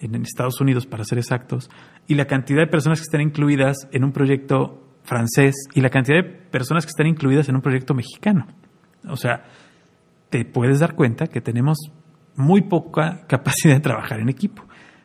en, 0.00 0.14
Estados 0.16 0.60
Unidos 0.60 0.86
para 0.86 1.04
ser 1.04 1.18
exactos, 1.18 1.70
y 2.06 2.14
la 2.14 2.26
cantidad 2.26 2.60
de 2.60 2.66
personas 2.66 2.98
que 2.98 3.04
están 3.04 3.22
incluidas 3.22 3.88
en 3.90 4.04
un 4.04 4.12
proyecto 4.12 4.82
francés 5.02 5.54
y 5.74 5.80
la 5.80 5.88
cantidad 5.90 6.22
de 6.22 6.28
personas 6.28 6.84
que 6.84 6.90
están 6.90 7.06
incluidas 7.06 7.48
en 7.48 7.56
un 7.56 7.62
proyecto 7.62 7.94
mexicano. 7.94 8.46
O 9.08 9.16
sea, 9.16 9.44
te 10.28 10.44
puedes 10.44 10.80
dar 10.80 10.94
cuenta 10.94 11.26
que 11.26 11.40
tenemos 11.40 11.78
muy 12.36 12.62
poca 12.62 13.24
capacidad 13.26 13.74
de 13.74 13.80
trabajar 13.80 14.20
en 14.20 14.28
equipo. 14.28 14.64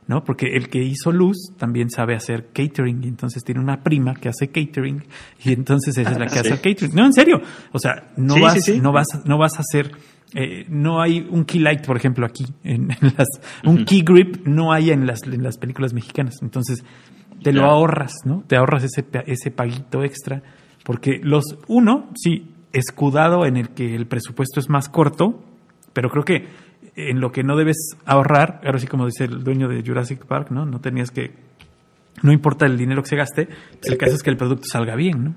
¿No? 0.10 0.24
Porque 0.24 0.48
el 0.56 0.70
que 0.70 0.84
hizo 0.84 1.12
Luz 1.12 1.38
también 1.56 1.92
sabe 1.92 2.16
hacer 2.16 2.48
catering 2.52 3.04
y 3.04 3.08
entonces 3.08 3.44
tiene 3.44 3.62
una 3.62 3.84
prima 3.84 4.16
que 4.16 4.28
hace 4.28 4.48
catering 4.48 5.06
y 5.46 5.54
entonces 5.54 5.96
esa 5.96 6.10
es 6.10 6.18
la 6.18 6.26
que 6.28 6.40
hace 6.40 6.60
catering. 6.60 6.96
No, 6.96 7.06
en 7.06 7.14
serio. 7.14 7.40
O 7.72 7.78
sea, 7.78 8.10
no 8.18 8.42
vas, 8.42 8.68
no 8.82 8.92
vas, 8.92 9.08
no 9.26 9.38
vas 9.38 9.58
a 9.58 9.62
hacer, 9.62 9.92
eh, 10.34 10.66
no 10.68 11.00
hay 11.00 11.28
un 11.30 11.46
key 11.46 11.60
light, 11.60 11.86
por 11.86 11.96
ejemplo, 11.96 12.26
aquí 12.26 12.48
en, 12.64 12.88
las, 13.18 13.28
un 13.64 13.86
key 13.86 14.02
grip 14.02 14.48
no 14.48 14.74
hay 14.74 14.90
en 14.90 15.06
las, 15.06 15.22
en 15.22 15.44
las 15.44 15.60
películas 15.60 15.94
mexicanas. 15.94 16.38
Entonces, 16.42 16.84
te 17.44 17.54
lo 17.54 17.66
ahorras, 17.66 18.14
¿no? 18.26 18.44
Te 18.48 18.56
ahorras 18.56 18.84
ese, 18.84 19.06
ese 19.28 19.52
paguito 19.52 20.04
extra 20.04 20.42
porque 20.84 21.20
los, 21.22 21.44
uno, 21.68 22.10
sí, 22.16 22.50
escudado 22.74 23.46
en 23.46 23.58
el 23.58 23.70
que 23.70 23.94
el 23.94 24.08
presupuesto 24.08 24.60
es 24.60 24.70
más 24.70 24.90
corto, 24.90 25.40
pero 25.94 26.10
creo 26.10 26.24
que 26.24 26.48
en 27.08 27.22
lo 27.22 27.32
que 27.32 27.44
no 27.44 27.56
debes 27.56 27.96
ahorrar, 28.06 28.62
ahora 28.66 28.80
sí 28.80 28.88
como 28.88 29.06
dice 29.06 29.26
el 29.26 29.44
dueño 29.44 29.68
de 29.68 29.84
Jurassic 29.86 30.26
Park, 30.26 30.52
¿no? 30.52 30.66
No 30.66 30.82
tenías 30.82 31.12
que, 31.12 31.32
no 32.22 32.32
importa 32.32 32.66
el 32.66 32.78
dinero 32.78 33.02
que 33.04 33.10
se 33.10 33.16
gaste, 33.16 33.46
pues 33.46 33.92
el 33.92 33.98
caso 33.98 34.16
es 34.16 34.24
que 34.24 34.30
el 34.30 34.38
producto 34.38 34.66
salga 34.68 34.96
bien, 34.96 35.24
¿no? 35.24 35.36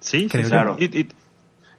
Sí, 0.00 0.28
claro. 0.28 0.76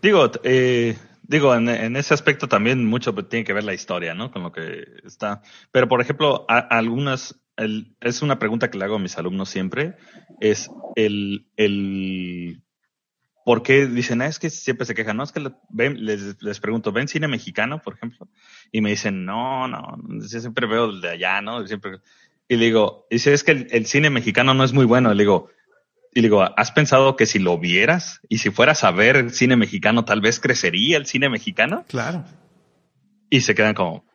digo, 0.02 0.32
eh, 0.44 0.98
digo, 1.24 1.56
en, 1.56 1.96
ese 1.96 2.14
aspecto 2.14 2.48
también 2.48 2.86
mucho 2.86 3.14
tiene 3.14 3.44
que 3.44 3.54
ver 3.54 3.64
la 3.64 3.74
historia, 3.74 4.14
¿no? 4.14 4.32
Con 4.32 4.44
lo 4.44 4.52
que 4.52 4.86
está. 5.04 5.42
Pero, 5.72 5.88
por 5.88 6.02
ejemplo, 6.02 6.46
algunas, 6.48 7.40
es 7.58 8.22
una 8.22 8.38
pregunta 8.38 8.70
que 8.70 8.78
le 8.78 8.86
hago 8.86 8.96
a 8.96 9.00
mis 9.00 9.18
alumnos 9.18 9.50
siempre, 9.50 9.96
es 10.40 10.70
el, 10.96 11.48
el 11.58 12.62
¿Por 13.52 13.64
qué 13.64 13.86
dicen, 13.86 14.22
ah, 14.22 14.28
es 14.28 14.39
que 14.39 14.49
siempre 14.49 14.86
se 14.86 14.95
quejan? 14.95 15.18
No, 15.18 15.24
es 15.24 15.34
que 15.34 15.41
les, 15.41 16.41
les, 16.41 16.60
pregunto, 16.62 16.93
¿ven 16.93 17.10
cine 17.10 17.28
mexicano, 17.28 17.82
por 17.82 17.95
ejemplo? 17.95 18.30
Y 18.72 18.80
me 18.80 18.91
dicen, 18.91 19.26
no, 19.26 19.68
no, 19.68 19.97
yo 20.08 20.39
siempre 20.39 20.68
veo 20.68 20.86
el 20.86 21.02
de 21.02 21.10
allá, 21.10 21.41
¿no? 21.41 21.68
Siempre, 21.68 21.99
y 22.47 22.56
le 22.56 22.64
digo, 22.68 23.08
dice, 23.12 23.34
es 23.34 23.43
que 23.43 23.52
el, 23.52 23.86
cine 23.88 24.10
mexicano 24.10 24.54
no 24.54 24.64
es 24.64 24.72
muy 24.72 24.86
bueno. 24.86 25.14
Le 25.14 25.24
digo, 25.24 25.49
y 26.14 26.22
le 26.22 26.30
digo, 26.30 26.43
¿has 26.43 26.72
pensado 26.72 27.18
que 27.18 27.26
si 27.26 27.39
lo 27.39 27.58
vieras 27.58 28.22
y 28.30 28.38
si 28.38 28.52
fueras 28.52 28.86
a 28.86 28.91
ver 28.91 29.18
el 29.18 29.32
cine 29.32 29.58
mexicano, 29.58 30.06
tal 30.06 30.22
vez 30.22 30.39
crecería 30.39 30.95
el 30.95 31.06
cine 31.06 31.28
mexicano? 31.28 31.84
Claro. 31.89 32.24
Y 33.30 33.41
se 33.41 33.54
quedan 33.54 33.74
como, 33.74 34.06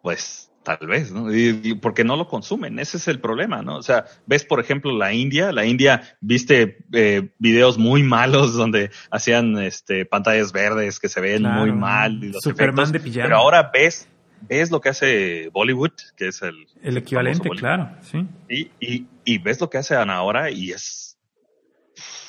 pues, 0.00 0.49
Tal 0.78 0.86
vez, 0.86 1.10
¿no? 1.10 1.34
Y, 1.34 1.74
porque 1.74 2.04
no 2.04 2.16
lo 2.16 2.28
consumen, 2.28 2.78
ese 2.78 2.96
es 2.98 3.08
el 3.08 3.18
problema, 3.18 3.60
¿no? 3.62 3.76
O 3.76 3.82
sea, 3.82 4.04
ves, 4.26 4.44
por 4.44 4.60
ejemplo, 4.60 4.96
la 4.96 5.12
India, 5.12 5.50
la 5.50 5.64
India, 5.64 6.02
viste 6.20 6.78
eh, 6.92 7.30
videos 7.38 7.76
muy 7.76 8.04
malos 8.04 8.54
donde 8.54 8.90
hacían 9.10 9.58
este, 9.58 10.04
pantallas 10.04 10.52
verdes 10.52 11.00
que 11.00 11.08
se 11.08 11.20
ven 11.20 11.42
muy 11.42 11.72
mal. 11.72 12.22
Y 12.22 12.28
los 12.28 12.42
Superman 12.42 12.92
de 12.92 13.00
Pero 13.00 13.36
ahora 13.36 13.70
ves, 13.74 14.08
ves 14.48 14.70
lo 14.70 14.80
que 14.80 14.90
hace 14.90 15.50
Bollywood, 15.52 15.92
que 16.16 16.28
es 16.28 16.40
el... 16.42 16.54
El 16.82 16.98
equivalente, 16.98 17.48
claro, 17.50 17.90
sí. 18.02 18.24
Y, 18.48 18.70
y, 18.78 19.08
y, 19.24 19.38
ves 19.38 19.60
lo 19.60 19.68
que 19.68 19.78
hacen 19.78 20.08
ahora 20.08 20.52
y 20.52 20.70
es 20.70 21.18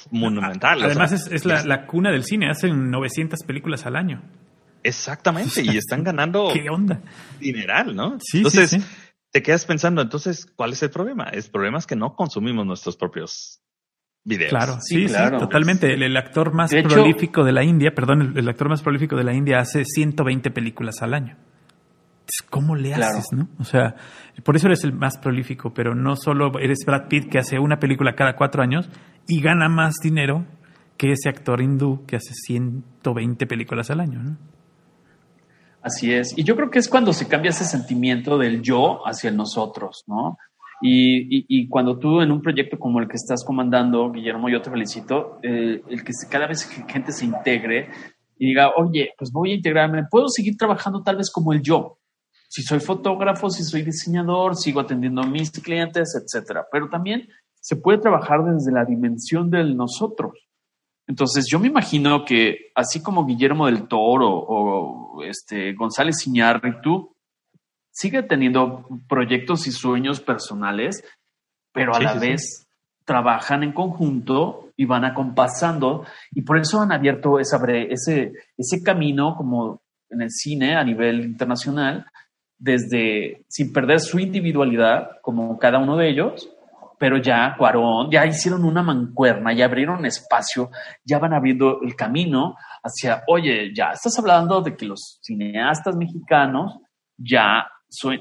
monumental. 0.09 0.81
Además 0.81 1.11
es, 1.11 1.45
la, 1.45 1.63
la 1.63 1.85
cuna 1.85 2.11
del 2.11 2.23
cine, 2.23 2.49
hacen 2.49 2.89
900 2.89 3.43
películas 3.43 3.85
al 3.85 3.95
año. 3.95 4.23
Exactamente, 4.83 5.63
y 5.63 5.77
están 5.77 6.03
ganando 6.03 6.49
¿Qué 6.53 6.69
onda? 6.69 7.01
dineral, 7.39 7.95
¿no? 7.95 8.17
Sí, 8.19 8.37
entonces, 8.37 8.77
te 9.31 9.41
quedas 9.41 9.65
pensando, 9.65 10.01
entonces, 10.01 10.45
¿cuál 10.45 10.73
es 10.73 10.83
el 10.83 10.89
problema? 10.89 11.25
El 11.25 11.43
problema 11.43 11.77
es 11.77 11.87
que 11.87 11.95
no 11.95 12.15
consumimos 12.15 12.65
nuestros 12.65 12.97
propios 12.97 13.61
videos. 14.23 14.49
Claro, 14.49 14.77
sí, 14.81 15.07
sí, 15.07 15.15
totalmente. 15.39 15.93
El, 15.93 16.17
actor 16.17 16.53
más 16.53 16.73
prolífico 16.73 17.43
de 17.43 17.51
la 17.51 17.63
India, 17.63 17.93
perdón, 17.95 18.33
el, 18.35 18.49
actor 18.49 18.69
más 18.69 18.81
prolífico 18.81 19.15
de 19.15 19.23
la 19.23 19.33
India 19.33 19.59
hace 19.59 19.85
120 19.85 20.51
películas 20.51 21.01
al 21.01 21.13
año. 21.13 21.37
¿Cómo 22.49 22.75
le 22.75 22.93
haces, 22.93 23.25
no? 23.33 23.49
O 23.59 23.65
sea, 23.65 23.95
por 24.43 24.55
eso 24.55 24.67
eres 24.67 24.83
el 24.83 24.93
más 24.93 25.17
prolífico, 25.17 25.73
pero 25.73 25.95
no 25.95 26.15
solo 26.15 26.51
eres 26.59 26.79
Brad 26.85 27.07
Pitt 27.07 27.29
que 27.29 27.39
hace 27.39 27.59
una 27.59 27.79
película 27.79 28.15
cada 28.15 28.35
cuatro 28.35 28.63
años 28.63 28.89
y 29.27 29.41
gana 29.41 29.67
más 29.67 29.95
dinero 30.01 30.45
que 30.97 31.11
ese 31.11 31.29
actor 31.29 31.61
hindú 31.61 32.05
que 32.05 32.15
hace 32.15 32.33
120 32.33 33.47
películas 33.47 33.89
al 33.89 33.99
año, 33.99 34.23
¿no? 34.23 34.37
Así 35.81 36.13
es. 36.13 36.37
Y 36.37 36.43
yo 36.43 36.55
creo 36.55 36.69
que 36.69 36.79
es 36.79 36.87
cuando 36.87 37.11
se 37.13 37.27
cambia 37.27 37.49
ese 37.49 37.65
sentimiento 37.65 38.37
del 38.37 38.61
yo 38.61 39.05
hacia 39.07 39.29
el 39.29 39.37
nosotros, 39.37 40.03
¿no? 40.07 40.37
Y, 40.83 41.67
cuando 41.67 41.99
tú 41.99 42.21
en 42.21 42.31
un 42.31 42.41
proyecto 42.41 42.79
como 42.79 42.99
el 42.99 43.07
que 43.07 43.15
estás 43.15 43.43
comandando, 43.43 44.11
Guillermo, 44.11 44.49
yo 44.49 44.61
te 44.63 44.71
felicito, 44.71 45.37
eh, 45.43 45.81
el 45.87 46.03
que 46.03 46.11
cada 46.29 46.47
vez 46.47 46.65
que 46.65 46.91
gente 46.91 47.11
se 47.11 47.25
integre 47.25 47.89
y 48.39 48.47
diga, 48.47 48.71
oye, 48.75 49.13
pues 49.15 49.31
voy 49.31 49.51
a 49.51 49.55
integrarme, 49.55 50.05
puedo 50.09 50.27
seguir 50.27 50.57
trabajando 50.57 51.03
tal 51.03 51.17
vez 51.17 51.29
como 51.29 51.53
el 51.53 51.61
yo. 51.61 51.99
Si 52.49 52.63
soy 52.63 52.79
fotógrafo, 52.79 53.51
si 53.51 53.63
soy 53.63 53.83
diseñador, 53.83 54.55
sigo 54.55 54.79
atendiendo 54.79 55.21
a 55.21 55.27
mis 55.27 55.51
clientes, 55.51 56.15
etcétera. 56.15 56.65
Pero 56.71 56.89
también 56.89 57.29
se 57.59 57.75
puede 57.75 57.99
trabajar 57.99 58.43
desde 58.43 58.71
la 58.71 58.83
dimensión 58.83 59.51
del 59.51 59.77
nosotros. 59.77 60.33
Entonces, 61.07 61.45
yo 61.49 61.59
me 61.59 61.67
imagino 61.67 62.23
que 62.23 62.71
así 62.75 63.01
como 63.01 63.25
Guillermo 63.25 63.65
del 63.65 63.87
Toro 63.87 64.29
o 64.29 65.23
este 65.23 65.73
González 65.73 66.25
Iñárritu 66.27 67.15
sigue 67.91 68.23
teniendo 68.23 68.87
proyectos 69.07 69.67
y 69.67 69.71
sueños 69.71 70.21
personales, 70.21 71.03
pero 71.73 71.93
a 71.93 71.99
la 71.99 72.13
vez 72.13 72.67
trabajan 73.05 73.63
en 73.63 73.73
conjunto 73.73 74.69
y 74.77 74.85
van 74.85 75.05
acompasando 75.05 76.05
y 76.31 76.41
por 76.41 76.57
eso 76.57 76.81
han 76.81 76.91
abierto 76.91 77.39
esa, 77.39 77.59
ese, 77.89 78.33
ese 78.57 78.83
camino 78.83 79.35
como 79.35 79.81
en 80.09 80.21
el 80.21 80.31
cine 80.31 80.75
a 80.75 80.83
nivel 80.83 81.21
internacional, 81.21 82.05
desde 82.57 83.43
sin 83.47 83.73
perder 83.73 83.99
su 83.99 84.19
individualidad 84.19 85.19
como 85.21 85.57
cada 85.57 85.79
uno 85.79 85.97
de 85.97 86.09
ellos, 86.09 86.49
pero 87.01 87.17
ya 87.17 87.55
Cuarón, 87.57 88.11
ya 88.11 88.27
hicieron 88.27 88.63
una 88.63 88.83
mancuerna, 88.83 89.53
ya 89.53 89.65
abrieron 89.65 90.05
espacio, 90.05 90.69
ya 91.03 91.17
van 91.17 91.33
abriendo 91.33 91.79
el 91.81 91.95
camino 91.95 92.53
hacia, 92.83 93.23
oye, 93.25 93.73
ya 93.75 93.89
estás 93.89 94.19
hablando 94.19 94.61
de 94.61 94.77
que 94.77 94.85
los 94.85 95.17
cineastas 95.19 95.95
mexicanos 95.95 96.77
ya 97.17 97.67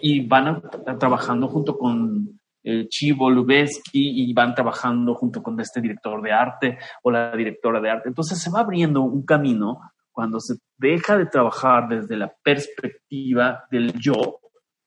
y 0.00 0.26
van 0.26 0.62
trabajando 0.98 1.48
junto 1.48 1.76
con 1.76 2.40
eh, 2.64 2.88
Chivo 2.88 3.28
Lubeski 3.28 4.22
y 4.30 4.32
van 4.32 4.54
trabajando 4.54 5.14
junto 5.14 5.42
con 5.42 5.60
este 5.60 5.82
director 5.82 6.22
de 6.22 6.32
arte 6.32 6.78
o 7.02 7.10
la 7.10 7.36
directora 7.36 7.82
de 7.82 7.90
arte. 7.90 8.08
Entonces 8.08 8.40
se 8.40 8.50
va 8.50 8.60
abriendo 8.60 9.02
un 9.02 9.26
camino 9.26 9.78
cuando 10.10 10.40
se 10.40 10.54
deja 10.78 11.18
de 11.18 11.26
trabajar 11.26 11.86
desde 11.86 12.16
la 12.16 12.32
perspectiva 12.42 13.64
del 13.70 13.92
yo, 14.00 14.40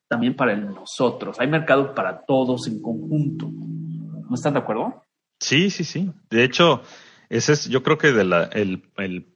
también 0.08 0.34
para 0.34 0.52
el 0.52 0.66
nosotros. 0.66 1.38
Hay 1.38 1.46
mercado 1.46 1.94
para 1.94 2.24
todos 2.24 2.66
en 2.66 2.82
conjunto. 2.82 3.52
¿No 4.28 4.34
están 4.34 4.54
de 4.54 4.60
acuerdo? 4.60 5.04
Sí, 5.40 5.70
sí, 5.70 5.84
sí. 5.84 6.10
De 6.30 6.44
hecho, 6.44 6.82
ese 7.28 7.52
es, 7.52 7.68
yo 7.68 7.82
creo 7.82 7.98
que 7.98 8.08
el, 8.08 8.82
el 8.96 9.34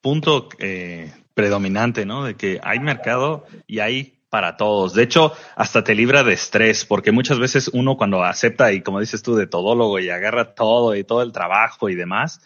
punto 0.00 0.48
eh, 0.58 1.12
predominante, 1.34 2.04
¿no? 2.04 2.24
De 2.24 2.34
que 2.34 2.60
hay 2.62 2.80
mercado 2.80 3.46
y 3.66 3.78
hay 3.78 4.18
para 4.28 4.56
todos. 4.56 4.94
De 4.94 5.02
hecho, 5.02 5.32
hasta 5.56 5.84
te 5.84 5.94
libra 5.94 6.24
de 6.24 6.32
estrés, 6.32 6.84
porque 6.84 7.12
muchas 7.12 7.38
veces 7.38 7.68
uno 7.72 7.96
cuando 7.96 8.24
acepta 8.24 8.72
y 8.72 8.82
como 8.82 9.00
dices 9.00 9.22
tú, 9.22 9.34
de 9.34 9.46
todólogo 9.46 9.98
y 9.98 10.10
agarra 10.10 10.54
todo 10.54 10.96
y 10.96 11.04
todo 11.04 11.22
el 11.22 11.32
trabajo 11.32 11.88
y 11.88 11.94
demás, 11.94 12.40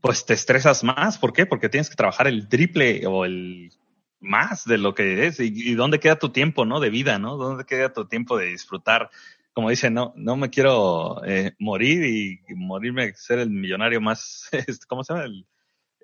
pues 0.00 0.24
te 0.24 0.34
estresas 0.34 0.84
más. 0.84 1.18
¿Por 1.18 1.32
qué? 1.32 1.46
Porque 1.46 1.68
tienes 1.68 1.90
que 1.90 1.96
trabajar 1.96 2.28
el 2.28 2.48
triple 2.48 3.06
o 3.06 3.24
el 3.24 3.72
más 4.20 4.64
de 4.64 4.78
lo 4.78 4.94
que 4.94 5.26
es. 5.26 5.38
¿Y, 5.38 5.52
y 5.54 5.74
dónde 5.74 6.00
queda 6.00 6.18
tu 6.18 6.30
tiempo, 6.30 6.64
no? 6.64 6.80
De 6.80 6.90
vida, 6.90 7.18
¿no? 7.18 7.36
¿Dónde 7.36 7.64
queda 7.64 7.92
tu 7.92 8.06
tiempo 8.06 8.36
de 8.36 8.46
disfrutar 8.46 9.10
como 9.58 9.70
dice, 9.70 9.90
no, 9.90 10.12
no 10.14 10.36
me 10.36 10.50
quiero 10.50 11.20
eh, 11.24 11.56
morir 11.58 12.04
y, 12.04 12.54
morirme 12.54 13.12
ser 13.14 13.40
el 13.40 13.50
millonario 13.50 14.00
más, 14.00 14.48
este, 14.52 14.86
¿cómo 14.86 15.02
se 15.02 15.12
llama? 15.12 15.26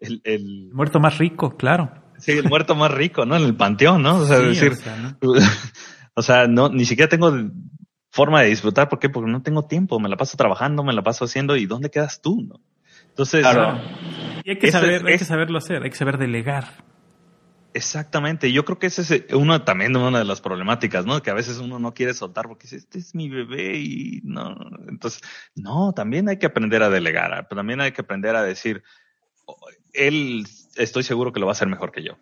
El, 0.00 0.20
el, 0.24 0.70
muerto 0.72 0.98
más 0.98 1.18
rico, 1.18 1.56
claro. 1.56 1.88
Sí, 2.18 2.32
el 2.32 2.48
muerto 2.48 2.74
más 2.74 2.90
rico, 2.90 3.24
¿no? 3.24 3.36
En 3.36 3.44
el 3.44 3.54
panteón, 3.54 4.02
¿no? 4.02 4.16
O 4.16 4.24
sea, 4.24 4.40
decir, 4.40 4.72
o 6.14 6.22
sea, 6.22 6.48
¿no? 6.48 6.68
ni 6.68 6.84
siquiera 6.84 7.08
tengo 7.08 7.32
forma 8.10 8.42
de 8.42 8.48
disfrutar. 8.48 8.88
¿Por 8.88 8.98
qué? 8.98 9.08
Porque 9.08 9.30
no 9.30 9.40
tengo 9.40 9.68
tiempo. 9.68 10.00
Me 10.00 10.08
la 10.08 10.16
paso 10.16 10.36
trabajando, 10.36 10.82
me 10.82 10.92
la 10.92 11.02
paso 11.02 11.24
haciendo. 11.24 11.54
¿Y 11.54 11.66
dónde 11.66 11.90
quedas 11.90 12.20
tú, 12.20 12.42
no? 12.42 12.60
Entonces, 13.10 13.42
claro. 13.42 13.80
y 14.42 14.50
hay 14.50 14.58
que 14.58 14.72
saber, 14.72 15.06
hay 15.06 15.16
que 15.16 15.24
saberlo 15.24 15.58
hacer, 15.58 15.84
hay 15.84 15.90
que 15.90 15.96
saber 15.96 16.18
delegar. 16.18 16.82
Exactamente, 17.76 18.52
yo 18.52 18.64
creo 18.64 18.78
que 18.78 18.86
ese 18.86 19.02
es 19.02 19.34
uno 19.34 19.60
también 19.64 19.96
una 19.96 20.20
de 20.20 20.24
las 20.24 20.40
problemáticas, 20.40 21.04
¿no? 21.06 21.20
Que 21.20 21.30
a 21.30 21.34
veces 21.34 21.58
uno 21.58 21.80
no 21.80 21.92
quiere 21.92 22.14
soltar 22.14 22.46
porque 22.46 22.68
dice, 22.68 22.76
este 22.76 23.00
es 23.00 23.16
mi 23.16 23.28
bebé 23.28 23.76
y 23.78 24.20
no. 24.22 24.54
Entonces, 24.88 25.20
no, 25.56 25.92
también 25.92 26.28
hay 26.28 26.38
que 26.38 26.46
aprender 26.46 26.84
a 26.84 26.88
delegar, 26.88 27.48
pero 27.48 27.58
también 27.58 27.80
hay 27.80 27.90
que 27.90 28.02
aprender 28.02 28.36
a 28.36 28.44
decir, 28.44 28.84
él 29.92 30.46
estoy 30.76 31.02
seguro 31.02 31.32
que 31.32 31.40
lo 31.40 31.46
va 31.46 31.50
a 31.50 31.54
hacer 31.54 31.66
mejor 31.66 31.90
que 31.90 32.04
yo. 32.04 32.16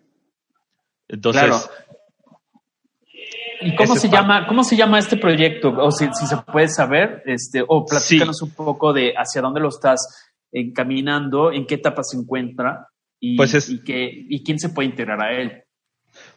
Entonces. 1.07 1.69
¿Y 3.61 3.75
cómo 3.75 3.95
se 3.95 4.09
llama, 4.09 4.47
cómo 4.47 4.63
se 4.63 4.75
llama 4.75 4.97
este 4.97 5.17
proyecto? 5.17 5.69
O 5.69 5.91
si, 5.91 6.07
se 6.11 6.37
puede 6.51 6.67
saber, 6.67 7.21
este, 7.27 7.63
o 7.65 7.85
platícanos 7.85 8.41
un 8.41 8.55
poco 8.55 8.91
de 8.91 9.13
hacia 9.15 9.43
dónde 9.43 9.61
lo 9.61 9.69
estás 9.69 10.31
encaminando, 10.51 11.51
en 11.51 11.67
qué 11.67 11.75
etapa 11.75 12.01
se 12.01 12.17
encuentra 12.17 12.87
y, 13.25 13.37
pues 13.37 13.69
y, 13.69 13.81
y 13.85 14.43
quién 14.43 14.59
se 14.59 14.67
puede 14.67 14.89
integrar 14.89 15.21
a 15.21 15.31
él. 15.31 15.63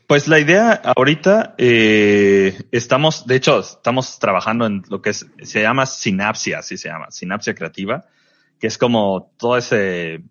Pues 0.07 0.29
la 0.29 0.39
idea 0.39 0.81
ahorita 0.97 1.57
eh, 1.59 2.57
estamos, 2.71 3.27
de 3.27 3.35
hecho, 3.35 3.59
estamos 3.59 4.21
trabajando 4.21 4.67
en 4.67 4.85
lo 4.89 5.03
que 5.03 5.11
es, 5.11 5.27
se 5.43 5.63
llama 5.63 5.85
sinapsia, 5.87 6.61
así 6.61 6.77
se 6.77 6.89
llama, 6.89 7.11
sinapsia 7.11 7.57
creativa, 7.57 8.07
que 8.61 8.69
es 8.69 8.79
como 8.79 9.33
todo 9.37 9.57
ese 9.57 10.23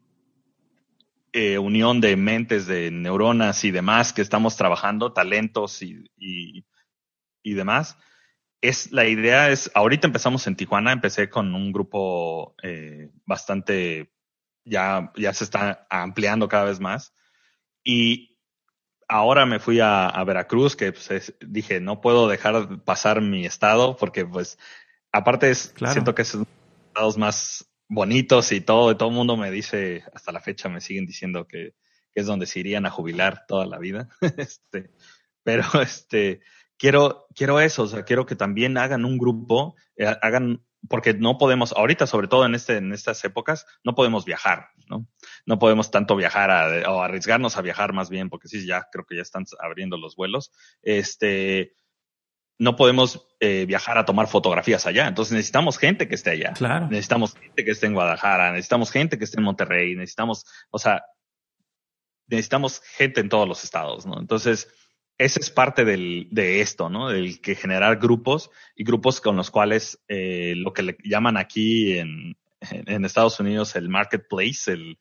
eh, 1.34 1.58
unión 1.58 1.99
de 1.99 2.16
mentes, 2.16 2.68
de 2.68 2.89
neuronas 2.89 3.66
y 3.66 3.72
demás 3.72 4.14
que 4.14 4.22
estamos 4.22 4.56
trabajando, 4.56 5.12
talentos 5.12 5.82
y, 5.82 6.10
y, 6.18 7.53
demás. 7.53 7.97
Es, 8.62 8.93
la 8.93 9.06
idea 9.06 9.49
es, 9.49 9.70
ahorita 9.76 10.08
empezamos 10.08 10.47
en 10.47 10.56
Tijuana, 10.56 10.93
empecé 10.93 11.30
con 11.30 11.53
un 11.53 11.74
grupo 11.74 12.56
eh, 12.64 13.10
bastante 13.26 14.14
ya, 14.66 15.11
ya 15.16 15.34
se 15.34 15.43
está 15.43 15.88
ampliando 15.89 16.47
cada 16.47 16.66
vez 16.66 16.80
más. 16.80 17.13
Y 17.84 18.39
ahora 19.07 19.45
me 19.45 19.59
fui 19.59 19.80
a, 19.80 20.24
Veracruz, 20.26 20.76
que 20.76 20.91
pues, 20.91 21.34
dije, 21.39 21.80
no 21.80 22.01
puedo 22.01 22.28
dejar 22.28 22.84
pasar 22.84 23.22
mi 23.22 23.45
estado, 23.45 23.95
porque 23.95 24.26
pues, 24.26 24.57
aparte 25.11 25.49
es, 25.51 25.74
siento 25.91 26.16
que 26.16 26.24
es 26.24 26.34
uno 26.34 26.45
de 26.45 26.51
los 26.51 26.88
estados 26.88 27.18
más 27.18 27.72
bonitos 27.88 28.51
y 28.51 28.61
todo, 28.61 28.91
y 28.91 28.97
todo 28.97 29.09
el 29.09 29.16
mundo 29.16 29.38
me 29.38 29.51
dice, 29.51 30.03
hasta 30.13 30.32
la 30.32 30.41
fecha 30.41 30.70
me 30.70 30.82
siguen 30.82 31.05
diciendo 31.05 31.47
que, 31.47 31.74
es 32.16 32.28
donde 32.28 32.45
se 32.45 32.61
irían 32.61 32.86
a 32.86 32.91
jubilar 32.91 33.45
toda 33.45 33.66
la 33.66 33.78
vida. 33.78 34.07
este, 34.38 34.89
pero 35.43 35.66
este, 35.82 36.39
quiero, 36.78 37.28
quiero 37.36 37.59
eso, 37.59 37.84
o 37.84 37.88
sea, 37.88 38.03
quiero 38.03 38.26
que 38.26 38.36
también 38.36 38.78
hagan 38.78 39.03
un 39.03 39.18
grupo, 39.18 39.76
eh, 39.97 40.16
hagan 40.22 40.64
porque 40.89 41.13
no 41.13 41.38
podemos, 41.38 41.73
ahorita 41.73 42.07
sobre 42.07 42.27
todo 42.27 42.45
en, 42.45 42.55
este, 42.55 42.77
en 42.77 42.91
estas 42.93 43.23
épocas, 43.23 43.65
no 43.83 43.95
podemos 43.95 44.25
viajar, 44.25 44.69
¿no? 44.89 45.07
No 45.45 45.59
podemos 45.59 45.91
tanto 45.91 46.15
viajar 46.15 46.51
a, 46.51 46.91
o 46.91 47.01
arriesgarnos 47.01 47.57
a 47.57 47.61
viajar 47.61 47.93
más 47.93 48.09
bien, 48.09 48.29
porque 48.29 48.47
sí, 48.47 48.65
ya 48.65 48.88
creo 48.91 49.05
que 49.05 49.15
ya 49.15 49.21
están 49.21 49.45
abriendo 49.59 49.97
los 49.97 50.15
vuelos. 50.15 50.51
Este, 50.81 51.73
no 52.57 52.75
podemos 52.75 53.27
eh, 53.39 53.65
viajar 53.65 53.97
a 53.97 54.05
tomar 54.05 54.27
fotografías 54.27 54.86
allá. 54.86 55.07
Entonces 55.07 55.33
necesitamos 55.33 55.77
gente 55.77 56.07
que 56.07 56.15
esté 56.15 56.31
allá. 56.31 56.53
Claro. 56.53 56.88
Necesitamos 56.88 57.33
gente 57.36 57.65
que 57.65 57.71
esté 57.71 57.88
en 57.88 57.93
Guadalajara, 57.93 58.51
necesitamos 58.51 58.91
gente 58.91 59.17
que 59.17 59.25
esté 59.25 59.39
en 59.39 59.43
Monterrey, 59.43 59.95
necesitamos, 59.95 60.45
o 60.69 60.79
sea, 60.79 61.03
necesitamos 62.27 62.81
gente 62.81 63.21
en 63.21 63.29
todos 63.29 63.47
los 63.47 63.63
estados, 63.63 64.05
¿no? 64.05 64.19
Entonces, 64.19 64.67
esa 65.18 65.39
es 65.39 65.49
parte 65.49 65.86
del, 65.86 66.28
de 66.32 66.61
esto, 66.61 66.89
¿no? 66.89 67.09
Del 67.09 67.39
que 67.41 67.55
generar 67.55 67.97
grupos 67.97 68.51
y 68.76 68.84
grupos 68.84 69.22
con 69.22 69.38
los 69.38 69.49
cuales 69.49 70.03
eh, 70.07 70.53
lo 70.57 70.74
que 70.74 70.84
le 70.84 70.97
llaman 71.03 71.38
aquí 71.38 71.97
en, 71.97 72.38
Estados 72.59 73.39
Unidos 73.39 73.76
el 73.76 73.89
marketplace, 73.89 74.72
el 74.72 74.97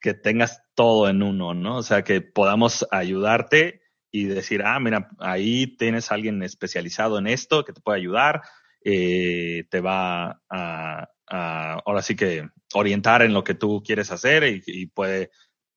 que 0.00 0.14
tengas 0.14 0.62
todo 0.74 1.08
en 1.08 1.22
uno, 1.22 1.52
¿no? 1.52 1.76
O 1.78 1.82
sea, 1.82 2.02
que 2.02 2.22
podamos 2.22 2.86
ayudarte 2.90 3.82
y 4.10 4.24
decir, 4.24 4.62
ah, 4.64 4.80
mira, 4.80 5.10
ahí 5.18 5.66
tienes 5.76 6.10
a 6.10 6.14
alguien 6.14 6.42
especializado 6.42 7.18
en 7.18 7.26
esto 7.26 7.64
que 7.64 7.74
te 7.74 7.80
puede 7.82 7.98
ayudar, 7.98 8.42
eh, 8.84 9.64
te 9.70 9.80
va 9.80 10.40
a, 10.48 11.08
a, 11.28 11.72
ahora 11.84 12.00
sí 12.00 12.16
que 12.16 12.48
orientar 12.72 13.22
en 13.22 13.34
lo 13.34 13.44
que 13.44 13.54
tú 13.54 13.82
quieres 13.84 14.10
hacer 14.10 14.44
y, 14.44 14.62
y 14.66 14.86
puede 14.86 15.30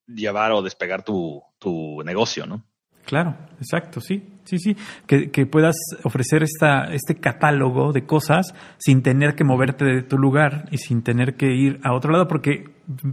llevar 0.06 0.52
o 0.52 0.62
despegar 0.62 1.04
tu, 1.04 1.42
tu 1.58 2.02
negocio, 2.04 2.46
¿no? 2.46 2.64
Claro, 3.08 3.36
exacto, 3.58 4.02
sí, 4.02 4.22
sí, 4.44 4.58
sí. 4.58 4.76
Que, 5.06 5.30
que, 5.30 5.46
puedas 5.46 5.76
ofrecer 6.04 6.42
esta, 6.42 6.92
este 6.92 7.14
catálogo 7.14 7.94
de 7.94 8.04
cosas 8.04 8.54
sin 8.76 9.02
tener 9.02 9.34
que 9.34 9.44
moverte 9.44 9.86
de 9.86 10.02
tu 10.02 10.18
lugar 10.18 10.68
y 10.70 10.76
sin 10.76 11.02
tener 11.02 11.34
que 11.34 11.46
ir 11.54 11.80
a 11.84 11.94
otro 11.94 12.12
lado, 12.12 12.28
porque 12.28 12.64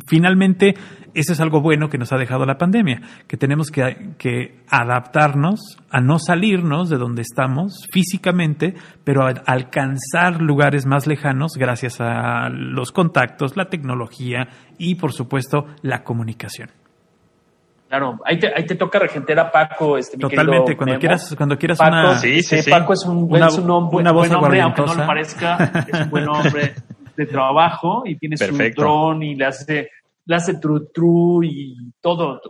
finalmente 0.05 0.73
eso 1.13 1.31
es 1.31 1.39
algo 1.39 1.61
bueno 1.61 1.87
que 1.87 1.97
nos 1.97 2.11
ha 2.11 2.17
dejado 2.17 2.45
la 2.45 2.57
pandemia, 2.57 3.03
que 3.25 3.37
tenemos 3.37 3.71
que, 3.71 4.15
que 4.17 4.63
adaptarnos 4.69 5.77
a 5.89 6.01
no 6.01 6.19
salirnos 6.19 6.89
de 6.89 6.97
donde 6.97 7.21
estamos 7.21 7.87
físicamente, 7.89 8.73
pero 9.05 9.25
a 9.25 9.29
alcanzar 9.45 10.41
lugares 10.41 10.85
más 10.85 11.07
lejanos 11.07 11.53
gracias 11.57 12.01
a 12.01 12.49
los 12.49 12.91
contactos, 12.91 13.55
la 13.55 13.69
tecnología 13.69 14.49
y, 14.77 14.95
por 14.95 15.13
supuesto, 15.13 15.67
la 15.83 16.03
comunicación. 16.03 16.84
Claro, 17.95 18.19
ahí 18.25 18.37
te, 18.37 18.53
ahí 18.53 18.65
te 18.65 18.75
toca 18.75 18.99
regentera 18.99 19.49
Paco. 19.49 19.97
Este, 19.97 20.17
Totalmente, 20.17 20.75
cuando 20.75 20.99
quieras, 20.99 21.33
cuando 21.37 21.57
quieras 21.57 21.77
Paco, 21.77 21.95
una... 21.95 22.19
Sí, 22.19 22.43
sí, 22.43 22.61
sí. 22.61 22.69
Paco 22.69 22.91
es 22.91 23.05
un, 23.05 23.31
una, 23.31 23.47
es 23.47 23.57
un 23.57 23.71
hombre, 23.71 23.99
una 23.99 24.11
voz 24.11 24.27
buen 24.27 24.35
hombre, 24.35 24.61
aunque 24.61 24.81
no 24.81 24.95
lo 24.95 25.05
parezca, 25.05 25.85
es 25.87 26.01
un 26.01 26.09
buen 26.09 26.27
hombre 26.27 26.75
de 27.15 27.25
trabajo 27.25 28.03
y 28.05 28.17
tiene 28.17 28.35
su 28.35 28.53
dron 28.75 29.23
y 29.23 29.35
le 29.35 29.45
hace, 29.45 29.89
le 30.25 30.35
hace 30.35 30.55
tru 30.55 30.89
tru 30.93 31.41
y 31.43 31.93
todo. 32.01 32.41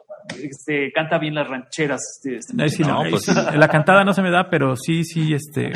Este, 0.42 0.92
canta 0.92 1.20
bien 1.20 1.36
las 1.36 1.48
rancheras. 1.48 2.02
Este, 2.24 2.38
este 2.38 2.70
sí, 2.70 2.84
no, 2.84 3.04
pues, 3.10 3.28
La 3.28 3.68
cantada 3.68 4.04
no 4.04 4.14
se 4.14 4.22
me 4.22 4.32
da, 4.32 4.50
pero 4.50 4.76
sí, 4.76 5.04
sí, 5.04 5.34
este, 5.34 5.72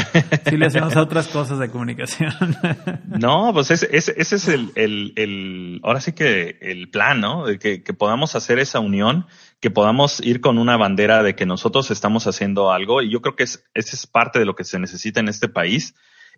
sí 0.50 0.58
le 0.58 0.66
hacemos 0.66 0.96
a 0.96 1.02
otras 1.02 1.28
cosas 1.28 1.60
de 1.60 1.70
comunicación. 1.70 2.34
No, 3.20 3.52
pues 3.54 3.70
ese, 3.72 3.90
ese, 3.92 4.14
ese 4.16 4.36
es 4.38 4.48
el, 4.48 4.72
el, 4.76 5.14
el, 5.18 5.82
ahora 5.84 6.00
sí 6.00 6.14
que 6.14 6.58
el 6.62 6.90
plan, 6.90 7.20
¿no? 7.20 7.46
De 7.46 7.60
que, 7.60 7.84
que 7.84 7.94
podamos 7.94 8.36
hacer 8.36 8.60
esa 8.60 8.80
unión 8.80 9.26
que 9.60 9.72
podamos 9.72 10.22
ir 10.22 10.42
con 10.42 10.58
una 10.58 10.78
bandera 10.78 11.22
de 11.22 11.36
que 11.36 11.46
nosotros 11.46 11.92
estamos 11.92 12.28
haciendo 12.28 12.72
algo 12.72 13.02
y 13.02 13.12
yo 13.12 13.22
creo 13.22 13.36
que 13.36 13.44
es, 13.44 13.66
esa 13.74 13.96
es 13.96 14.08
parte 14.08 14.40
de 14.40 14.46
lo 14.46 14.56
que 14.56 14.64
se 14.64 14.80
necesita 14.80 15.20
en 15.20 15.28
este 15.28 15.50
país, 15.50 15.96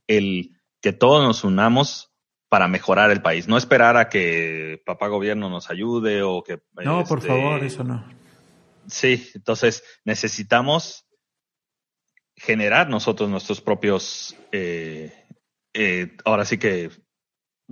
el 0.07 0.57
que 0.81 0.93
todos 0.93 1.23
nos 1.23 1.43
unamos 1.43 2.11
para 2.49 2.67
mejorar 2.67 3.11
el 3.11 3.21
país, 3.21 3.47
no 3.47 3.57
esperar 3.57 3.95
a 3.95 4.09
que 4.09 4.81
papá 4.85 5.07
gobierno 5.07 5.49
nos 5.49 5.69
ayude 5.69 6.23
o 6.23 6.43
que... 6.43 6.59
No, 6.83 7.03
por 7.05 7.19
este, 7.19 7.29
favor, 7.29 7.63
eso 7.63 7.83
no. 7.83 8.03
Sí, 8.87 9.29
entonces 9.35 9.83
necesitamos 10.03 11.05
generar 12.35 12.89
nosotros 12.89 13.29
nuestros 13.29 13.61
propios, 13.61 14.35
eh, 14.51 15.13
eh, 15.73 16.17
ahora 16.25 16.43
sí 16.43 16.57
que 16.57 16.89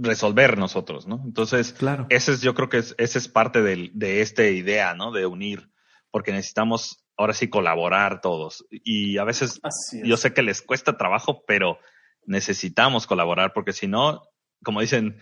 resolver 0.02 0.58
nosotros, 0.58 1.08
¿no? 1.08 1.22
Entonces, 1.26 1.74
claro. 1.74 2.08
ese 2.10 2.34
es, 2.34 2.42
yo 2.42 2.54
creo 2.54 2.70
que 2.70 2.78
es, 2.78 2.96
ese 2.98 3.20
es 3.20 3.28
parte 3.28 3.62
del, 3.62 3.92
de 3.94 4.22
esta 4.22 4.48
idea, 4.48 4.94
¿no? 4.94 5.12
De 5.12 5.26
unir, 5.26 5.70
porque 6.12 6.32
necesitamos 6.32 7.06
ahora 7.18 7.34
sí 7.34 7.50
colaborar 7.50 8.22
todos. 8.22 8.66
Y 8.72 9.18
a 9.18 9.24
veces 9.26 9.60
yo 10.04 10.18
sé 10.18 10.34
que 10.34 10.42
les 10.42 10.62
cuesta 10.62 10.98
trabajo, 10.98 11.44
pero 11.46 11.80
necesitamos 12.26 13.08
colaborar, 13.08 13.52
porque 13.54 13.74
si 13.74 13.88
no, 13.88 14.24
como 14.64 14.82
dicen, 14.82 15.20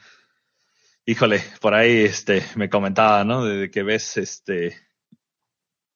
híjole, 1.06 1.42
por 1.60 1.74
ahí 1.74 2.04
este 2.04 2.44
me 2.56 2.70
comentaba, 2.70 3.24
¿no? 3.24 3.44
De 3.46 3.72
que 3.72 3.84
ves 3.84 4.18
este 4.18 4.78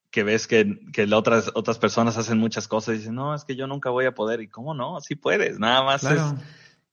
que 0.09 0.23
ves 0.23 0.45
que, 0.45 0.77
que 0.91 1.03
otras, 1.13 1.51
otras 1.53 1.79
personas 1.79 2.17
hacen 2.17 2.37
muchas 2.37 2.67
cosas 2.67 2.95
y 2.95 2.97
dicen, 2.97 3.15
no, 3.15 3.33
es 3.33 3.45
que 3.45 3.55
yo 3.55 3.65
nunca 3.65 3.91
voy 3.91 4.05
a 4.05 4.13
poder. 4.13 4.41
¿Y 4.41 4.49
cómo 4.49 4.73
no? 4.73 4.99
Sí 4.99 5.15
puedes, 5.15 5.57
nada 5.57 5.83
más 5.83 6.03
es 6.03 6.21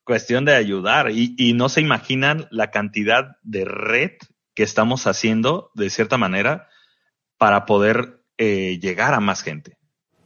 cuestión 0.08 0.46
de 0.46 0.56
ayudar 0.56 1.10
y, 1.10 1.34
y, 1.36 1.52
no 1.52 1.68
se 1.68 1.82
imaginan 1.82 2.46
la 2.50 2.70
cantidad 2.70 3.36
de 3.42 3.66
red 3.66 4.12
que 4.54 4.62
estamos 4.62 5.06
haciendo 5.06 5.70
de 5.74 5.90
cierta 5.90 6.16
manera 6.16 6.66
para 7.36 7.66
poder 7.66 8.22
eh, 8.38 8.78
llegar 8.80 9.12
a 9.12 9.20
más 9.20 9.42
gente. 9.42 9.76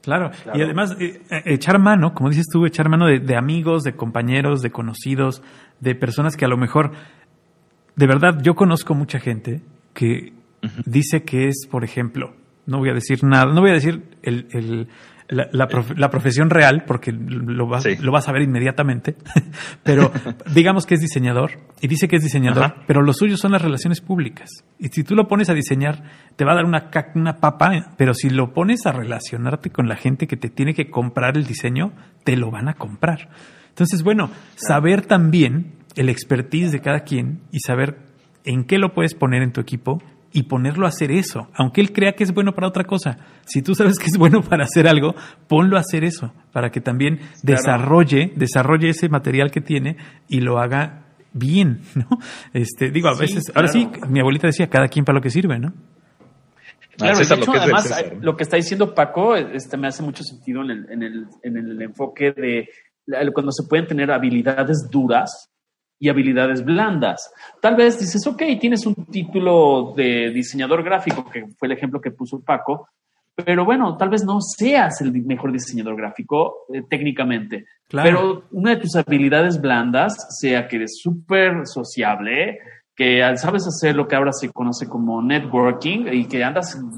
Claro, 0.03 0.31
y 0.55 0.63
además 0.63 0.97
eh, 1.01 1.21
eh, 1.31 1.43
echar 1.47 1.81
mano, 1.81 2.15
como 2.15 2.31
dices 2.31 2.47
tú, 2.49 2.65
echar 2.65 2.89
mano 2.89 3.07
de, 3.07 3.19
de, 3.19 3.37
amigos, 3.37 3.83
de 3.83 3.97
compañeros, 3.97 4.63
de 4.63 4.71
conocidos, 4.71 5.43
de 5.81 5.97
personas 5.97 6.37
que 6.37 6.45
a 6.45 6.49
lo 6.49 6.57
mejor, 6.57 6.93
de 7.97 8.07
verdad, 8.07 8.39
yo 8.41 8.55
conozco 8.55 8.95
mucha 8.95 9.19
gente 9.19 9.63
que 9.95 10.33
dice 10.87 11.25
que 11.25 11.49
es, 11.49 11.67
por 11.69 11.83
ejemplo, 11.83 12.37
no 12.67 12.79
voy 12.79 12.91
a 12.91 12.95
decir 12.95 13.25
nada, 13.25 13.47
no 13.47 13.61
voy 13.61 13.71
a 13.71 13.75
decir 13.75 14.05
el, 14.23 14.47
el, 14.53 14.89
la, 15.29 15.49
la, 15.53 15.69
la 15.97 16.11
profesión 16.11 16.51
real, 16.51 16.85
porque 16.87 17.13
lo, 17.13 17.69
va, 17.69 17.81
lo 18.01 18.13
vas 18.13 18.29
a 18.29 18.33
ver 18.33 18.43
inmediatamente, 18.43 19.17
pero 19.83 20.13
digamos 20.55 20.87
que 20.87 20.95
es 20.95 21.01
diseñador 21.01 21.53
y 21.81 21.89
dice 21.89 22.09
que 22.09 22.17
es 22.17 22.23
diseñador, 22.23 22.65
Ajá. 22.65 22.75
pero 22.87 23.03
lo 23.03 23.13
suyo 23.13 23.37
son 23.37 23.53
las 23.53 23.63
relaciones 23.63 24.01
públicas. 24.01 24.51
Y 24.79 24.89
si 24.89 25.05
tú 25.05 25.15
lo 25.15 25.29
pones 25.29 25.49
a 25.51 25.55
diseñar, 25.55 26.03
te 26.37 26.45
va 26.45 26.53
a 26.53 26.57
dar 26.57 26.65
una, 26.65 26.91
una 27.15 27.37
papa, 27.37 27.95
pero 27.97 28.15
si 28.15 28.31
lo 28.31 28.53
pones 28.53 28.87
a 28.87 28.93
relacionarte 28.93 29.71
con 29.71 29.89
la 29.89 29.97
gente 29.97 30.27
que 30.27 30.37
te 30.37 30.49
tiene 30.49 30.75
que 30.75 30.91
comprar 30.91 31.37
el 31.37 31.47
diseño, 31.47 31.93
te 32.25 32.37
lo 32.37 32.51
van 32.51 32.69
a 32.69 32.75
comprar. 32.75 33.31
Entonces, 33.69 34.03
bueno, 34.03 34.31
saber 34.57 35.07
también 35.07 35.73
el 35.97 36.09
expertise 36.09 36.73
de 36.73 36.81
cada 36.81 37.01
quien 37.01 37.41
y 37.51 37.61
saber 37.61 37.99
en 38.45 38.65
qué 38.65 38.79
lo 38.79 38.93
puedes 38.93 39.15
poner 39.15 39.43
en 39.43 39.53
tu 39.53 39.61
equipo 39.61 40.03
y 40.33 40.45
ponerlo 40.45 40.87
a 40.87 40.89
hacer 40.89 41.11
eso, 41.11 41.49
aunque 41.55 41.81
él 41.81 41.93
crea 41.93 42.13
que 42.13 42.25
es 42.25 42.33
bueno 42.33 42.55
para 42.55 42.69
otra 42.69 42.85
cosa. 42.85 43.19
Si 43.45 43.63
tú 43.63 43.75
sabes 43.75 43.99
que 43.99 44.07
es 44.07 44.17
bueno 44.17 44.43
para 44.43 44.65
hacer 44.65 44.89
algo, 44.89 45.15
ponlo 45.49 45.77
a 45.77 45.81
hacer 45.81 46.05
eso, 46.05 46.33
para 46.53 46.71
que 46.71 46.81
también 46.81 47.17
claro. 47.17 47.33
desarrolle, 47.43 48.33
desarrolle 48.37 48.89
ese 48.91 49.09
material 49.09 49.51
que 49.51 49.61
tiene 49.61 49.97
y 50.29 50.41
lo 50.41 50.59
haga 50.59 51.05
bien, 51.33 51.81
¿no? 51.95 52.09
Este, 52.53 52.91
digo, 52.91 53.09
a 53.09 53.17
veces, 53.17 53.45
claro. 53.45 53.61
ahora 53.61 53.69
sí, 53.69 53.89
mi 54.09 54.21
abuelita 54.21 54.47
decía, 54.47 54.69
cada 54.69 54.89
quien 54.89 55.05
para 55.05 55.17
lo 55.17 55.23
que 55.23 55.31
sirve, 55.31 55.59
¿no? 55.59 55.73
Claro, 56.97 57.17
de 57.17 57.25
hecho, 57.25 57.37
lo 57.37 57.53
que 57.53 57.59
además, 57.59 57.83
César, 57.85 58.17
lo 58.21 58.37
que 58.37 58.43
está 58.43 58.57
diciendo 58.57 58.95
Paco 58.95 59.35
este, 59.35 59.77
me 59.77 59.89
hace 59.89 60.03
mucho 60.03 60.23
sentido 60.23 60.63
en 60.63 60.71
el, 60.71 60.91
en 60.91 61.03
el, 61.03 61.27
en 61.43 61.57
el 61.57 61.83
enfoque 61.83 62.33
de 62.33 62.69
cuando 63.33 63.51
se 63.51 63.65
pueden 63.69 63.87
tener 63.87 64.11
habilidades 64.11 64.89
duras 64.91 65.52
y 66.03 66.09
habilidades 66.09 66.65
blandas. 66.65 67.33
Tal 67.61 67.77
vez 67.77 67.97
dices, 67.97 68.27
ok, 68.27 68.43
tienes 68.61 68.85
un 68.87 69.07
título 69.07 69.95
de 69.97 70.31
diseñador 70.31 70.83
gráfico, 70.83 71.25
que 71.31 71.47
fue 71.57 71.69
el 71.69 71.73
ejemplo 71.73 72.01
que 72.01 72.11
puso 72.11 72.43
Paco, 72.43 72.89
pero 73.37 73.65
bueno, 73.65 73.97
tal 73.97 74.09
vez 74.09 74.25
no 74.25 74.41
seas 74.41 75.01
el 75.01 75.13
mejor 75.13 75.53
diseñador 75.53 75.95
gráfico 75.95 76.67
eh, 76.75 76.83
técnicamente, 76.91 77.67
claro. 77.89 78.11
pero 78.11 78.49
una 78.51 78.71
de 78.71 78.79
tus 78.79 78.97
habilidades 78.97 79.61
blandas 79.61 80.41
sea 80.41 80.67
que 80.67 80.75
eres 80.75 80.99
súper 81.01 81.69
sociable, 81.69 82.59
que 82.97 83.23
sabes 83.37 83.65
hacer 83.69 83.95
lo 83.95 84.09
que 84.09 84.17
ahora 84.17 84.33
se 84.33 84.51
conoce 84.51 84.89
como 84.89 85.23
networking 85.23 86.09
y 86.13 86.25
que 86.25 86.43
andas 86.43 86.75
en, 86.75 86.91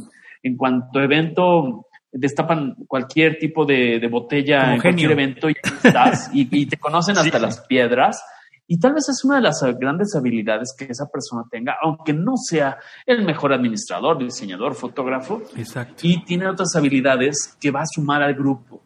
en 0.43 0.57
cuanto 0.57 1.03
evento 1.03 1.89
destapan 2.11 2.75
cualquier 2.89 3.39
tipo 3.39 3.67
de, 3.67 3.99
de 3.99 4.09
botella 4.09 4.61
Como 4.61 4.73
en 4.73 4.81
genio. 4.81 4.81
cualquier 4.81 5.11
evento 5.11 5.51
y 5.51 5.57
estás 5.63 6.31
y, 6.33 6.49
y, 6.51 6.65
te 6.65 6.79
conocen 6.79 7.19
hasta 7.19 7.37
sí. 7.37 7.45
las 7.45 7.61
piedras. 7.67 8.25
Y 8.67 8.79
tal 8.79 8.95
vez 8.95 9.09
es 9.11 9.23
una 9.25 9.37
de 9.37 9.43
las 9.43 9.63
grandes 9.79 10.15
habilidades 10.15 10.75
que 10.77 10.85
esa 10.85 11.07
persona 11.07 11.43
tenga, 11.51 11.75
aunque 11.83 12.15
no 12.15 12.37
sea 12.37 12.79
el 13.05 13.25
mejor 13.25 13.53
administrador, 13.53 14.19
diseñador, 14.19 14.75
fotógrafo. 14.75 15.43
Exacto. 15.57 15.97
Y 16.03 16.25
tiene 16.25 16.49
otras 16.49 16.75
habilidades 16.75 17.57
que 17.61 17.71
va 17.71 17.81
a 17.81 17.87
sumar 17.87 18.23
al 18.23 18.35
grupo. 18.35 18.81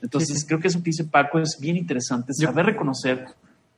Entonces, 0.00 0.30
sí, 0.30 0.40
sí. 0.40 0.46
creo 0.46 0.60
que 0.60 0.68
eso 0.68 0.78
que 0.78 0.86
dice 0.86 1.04
Paco 1.04 1.38
es 1.38 1.58
bien 1.60 1.76
interesante, 1.76 2.32
saber 2.32 2.64
Yo, 2.64 2.70
reconocer 2.72 3.26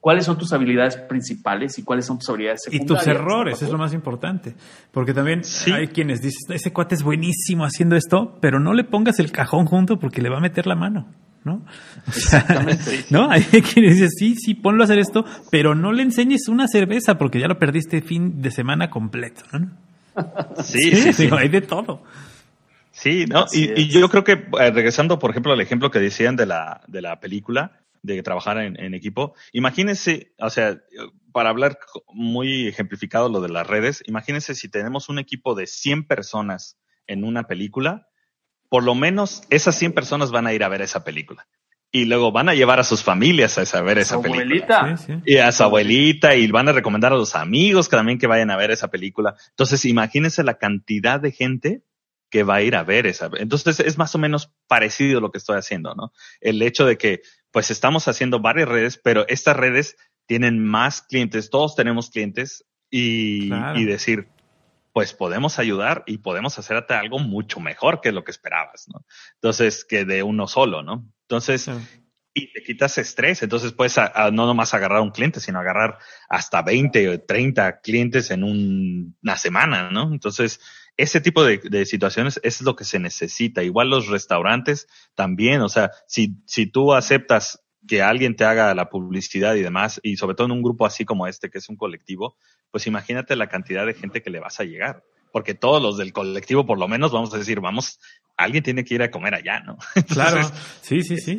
cuáles 0.03 0.24
son 0.24 0.38
tus 0.38 0.53
habilidades 0.53 0.97
principales 0.97 1.78
y 1.78 1.82
cuáles 1.82 2.07
son 2.07 2.18
tus 2.18 2.28
habilidades 2.28 2.62
secundarias. 2.64 3.03
Y 3.03 3.05
tus 3.07 3.14
errores, 3.14 3.62
es 3.62 3.70
lo 3.70 3.78
más 3.78 3.93
importante. 3.95 4.55
Porque 4.93 5.12
también 5.14 5.43
sí. 5.43 5.72
hay 5.72 5.88
quienes 5.88 6.20
dicen, 6.20 6.55
ese 6.55 6.72
cuate 6.72 6.95
es 6.95 7.03
buenísimo 7.03 7.64
haciendo 7.64 7.97
esto, 7.97 8.38
pero 8.40 8.61
no 8.61 8.74
le 8.74 8.84
pongas 8.84 9.18
el 9.18 9.32
cajón 9.32 9.66
junto 9.66 9.99
porque 9.99 10.22
le 10.22 10.28
va 10.28 10.38
a 10.38 10.40
meter 10.40 10.66
la 10.66 10.76
mano. 10.76 11.09
¿No? 11.45 11.64
Exactamente. 12.07 13.05
¿No? 13.11 13.30
Hay 13.30 13.43
quienes 13.43 13.95
dicen, 13.95 14.11
sí, 14.11 14.34
sí, 14.36 14.55
ponlo 14.55 14.82
a 14.82 14.84
hacer 14.84 14.99
esto, 14.99 15.24
pero 15.51 15.74
no 15.74 15.93
le 15.93 16.03
enseñes 16.03 16.49
una 16.49 16.68
cerveza 16.68 17.18
porque 17.18 17.40
ya 17.40 17.49
lo 17.49 17.59
perdiste 17.59 18.03
fin 18.03 18.43
de 18.43 18.51
semana 18.51 18.90
completo, 18.90 19.43
¿no? 19.53 19.70
Sí, 20.62 20.95
sí, 20.95 21.12
sí. 21.12 21.22
Digo, 21.24 21.36
hay 21.36 21.49
de 21.49 21.62
todo. 21.62 22.03
Sí, 22.90 23.24
¿no? 23.26 23.47
Y, 23.53 23.80
y, 23.80 23.88
yo 23.88 24.09
creo 24.11 24.22
que, 24.22 24.32
eh, 24.32 24.70
regresando, 24.70 25.18
por 25.18 25.30
ejemplo, 25.30 25.53
al 25.53 25.61
ejemplo 25.61 25.90
que 25.90 25.99
decían 25.99 26.36
de 26.36 26.47
la, 26.47 26.82
de 26.86 27.01
la 27.01 27.18
película, 27.20 27.80
de 28.03 28.22
trabajar 28.22 28.59
en, 28.59 28.78
en, 28.78 28.95
equipo. 28.95 29.34
Imagínense, 29.53 30.32
o 30.38 30.51
sea, 30.51 30.78
para 31.32 31.51
hablar 31.51 31.78
muy 32.12 32.68
ejemplificado 32.68 33.28
lo 33.28 33.40
de 33.40 33.49
las 33.49 33.66
redes, 33.66 34.03
imagínense 34.07 34.55
si 34.55 34.68
tenemos 34.68 35.09
un 35.09 35.18
equipo 35.18 35.55
de 35.55 35.66
100 35.66 36.07
personas 36.07 36.76
en 37.07 37.24
una 37.24 37.45
película, 37.45 38.09
por 38.73 38.85
lo 38.85 38.95
menos 38.95 39.43
esas 39.51 39.75
100 39.75 39.93
personas 39.93 40.31
van 40.31 40.47
a 40.47 40.55
ir 40.55 40.64
a 40.64 40.68
ver 40.70 40.81
esa 40.81 41.05
película. 41.05 41.47
Y 41.91 42.07
luego 42.07 42.33
van 42.33 42.49
a 42.49 42.55
llevar 42.55 42.81
a 42.81 42.85
sus 42.85 43.05
familias 43.05 43.59
a 43.59 43.83
ver 43.83 43.99
esa 43.99 44.14
su 44.14 44.23
película. 44.23 44.45
Abuelita. 44.45 44.97
Sí, 44.97 45.05
sí. 45.09 45.12
Y 45.27 45.37
a 45.37 45.53
su 45.53 45.62
abuelita 45.62 46.35
y 46.37 46.51
van 46.51 46.70
a 46.70 46.73
recomendar 46.73 47.12
a 47.12 47.16
los 47.16 47.35
amigos 47.35 47.91
que 47.91 47.97
también 47.97 48.18
que 48.18 48.27
vayan 48.27 48.51
a 48.51 48.57
ver 48.57 48.70
esa 48.70 48.89
película. 48.89 49.35
Entonces, 49.51 49.85
imagínense 49.85 50.43
la 50.43 50.55
cantidad 50.55 51.20
de 51.20 51.33
gente 51.33 51.83
que 52.31 52.45
va 52.45 52.55
a 52.55 52.62
ir 52.62 52.75
a 52.75 52.83
ver 52.83 53.07
esa. 53.07 53.29
Entonces, 53.37 53.79
es 53.79 53.99
más 53.99 54.14
o 54.14 54.18
menos 54.18 54.51
parecido 54.68 55.18
a 55.18 55.20
lo 55.20 55.31
que 55.31 55.37
estoy 55.37 55.59
haciendo, 55.59 55.95
¿no? 55.95 56.14
El 56.41 56.62
hecho 56.62 56.87
de 56.87 56.97
que, 56.97 57.20
pues, 57.51 57.70
estamos 57.70 58.09
haciendo 58.09 58.41
varias 58.41 58.70
redes, 58.70 58.99
pero 59.05 59.29
estas 59.29 59.55
redes 59.55 59.97
tienen 60.25 60.64
más 60.64 61.03
clientes, 61.03 61.51
todos 61.51 61.77
tenemos 61.77 62.09
clientes 62.09 62.64
y, 62.89 63.49
claro. 63.49 63.79
y 63.79 63.85
decir, 63.85 64.29
pues 64.93 65.14
podemos 65.14 65.59
ayudar 65.59 66.05
y 66.07 66.18
podemos 66.18 66.59
hacerte 66.59 66.95
algo 66.95 67.18
mucho 67.18 67.61
mejor 67.61 68.01
que 68.01 68.12
lo 68.12 68.24
que 68.24 68.30
esperabas, 68.30 68.86
¿no? 68.93 69.05
Entonces, 69.34 69.84
que 69.84 70.05
de 70.05 70.22
uno 70.22 70.47
solo, 70.47 70.82
¿no? 70.82 71.07
Entonces, 71.22 71.62
sí. 71.62 71.72
y 72.34 72.53
te 72.53 72.62
quitas 72.62 72.99
estrés. 72.99 73.43
Entonces, 73.43 73.72
puedes 73.72 73.97
a, 73.97 74.07
a, 74.07 74.30
no 74.30 74.47
nomás 74.47 74.74
agarrar 74.74 75.01
un 75.01 75.11
cliente, 75.11 75.40
sino 75.40 75.59
agarrar 75.59 75.99
hasta 76.28 76.62
20 76.62 77.09
o 77.09 77.20
30 77.22 77.80
clientes 77.80 78.30
en 78.30 78.45
un, 78.45 79.16
una 79.22 79.36
semana, 79.36 79.90
¿no? 79.90 80.12
Entonces, 80.12 80.61
ese 80.99 81.22
tipo 81.22 81.43
de, 81.43 81.59
de, 81.59 81.86
situaciones 81.86 82.38
es 82.43 82.61
lo 82.61 82.76
que 82.76 82.84
se 82.84 82.99
necesita. 82.99 83.62
Igual 83.62 83.88
los 83.88 84.09
restaurantes 84.09 84.88
también, 85.14 85.62
o 85.62 85.70
sea, 85.70 85.90
si, 86.07 86.36
si 86.47 86.66
tú 86.66 86.93
aceptas 86.93 87.62
que 87.86 88.03
alguien 88.03 88.36
te 88.36 88.45
haga 88.45 88.74
la 88.74 88.90
publicidad 88.90 89.55
y 89.55 89.62
demás, 89.62 90.01
y 90.03 90.16
sobre 90.16 90.34
todo 90.34 90.47
en 90.47 90.53
un 90.53 90.62
grupo 90.62 90.86
así 90.86 91.05
como 91.05 91.26
este, 91.26 91.51
que 91.51 91.59
es 91.59 91.68
un 91.68 91.76
colectivo, 91.76 92.36
pues 92.73 92.89
imagínate 92.89 93.37
la 93.37 93.47
cantidad 93.47 93.87
de 93.87 93.95
gente 93.95 94.23
que 94.23 94.31
le 94.31 94.41
vas 94.41 94.59
a 94.59 94.64
llegar. 94.64 95.05
Porque 95.31 95.55
todos 95.55 95.81
los 95.81 95.97
del 95.97 96.12
colectivo, 96.12 96.66
por 96.66 96.79
lo 96.79 96.89
menos, 96.89 97.11
vamos 97.12 97.33
a 97.33 97.39
decir, 97.39 97.61
vamos, 97.61 97.99
alguien 98.37 98.62
tiene 98.62 98.85
que 98.85 98.97
ir 98.97 99.03
a 99.03 99.11
comer 99.11 99.35
allá, 99.35 99.61
¿no? 99.61 99.79
Entonces, 99.95 100.14
claro, 100.14 100.51
sí, 100.83 101.03
sí, 101.03 101.16
sí. 101.16 101.39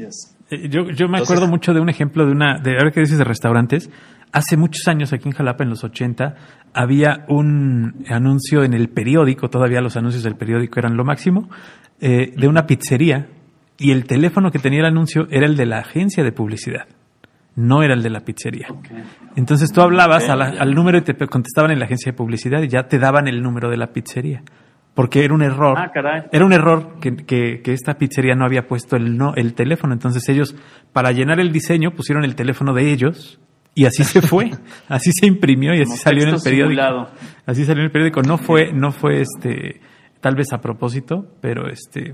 Yo, 0.69 0.89
yo 0.89 1.07
me 1.07 1.17
acuerdo 1.17 1.45
Entonces, 1.45 1.49
mucho 1.49 1.73
de 1.73 1.79
un 1.79 1.89
ejemplo 1.89 2.25
de 2.25 2.31
una, 2.31 2.59
de 2.59 2.71
ahora 2.71 2.91
que 2.91 3.01
dices 3.01 3.17
de 3.17 3.23
restaurantes, 3.23 3.89
hace 4.31 4.57
muchos 4.57 4.87
años 4.87 5.13
aquí 5.13 5.29
en 5.29 5.35
Jalapa, 5.35 5.63
en 5.63 5.69
los 5.69 5.83
80, 5.83 6.35
había 6.73 7.25
un 7.29 8.03
anuncio 8.09 8.63
en 8.63 8.73
el 8.73 8.89
periódico, 8.89 9.49
todavía 9.49 9.79
los 9.81 9.95
anuncios 9.95 10.23
del 10.23 10.35
periódico 10.35 10.79
eran 10.79 10.97
lo 10.97 11.05
máximo, 11.05 11.49
eh, 12.01 12.33
de 12.35 12.47
una 12.47 12.65
pizzería 12.65 13.27
y 13.77 13.91
el 13.91 14.05
teléfono 14.05 14.51
que 14.51 14.59
tenía 14.59 14.79
el 14.79 14.85
anuncio 14.85 15.27
era 15.29 15.45
el 15.45 15.55
de 15.55 15.65
la 15.65 15.79
agencia 15.79 16.23
de 16.23 16.31
publicidad, 16.31 16.87
no 17.55 17.83
era 17.83 17.93
el 17.93 18.01
de 18.01 18.09
la 18.09 18.21
pizzería. 18.21 18.67
Okay. 18.69 19.03
Entonces 19.35 19.71
tú 19.71 19.81
hablabas 19.81 20.23
okay. 20.23 20.37
la, 20.37 20.45
al 20.61 20.73
número 20.73 20.97
y 20.97 21.01
te 21.01 21.15
contestaban 21.27 21.71
en 21.71 21.79
la 21.79 21.85
agencia 21.85 22.11
de 22.11 22.17
publicidad 22.17 22.61
y 22.61 22.67
ya 22.67 22.87
te 22.87 22.99
daban 22.99 23.27
el 23.27 23.41
número 23.41 23.69
de 23.69 23.77
la 23.77 23.87
pizzería. 23.87 24.43
Porque 24.93 25.25
era 25.25 25.33
un 25.33 25.41
error. 25.41 25.75
Ah, 25.77 25.91
era 26.31 26.45
un 26.45 26.53
error 26.53 26.99
que, 27.01 27.15
que, 27.15 27.61
que, 27.63 27.73
esta 27.73 27.95
pizzería 27.95 28.35
no 28.35 28.45
había 28.45 28.67
puesto 28.67 28.95
el, 28.95 29.17
no, 29.17 29.33
el 29.35 29.55
teléfono. 29.55 29.93
Entonces 29.93 30.27
ellos, 30.29 30.55
para 30.91 31.11
llenar 31.11 31.39
el 31.39 31.51
diseño, 31.51 31.91
pusieron 31.91 32.23
el 32.23 32.35
teléfono 32.35 32.73
de 32.73 32.91
ellos 32.91 33.39
y 33.75 33.85
así 33.85 34.03
se 34.03 34.21
fue, 34.27 34.51
así 34.87 35.11
se 35.11 35.25
imprimió 35.25 35.73
y 35.73 35.81
así 35.81 35.97
salió 35.97 36.23
en 36.23 36.35
el 36.35 36.41
periódico. 36.41 36.81
Simulado. 36.81 37.09
Así 37.45 37.65
salió 37.65 37.81
en 37.81 37.85
el 37.85 37.91
periódico. 37.91 38.21
No 38.21 38.37
fue, 38.37 38.71
no 38.71 38.91
fue 38.91 39.21
este, 39.21 39.81
tal 40.21 40.35
vez 40.35 40.53
a 40.53 40.59
propósito, 40.59 41.27
pero 41.41 41.67
este, 41.67 42.13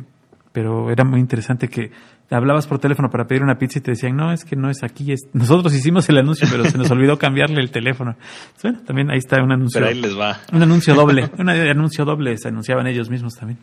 pero 0.51 0.89
era 0.89 1.03
muy 1.03 1.19
interesante 1.19 1.67
que 1.67 1.91
hablabas 2.29 2.67
por 2.67 2.79
teléfono 2.79 3.09
para 3.09 3.27
pedir 3.27 3.43
una 3.43 3.57
pizza 3.57 3.79
y 3.79 3.81
te 3.81 3.91
decían, 3.91 4.15
no, 4.15 4.31
es 4.31 4.45
que 4.45 4.55
no 4.55 4.69
es 4.69 4.83
aquí. 4.83 5.11
Es... 5.11 5.27
Nosotros 5.33 5.73
hicimos 5.73 6.07
el 6.09 6.17
anuncio, 6.17 6.47
pero 6.49 6.65
se 6.65 6.77
nos 6.77 6.89
olvidó 6.91 7.17
cambiarle 7.17 7.61
el 7.61 7.71
teléfono. 7.71 8.15
Bueno, 8.61 8.81
también 8.85 9.09
ahí 9.09 9.17
está 9.17 9.41
un 9.41 9.51
anuncio. 9.51 9.79
Pero 9.79 9.91
ahí 9.91 9.99
les 9.99 10.17
va. 10.17 10.39
Un 10.53 10.61
anuncio 10.61 10.93
doble. 10.93 11.29
un 11.37 11.49
anuncio 11.49 12.05
doble 12.05 12.37
se 12.37 12.49
anunciaban 12.49 12.87
ellos 12.87 13.09
mismos 13.09 13.35
también. 13.35 13.59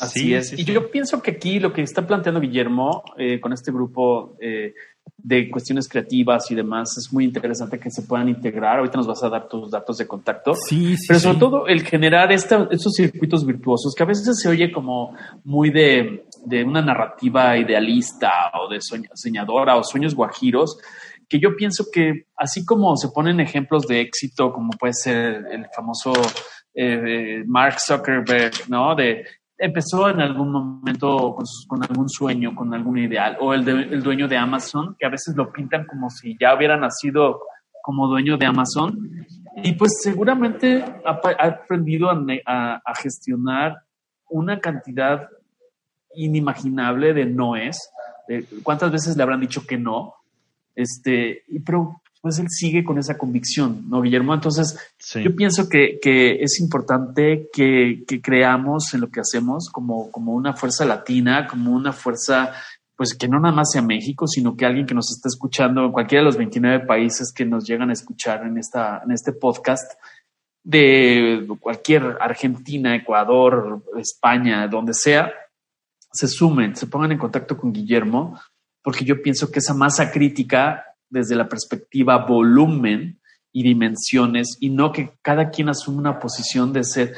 Así 0.00 0.20
sí, 0.20 0.34
es. 0.34 0.48
Sí, 0.48 0.56
y 0.58 0.64
sí. 0.64 0.72
yo 0.72 0.90
pienso 0.90 1.22
que 1.22 1.32
aquí 1.32 1.58
lo 1.58 1.72
que 1.72 1.82
está 1.82 2.06
planteando 2.06 2.40
Guillermo 2.40 3.02
eh, 3.16 3.40
con 3.40 3.52
este 3.52 3.72
grupo 3.72 4.36
eh, 4.40 4.74
de 5.18 5.50
cuestiones 5.50 5.88
creativas 5.88 6.50
y 6.50 6.54
demás 6.54 6.96
es 6.98 7.12
muy 7.12 7.24
interesante 7.24 7.78
que 7.78 7.90
se 7.90 8.02
puedan 8.02 8.28
integrar. 8.28 8.78
Ahorita 8.78 8.98
nos 8.98 9.06
vas 9.06 9.22
a 9.22 9.28
dar 9.28 9.48
tus 9.48 9.70
datos 9.70 9.96
de 9.98 10.06
contacto. 10.06 10.54
Sí, 10.54 10.96
sí. 10.96 11.06
Pero 11.08 11.20
sobre 11.20 11.38
todo 11.38 11.66
el 11.66 11.82
generar 11.82 12.30
esta, 12.32 12.68
estos 12.70 12.94
circuitos 12.94 13.46
virtuosos 13.46 13.94
que 13.94 14.02
a 14.02 14.06
veces 14.06 14.38
se 14.38 14.48
oye 14.48 14.70
como 14.70 15.14
muy 15.44 15.70
de, 15.70 16.26
de 16.46 16.64
una 16.64 16.80
narrativa 16.80 17.58
idealista 17.58 18.50
o 18.54 18.68
de 18.68 18.78
soñadora 18.80 19.76
o 19.76 19.82
sueños 19.82 20.14
guajiros 20.14 20.78
que 21.28 21.40
yo 21.40 21.56
pienso 21.56 21.86
que 21.92 22.26
así 22.36 22.64
como 22.64 22.96
se 22.96 23.08
ponen 23.08 23.40
ejemplos 23.40 23.86
de 23.86 24.00
éxito, 24.00 24.52
como 24.52 24.70
puede 24.70 24.92
ser 24.92 25.44
el 25.50 25.66
famoso 25.74 26.12
eh, 26.74 27.42
Mark 27.46 27.80
Zuckerberg, 27.80 28.52
¿no? 28.68 28.94
De 28.94 29.24
empezó 29.58 30.08
en 30.08 30.20
algún 30.20 30.52
momento 30.52 31.34
con, 31.34 31.46
con, 31.66 31.82
algún 31.82 32.08
sueño, 32.08 32.54
con 32.54 32.72
algún 32.74 32.98
ideal, 32.98 33.38
o 33.40 33.54
el, 33.54 33.64
de, 33.64 33.72
el 33.72 34.02
dueño 34.02 34.28
de 34.28 34.36
Amazon, 34.36 34.94
que 34.98 35.06
a 35.06 35.10
veces 35.10 35.34
lo 35.34 35.50
pintan 35.50 35.86
como 35.86 36.10
si 36.10 36.36
ya 36.38 36.54
hubiera 36.54 36.76
nacido 36.76 37.40
como 37.82 38.06
dueño 38.06 38.36
de 38.36 38.46
Amazon, 38.46 39.26
y 39.64 39.72
pues 39.72 40.00
seguramente 40.02 40.84
ha, 41.04 41.20
ha 41.38 41.46
aprendido 41.46 42.10
a, 42.10 42.22
a, 42.44 42.82
a, 42.84 42.94
gestionar 42.94 43.78
una 44.28 44.60
cantidad 44.60 45.28
inimaginable 46.16 47.12
de 47.14 47.26
no 47.26 47.56
es. 47.56 47.90
¿Cuántas 48.62 48.90
veces 48.90 49.16
le 49.16 49.22
habrán 49.22 49.40
dicho 49.40 49.66
que 49.66 49.78
no? 49.78 50.14
Este, 50.74 51.44
y 51.48 51.60
pero 51.60 52.02
pues 52.26 52.40
él 52.40 52.46
sigue 52.48 52.82
con 52.82 52.98
esa 52.98 53.16
convicción, 53.16 53.88
¿no, 53.88 54.02
Guillermo? 54.02 54.34
Entonces, 54.34 54.76
yo 55.14 55.36
pienso 55.36 55.68
que, 55.68 56.00
es 56.02 56.58
importante 56.60 57.48
que, 57.52 58.04
creamos 58.20 58.92
en 58.94 59.02
lo 59.02 59.10
que 59.10 59.20
hacemos 59.20 59.70
como, 59.70 60.10
como 60.10 60.34
una 60.34 60.52
fuerza 60.54 60.84
latina, 60.84 61.46
como 61.46 61.72
una 61.72 61.92
fuerza, 61.92 62.52
pues 62.96 63.14
que 63.16 63.28
no 63.28 63.38
nada 63.38 63.54
más 63.54 63.70
sea 63.70 63.80
México, 63.80 64.26
sino 64.26 64.56
que 64.56 64.66
alguien 64.66 64.86
que 64.86 64.94
nos 64.94 65.08
está 65.12 65.28
escuchando 65.28 65.84
en 65.84 65.92
cualquiera 65.92 66.22
de 66.22 66.26
los 66.26 66.36
29 66.36 66.84
países 66.84 67.32
que 67.32 67.44
nos 67.44 67.64
llegan 67.64 67.90
a 67.90 67.92
escuchar 67.92 68.44
en, 68.44 68.58
esta, 68.58 69.02
en 69.04 69.12
este 69.12 69.32
podcast, 69.32 69.92
de 70.64 71.46
cualquier 71.60 72.16
Argentina, 72.20 72.96
Ecuador, 72.96 73.84
España, 73.98 74.66
donde 74.66 74.94
sea, 74.94 75.32
se 76.16 76.28
sumen, 76.28 76.74
se 76.74 76.86
pongan 76.86 77.12
en 77.12 77.18
contacto 77.18 77.56
con 77.56 77.72
Guillermo, 77.72 78.38
porque 78.82 79.04
yo 79.04 79.20
pienso 79.22 79.50
que 79.50 79.58
esa 79.58 79.74
masa 79.74 80.10
crítica 80.10 80.84
desde 81.08 81.36
la 81.36 81.48
perspectiva 81.48 82.24
volumen 82.26 83.20
y 83.52 83.62
dimensiones 83.62 84.56
y 84.60 84.70
no 84.70 84.92
que 84.92 85.12
cada 85.22 85.50
quien 85.50 85.68
asume 85.68 85.98
una 85.98 86.18
posición 86.18 86.72
de 86.72 86.84
ser 86.84 87.14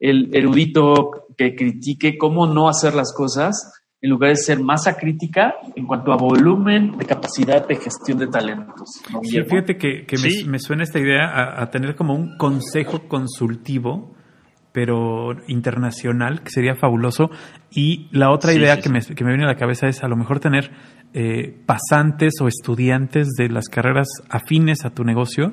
el 0.00 0.34
erudito 0.34 1.26
que 1.36 1.54
critique 1.54 2.18
cómo 2.18 2.46
no 2.46 2.68
hacer 2.68 2.94
las 2.94 3.14
cosas 3.14 3.72
en 4.00 4.10
lugar 4.10 4.30
de 4.30 4.36
ser 4.36 4.58
masa 4.58 4.96
crítica 4.96 5.54
en 5.76 5.86
cuanto 5.86 6.12
a 6.12 6.16
volumen 6.16 6.98
de 6.98 7.06
capacidad 7.06 7.66
de 7.66 7.76
gestión 7.76 8.18
de 8.18 8.26
talentos. 8.26 9.00
fíjate 9.22 9.78
que, 9.78 10.04
me, 10.46 10.58
suena 10.58 10.82
esta 10.82 10.98
idea 10.98 11.60
a, 11.62 11.70
tener 11.70 11.94
como 11.94 12.14
un 12.14 12.36
consejo 12.36 13.06
consultivo, 13.06 14.16
pero 14.72 15.36
internacional, 15.46 16.42
que 16.42 16.50
sería 16.50 16.74
fabuloso. 16.74 17.30
Y 17.70 18.08
la 18.10 18.30
otra 18.30 18.52
idea 18.52 18.78
que, 18.78 18.88
me, 18.88 19.00
que 19.00 19.24
me 19.24 19.30
viene 19.30 19.44
a 19.44 19.48
la 19.48 19.56
cabeza 19.56 19.86
es 19.86 20.02
a 20.02 20.08
lo 20.08 20.16
mejor 20.16 20.40
tener 20.40 20.70
eh, 21.14 21.54
pasantes 21.66 22.34
o 22.40 22.48
estudiantes 22.48 23.28
de 23.36 23.48
las 23.48 23.68
carreras 23.68 24.08
afines 24.30 24.84
a 24.84 24.90
tu 24.90 25.04
negocio 25.04 25.52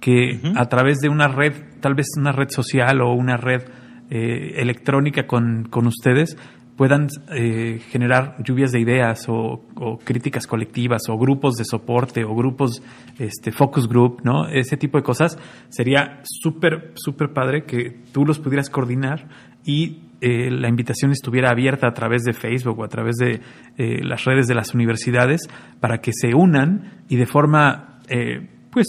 que 0.00 0.40
a 0.54 0.66
través 0.66 0.98
de 0.98 1.08
una 1.08 1.28
red, 1.28 1.54
tal 1.80 1.94
vez 1.94 2.08
una 2.18 2.30
red 2.30 2.50
social 2.50 3.00
o 3.00 3.14
una 3.14 3.38
red 3.38 3.62
eh, 4.10 4.60
electrónica 4.60 5.26
con, 5.26 5.64
con, 5.70 5.86
ustedes, 5.86 6.36
puedan 6.76 7.08
eh, 7.32 7.80
generar 7.90 8.36
lluvias 8.42 8.72
de 8.72 8.80
ideas 8.80 9.26
o, 9.28 9.62
críticas 10.04 10.46
colectivas 10.46 11.02
o 11.08 11.16
grupos 11.16 11.54
de 11.54 11.64
soporte 11.64 12.24
o 12.24 12.34
grupos, 12.34 12.82
este, 13.18 13.52
focus 13.52 13.88
group, 13.88 14.22
¿no? 14.24 14.48
Ese 14.48 14.76
tipo 14.76 14.98
de 14.98 15.04
cosas. 15.04 15.38
Sería 15.68 16.20
súper, 16.24 16.92
súper 16.94 17.32
padre 17.32 17.64
que 17.64 18.02
tú 18.12 18.24
los 18.24 18.38
pudieras 18.38 18.70
coordinar 18.70 19.28
y 19.64 20.00
eh, 20.20 20.50
la 20.50 20.68
invitación 20.68 21.12
estuviera 21.12 21.50
abierta 21.50 21.86
a 21.86 21.92
través 21.92 22.22
de 22.22 22.32
Facebook 22.32 22.78
o 22.78 22.84
a 22.84 22.88
través 22.88 23.16
de 23.16 23.40
eh, 23.76 24.02
las 24.02 24.24
redes 24.24 24.46
de 24.46 24.54
las 24.54 24.74
universidades 24.74 25.48
para 25.80 25.98
que 25.98 26.12
se 26.12 26.34
unan 26.34 27.04
y 27.08 27.16
de 27.16 27.26
forma 27.26 28.00
eh, 28.08 28.48
pues 28.70 28.86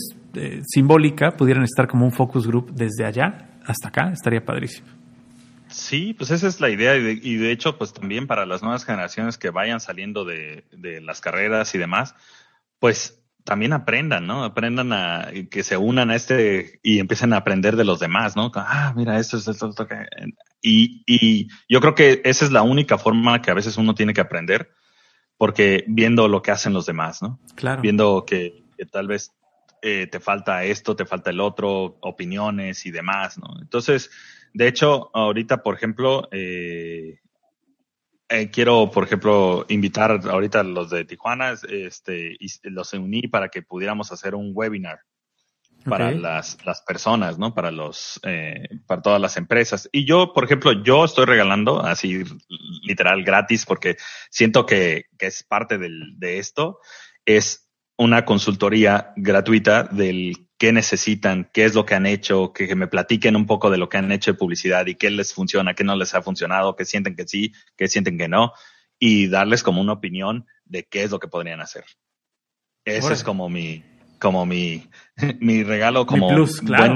simbólica 0.65 1.31
pudieran 1.31 1.63
estar 1.63 1.87
como 1.87 2.05
un 2.05 2.11
focus 2.11 2.47
group 2.47 2.71
desde 2.73 3.05
allá 3.05 3.59
hasta 3.65 3.87
acá, 3.87 4.11
estaría 4.11 4.43
padrísimo. 4.43 4.94
Sí, 5.75 6.13
pues 6.13 6.31
esa 6.31 6.47
es 6.47 6.61
la 6.61 6.69
idea 6.69 6.95
y 6.95 7.35
de, 7.35 7.51
hecho 7.51 7.77
pues 7.77 7.91
también 7.91 8.27
para 8.27 8.45
las 8.45 8.61
nuevas 8.61 8.85
generaciones 8.85 9.37
que 9.37 9.49
vayan 9.49 9.81
saliendo 9.81 10.23
de, 10.23 10.63
de 10.71 11.01
las 11.01 11.19
carreras 11.19 11.75
y 11.75 11.77
demás, 11.77 12.15
pues 12.79 13.21
también 13.43 13.73
aprendan, 13.73 14.25
¿no? 14.25 14.43
Aprendan 14.43 14.93
a 14.93 15.27
que 15.51 15.63
se 15.63 15.75
unan 15.75 16.11
a 16.11 16.15
este 16.15 16.79
y 16.81 16.99
empiecen 16.99 17.33
a 17.33 17.37
aprender 17.37 17.75
de 17.75 17.83
los 17.83 17.99
demás, 17.99 18.35
¿no? 18.35 18.51
Ah, 18.55 18.93
mira, 18.95 19.19
esto 19.19 19.37
es 19.37 19.47
esto, 19.47 19.69
esto 19.69 19.87
y, 20.61 21.03
y 21.05 21.49
yo 21.69 21.81
creo 21.81 21.93
que 21.93 22.21
esa 22.23 22.45
es 22.45 22.51
la 22.51 22.63
única 22.63 22.97
forma 22.97 23.41
que 23.41 23.51
a 23.51 23.53
veces 23.53 23.77
uno 23.77 23.93
tiene 23.93 24.13
que 24.13 24.21
aprender, 24.21 24.71
porque 25.37 25.83
viendo 25.87 26.27
lo 26.27 26.41
que 26.41 26.51
hacen 26.51 26.73
los 26.73 26.85
demás, 26.85 27.21
¿no? 27.21 27.39
Claro. 27.53 27.81
Viendo 27.81 28.25
que, 28.25 28.63
tal 28.91 29.07
vez 29.07 29.31
eh, 29.81 30.07
te 30.07 30.19
falta 30.19 30.63
esto, 30.63 30.95
te 30.95 31.05
falta 31.05 31.29
el 31.29 31.41
otro, 31.41 31.97
opiniones 32.01 32.85
y 32.85 32.91
demás, 32.91 33.37
¿no? 33.37 33.61
Entonces, 33.61 34.09
de 34.55 34.69
hecho, 34.69 35.11
ahorita, 35.13 35.61
por 35.61 35.75
ejemplo, 35.75 36.29
eh, 36.31 37.19
eh, 38.29 38.49
quiero, 38.49 38.89
por 38.89 39.03
ejemplo, 39.03 39.65
invitar 39.67 40.21
ahorita 40.29 40.61
a 40.61 40.63
los 40.63 40.89
de 40.89 41.03
Tijuana, 41.03 41.55
este, 41.69 42.37
y 42.39 42.47
los 42.69 42.93
uní 42.93 43.23
para 43.23 43.49
que 43.49 43.63
pudiéramos 43.63 44.13
hacer 44.13 44.33
un 44.33 44.51
webinar 44.53 44.99
para 45.83 46.11
las, 46.11 46.57
las 46.65 46.81
personas, 46.83 47.37
¿no? 47.37 47.53
Para 47.53 47.69
los, 47.69 48.17
eh, 48.23 48.69
para 48.87 49.01
todas 49.01 49.19
las 49.19 49.35
empresas. 49.35 49.89
Y 49.91 50.05
yo, 50.05 50.31
por 50.33 50.45
ejemplo, 50.45 50.71
yo 50.71 51.03
estoy 51.03 51.25
regalando 51.25 51.81
así 51.81 52.23
literal 52.81 53.25
gratis 53.25 53.65
porque 53.65 53.97
siento 54.29 54.65
que, 54.65 55.07
que 55.19 55.27
es 55.27 55.43
parte 55.43 55.77
del, 55.77 56.17
de 56.17 56.39
esto. 56.39 56.79
Es 57.25 57.69
una 57.97 58.23
consultoría 58.23 59.11
gratuita 59.17 59.83
del 59.83 60.44
qué 60.57 60.71
necesitan, 60.71 61.49
qué 61.53 61.65
es 61.65 61.75
lo 61.75 61.85
que 61.85 61.95
han 61.95 62.05
hecho, 62.05 62.53
que, 62.53 62.73
me 62.75 62.87
platiquen 62.87 63.35
un 63.35 63.45
poco 63.45 63.69
de 63.69 63.77
lo 63.77 63.89
que 63.89 63.97
han 63.97 64.11
hecho 64.11 64.31
de 64.31 64.37
publicidad 64.37 64.85
y 64.85 64.95
qué 64.95 65.09
les 65.09 65.33
funciona, 65.33 65.73
qué 65.73 65.83
no 65.83 65.95
les 65.95 66.15
ha 66.15 66.21
funcionado, 66.21 66.75
qué 66.75 66.85
sienten 66.85 67.15
que 67.15 67.27
sí, 67.27 67.53
qué 67.75 67.87
sienten 67.87 68.17
que 68.17 68.27
no, 68.27 68.53
y 68.97 69.27
darles 69.27 69.63
como 69.63 69.81
una 69.81 69.93
opinión 69.93 70.45
de 70.63 70.83
qué 70.83 71.03
es 71.03 71.11
lo 71.11 71.19
que 71.19 71.27
podrían 71.27 71.61
hacer. 71.61 71.83
Ese 72.85 73.13
es 73.13 73.23
como 73.23 73.49
mi, 73.49 73.83
como 74.19 74.45
mi, 74.45 74.87
mi 75.39 75.63
regalo 75.63 76.05
como 76.05 76.29
buen 76.29 76.95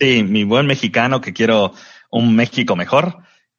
mi 0.00 0.44
buen 0.44 0.66
mexicano 0.66 1.20
que 1.20 1.32
quiero 1.32 1.72
un 2.10 2.36
México 2.36 2.76
mejor 2.76 3.18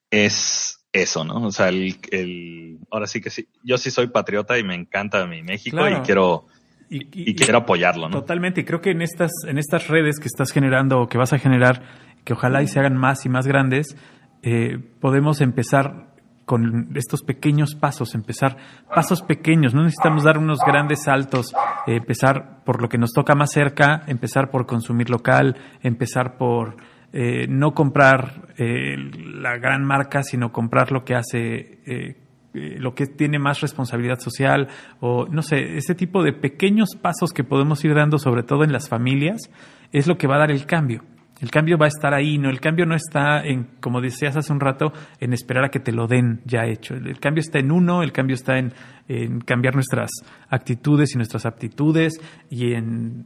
es 0.10 0.86
eso, 0.94 1.26
¿no? 1.26 1.48
O 1.48 1.52
sea, 1.52 1.70
el, 1.70 1.98
el, 2.12 2.80
ahora 2.90 3.08
sí 3.08 3.20
que 3.20 3.30
sí, 3.30 3.50
yo 3.64 3.78
sí 3.78 3.92
soy 3.92 4.08
patriota 4.08 4.58
y 4.58 4.64
me 4.64 4.76
encanta 4.76 5.26
mi 5.26 5.44
México 5.44 5.90
y 5.90 5.96
quiero 6.06 6.48
y, 6.90 7.36
quiero 7.36 7.60
apoyarlo, 7.60 8.10
¿no? 8.10 8.20
Totalmente. 8.20 8.62
Y 8.62 8.64
creo 8.64 8.82
que 8.82 8.92
en 8.92 9.02
estas, 9.02 9.32
en 9.48 9.58
estas 9.58 9.88
redes 9.88 10.20
que 10.20 10.28
estás 10.28 10.52
generando 10.52 11.02
o 11.02 11.08
que 11.08 11.18
vas 11.18 11.34
a 11.34 11.40
generar, 11.40 11.82
que 12.24 12.34
ojalá 12.34 12.62
y 12.62 12.68
se 12.68 12.80
hagan 12.80 12.98
más 12.98 13.26
y 13.26 13.30
más 13.30 13.48
grandes, 13.48 13.98
eh, 14.44 14.78
podemos 15.00 15.42
empezar 15.42 16.14
con 16.46 16.96
estos 16.96 17.24
pequeños 17.24 17.74
pasos, 17.74 18.14
empezar 18.14 18.58
pasos 18.94 19.24
pequeños, 19.24 19.74
no 19.74 19.84
necesitamos 19.84 20.24
dar 20.24 20.38
unos 20.38 20.60
grandes 20.66 21.04
saltos, 21.04 21.54
eh, 21.88 21.96
empezar 21.96 22.64
por 22.64 22.84
lo 22.84 22.88
que 22.88 23.00
nos 23.00 23.14
toca 23.14 23.34
más 23.34 23.52
cerca, 23.52 24.04
empezar 24.06 24.52
por 24.52 24.68
consumir 24.68 25.10
local, 25.10 25.58
empezar 25.82 26.38
por 26.38 26.78
eh, 27.14 27.48
no 27.48 27.74
comprar 27.74 28.54
la 28.58 29.58
gran 29.58 29.84
marca, 29.84 30.22
sino 30.22 30.52
comprar 30.52 30.92
lo 30.92 31.04
que 31.04 31.16
hace 31.16 32.25
eh, 32.56 32.78
lo 32.80 32.96
que 32.96 33.06
tiene 33.06 33.38
más 33.38 33.62
responsabilidad 33.62 34.20
social 34.20 34.68
o 35.00 35.28
no 35.28 35.42
sé, 35.42 35.78
ese 35.78 35.96
tipo 35.96 36.24
de 36.24 36.34
pequeños 36.34 36.90
pasos 37.02 37.32
que 37.32 37.44
podemos 37.44 37.84
ir 37.84 37.94
dando, 37.94 38.18
sobre 38.18 38.44
todo 38.44 38.64
en 38.64 38.72
las 38.72 38.88
familias, 38.90 39.50
es 39.92 40.08
lo 40.08 40.18
que 40.18 40.28
va 40.28 40.36
a 40.36 40.40
dar 40.40 40.52
el 40.52 40.66
cambio. 40.66 41.04
El 41.42 41.52
cambio 41.52 41.78
va 41.78 41.86
a 41.86 41.90
estar 41.90 42.14
ahí, 42.14 42.38
no, 42.38 42.50
el 42.50 42.62
cambio 42.62 42.86
no 42.86 42.96
está 42.96 43.46
en, 43.46 43.68
como 43.82 44.00
decías 44.00 44.38
hace 44.38 44.54
un 44.54 44.62
rato, 44.62 44.94
en 45.20 45.34
esperar 45.34 45.66
a 45.66 45.70
que 45.70 45.82
te 45.82 45.92
lo 45.92 46.08
den 46.08 46.42
ya 46.46 46.66
hecho. 46.66 46.94
El, 46.96 47.20
cambio 47.20 47.42
está 47.42 47.60
en 47.60 47.72
uno, 47.72 48.04
el 48.04 48.14
cambio 48.14 48.36
está 48.36 48.58
en, 48.58 48.72
en 49.10 49.42
cambiar 49.42 49.76
nuestras 49.76 50.10
actitudes 50.50 51.14
y 51.14 51.18
nuestras 51.18 51.46
aptitudes 51.46 52.22
y 52.50 52.74
en 52.74 53.26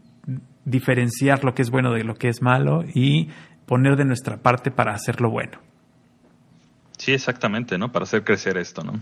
diferenciar 0.65 1.43
lo 1.43 1.53
que 1.53 1.61
es 1.61 1.69
bueno 1.69 1.93
de 1.93 2.03
lo 2.03 2.15
que 2.15 2.29
es 2.29 2.41
malo 2.41 2.83
y 2.93 3.29
poner 3.67 3.95
de 3.95 4.05
nuestra 4.05 4.37
parte 4.37 4.71
para 4.71 4.93
hacerlo 4.93 5.29
bueno. 5.29 5.59
Sí, 6.97 7.13
exactamente, 7.13 7.77
¿no? 7.77 7.91
Para 7.91 8.03
hacer 8.03 8.23
crecer 8.23 8.57
esto, 8.57 8.83
¿no? 8.83 8.99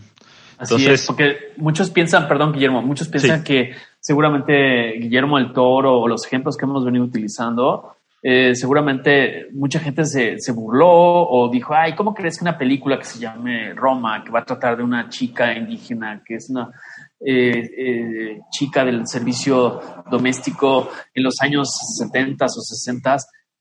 Así 0.58 0.88
es, 0.88 1.06
porque 1.06 1.54
muchos 1.58 1.92
piensan, 1.92 2.28
perdón, 2.28 2.52
Guillermo, 2.52 2.82
muchos 2.82 3.08
piensan 3.08 3.44
que 3.44 3.76
seguramente 4.00 4.94
Guillermo 5.00 5.38
el 5.38 5.54
Toro 5.54 6.00
o 6.00 6.08
los 6.08 6.26
ejemplos 6.26 6.58
que 6.58 6.66
hemos 6.66 6.84
venido 6.84 7.06
utilizando, 7.06 7.98
eh, 8.24 8.56
seguramente 8.56 9.48
mucha 9.54 9.80
gente 9.80 10.04
se, 10.04 10.40
se, 10.40 10.52
burló 10.52 10.90
o 10.90 11.50
dijo, 11.50 11.76
ay, 11.76 11.94
¿cómo 11.94 12.16
crees 12.16 12.38
que 12.38 12.44
una 12.44 12.58
película 12.58 12.98
que 12.98 13.06
se 13.06 13.20
llame 13.20 13.74
Roma, 13.74 14.24
que 14.24 14.32
va 14.32 14.40
a 14.40 14.46
tratar 14.46 14.76
de 14.76 14.84
una 14.84 15.08
chica 15.08 15.54
indígena, 15.54 16.24
que 16.26 16.36
es 16.36 16.50
una 16.50 16.72
eh, 17.20 17.70
eh, 17.78 18.40
chica 18.52 18.84
del 18.84 19.08
servicio 19.08 19.80
doméstico 20.10 20.90
en 21.14 21.24
los 21.24 21.40
años 21.42 21.70
70 21.98 22.46
o 22.46 22.50
60 22.50 23.18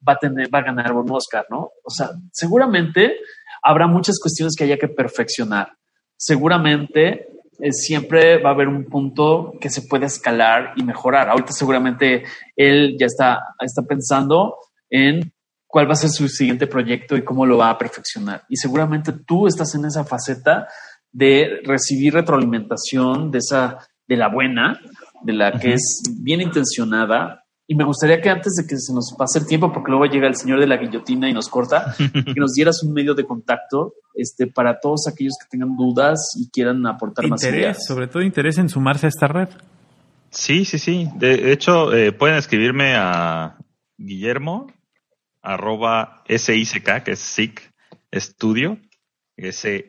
va 0.06 0.12
a 0.12 0.18
tener, 0.18 0.48
va 0.54 0.58
a 0.58 0.64
ganar 0.64 0.92
un 0.92 1.10
Oscar, 1.10 1.46
¿no? 1.50 1.70
O 1.82 1.90
sea, 1.90 2.10
seguramente 2.32 3.16
habrá 3.62 3.86
muchas 3.86 4.18
cuestiones 4.20 4.54
que 4.56 4.64
haya 4.64 4.78
que 4.78 4.88
perfeccionar. 4.88 5.72
Seguramente 6.16 7.28
eh, 7.58 7.72
siempre 7.72 8.38
va 8.38 8.50
a 8.50 8.52
haber 8.52 8.68
un 8.68 8.84
punto 8.84 9.54
que 9.60 9.70
se 9.70 9.82
puede 9.82 10.06
escalar 10.06 10.72
y 10.76 10.84
mejorar. 10.84 11.28
Ahorita 11.28 11.52
seguramente 11.52 12.24
él 12.54 12.96
ya 12.98 13.06
está, 13.06 13.40
está 13.60 13.82
pensando 13.82 14.56
en 14.90 15.32
cuál 15.66 15.88
va 15.88 15.92
a 15.92 15.96
ser 15.96 16.10
su 16.10 16.28
siguiente 16.28 16.66
proyecto 16.66 17.16
y 17.16 17.24
cómo 17.24 17.46
lo 17.46 17.58
va 17.58 17.70
a 17.70 17.78
perfeccionar. 17.78 18.44
Y 18.48 18.56
seguramente 18.56 19.12
tú 19.26 19.46
estás 19.46 19.74
en 19.74 19.84
esa 19.84 20.04
faceta 20.04 20.68
de 21.12 21.60
recibir 21.64 22.14
retroalimentación 22.14 23.30
de 23.30 23.38
esa, 23.38 23.78
de 24.06 24.16
la 24.16 24.28
buena, 24.28 24.78
de 25.22 25.32
la 25.32 25.52
que 25.58 25.74
es 25.74 26.02
bien 26.20 26.40
intencionada 26.40 27.45
Y 27.68 27.74
me 27.74 27.84
gustaría 27.84 28.20
que 28.20 28.30
antes 28.30 28.54
de 28.54 28.66
que 28.66 28.76
se 28.78 28.92
nos 28.94 29.12
pase 29.18 29.40
el 29.40 29.46
tiempo, 29.46 29.72
porque 29.72 29.90
luego 29.90 30.06
llega 30.06 30.28
el 30.28 30.36
señor 30.36 30.60
de 30.60 30.68
la 30.68 30.76
guillotina 30.76 31.28
y 31.28 31.32
nos 31.32 31.48
corta, 31.48 31.96
que 31.98 32.40
nos 32.40 32.52
dieras 32.52 32.82
un 32.84 32.92
medio 32.92 33.14
de 33.14 33.24
contacto 33.24 33.94
este, 34.14 34.46
para 34.46 34.78
todos 34.78 35.08
aquellos 35.08 35.34
que 35.40 35.48
tengan 35.50 35.76
dudas 35.76 36.36
y 36.38 36.48
quieran 36.50 36.86
aportar 36.86 37.26
más 37.26 37.42
ideas. 37.42 37.84
Sobre 37.84 38.06
todo 38.06 38.22
interés 38.22 38.58
en 38.58 38.68
sumarse 38.68 39.06
a 39.06 39.08
esta 39.08 39.26
red. 39.26 39.48
Sí, 40.30 40.64
sí, 40.64 40.78
sí. 40.78 41.08
De 41.16 41.52
hecho, 41.52 41.92
eh, 41.92 42.12
pueden 42.12 42.36
escribirme 42.36 42.94
a 42.94 43.56
Guillermo 43.96 44.68
arroba 45.42 46.22
SICK, 46.28 47.02
que 47.02 47.12
es 47.12 47.20
SIC 47.20 47.72
Studio, 48.14 48.78
S-T-U-D-I-O 49.36 49.86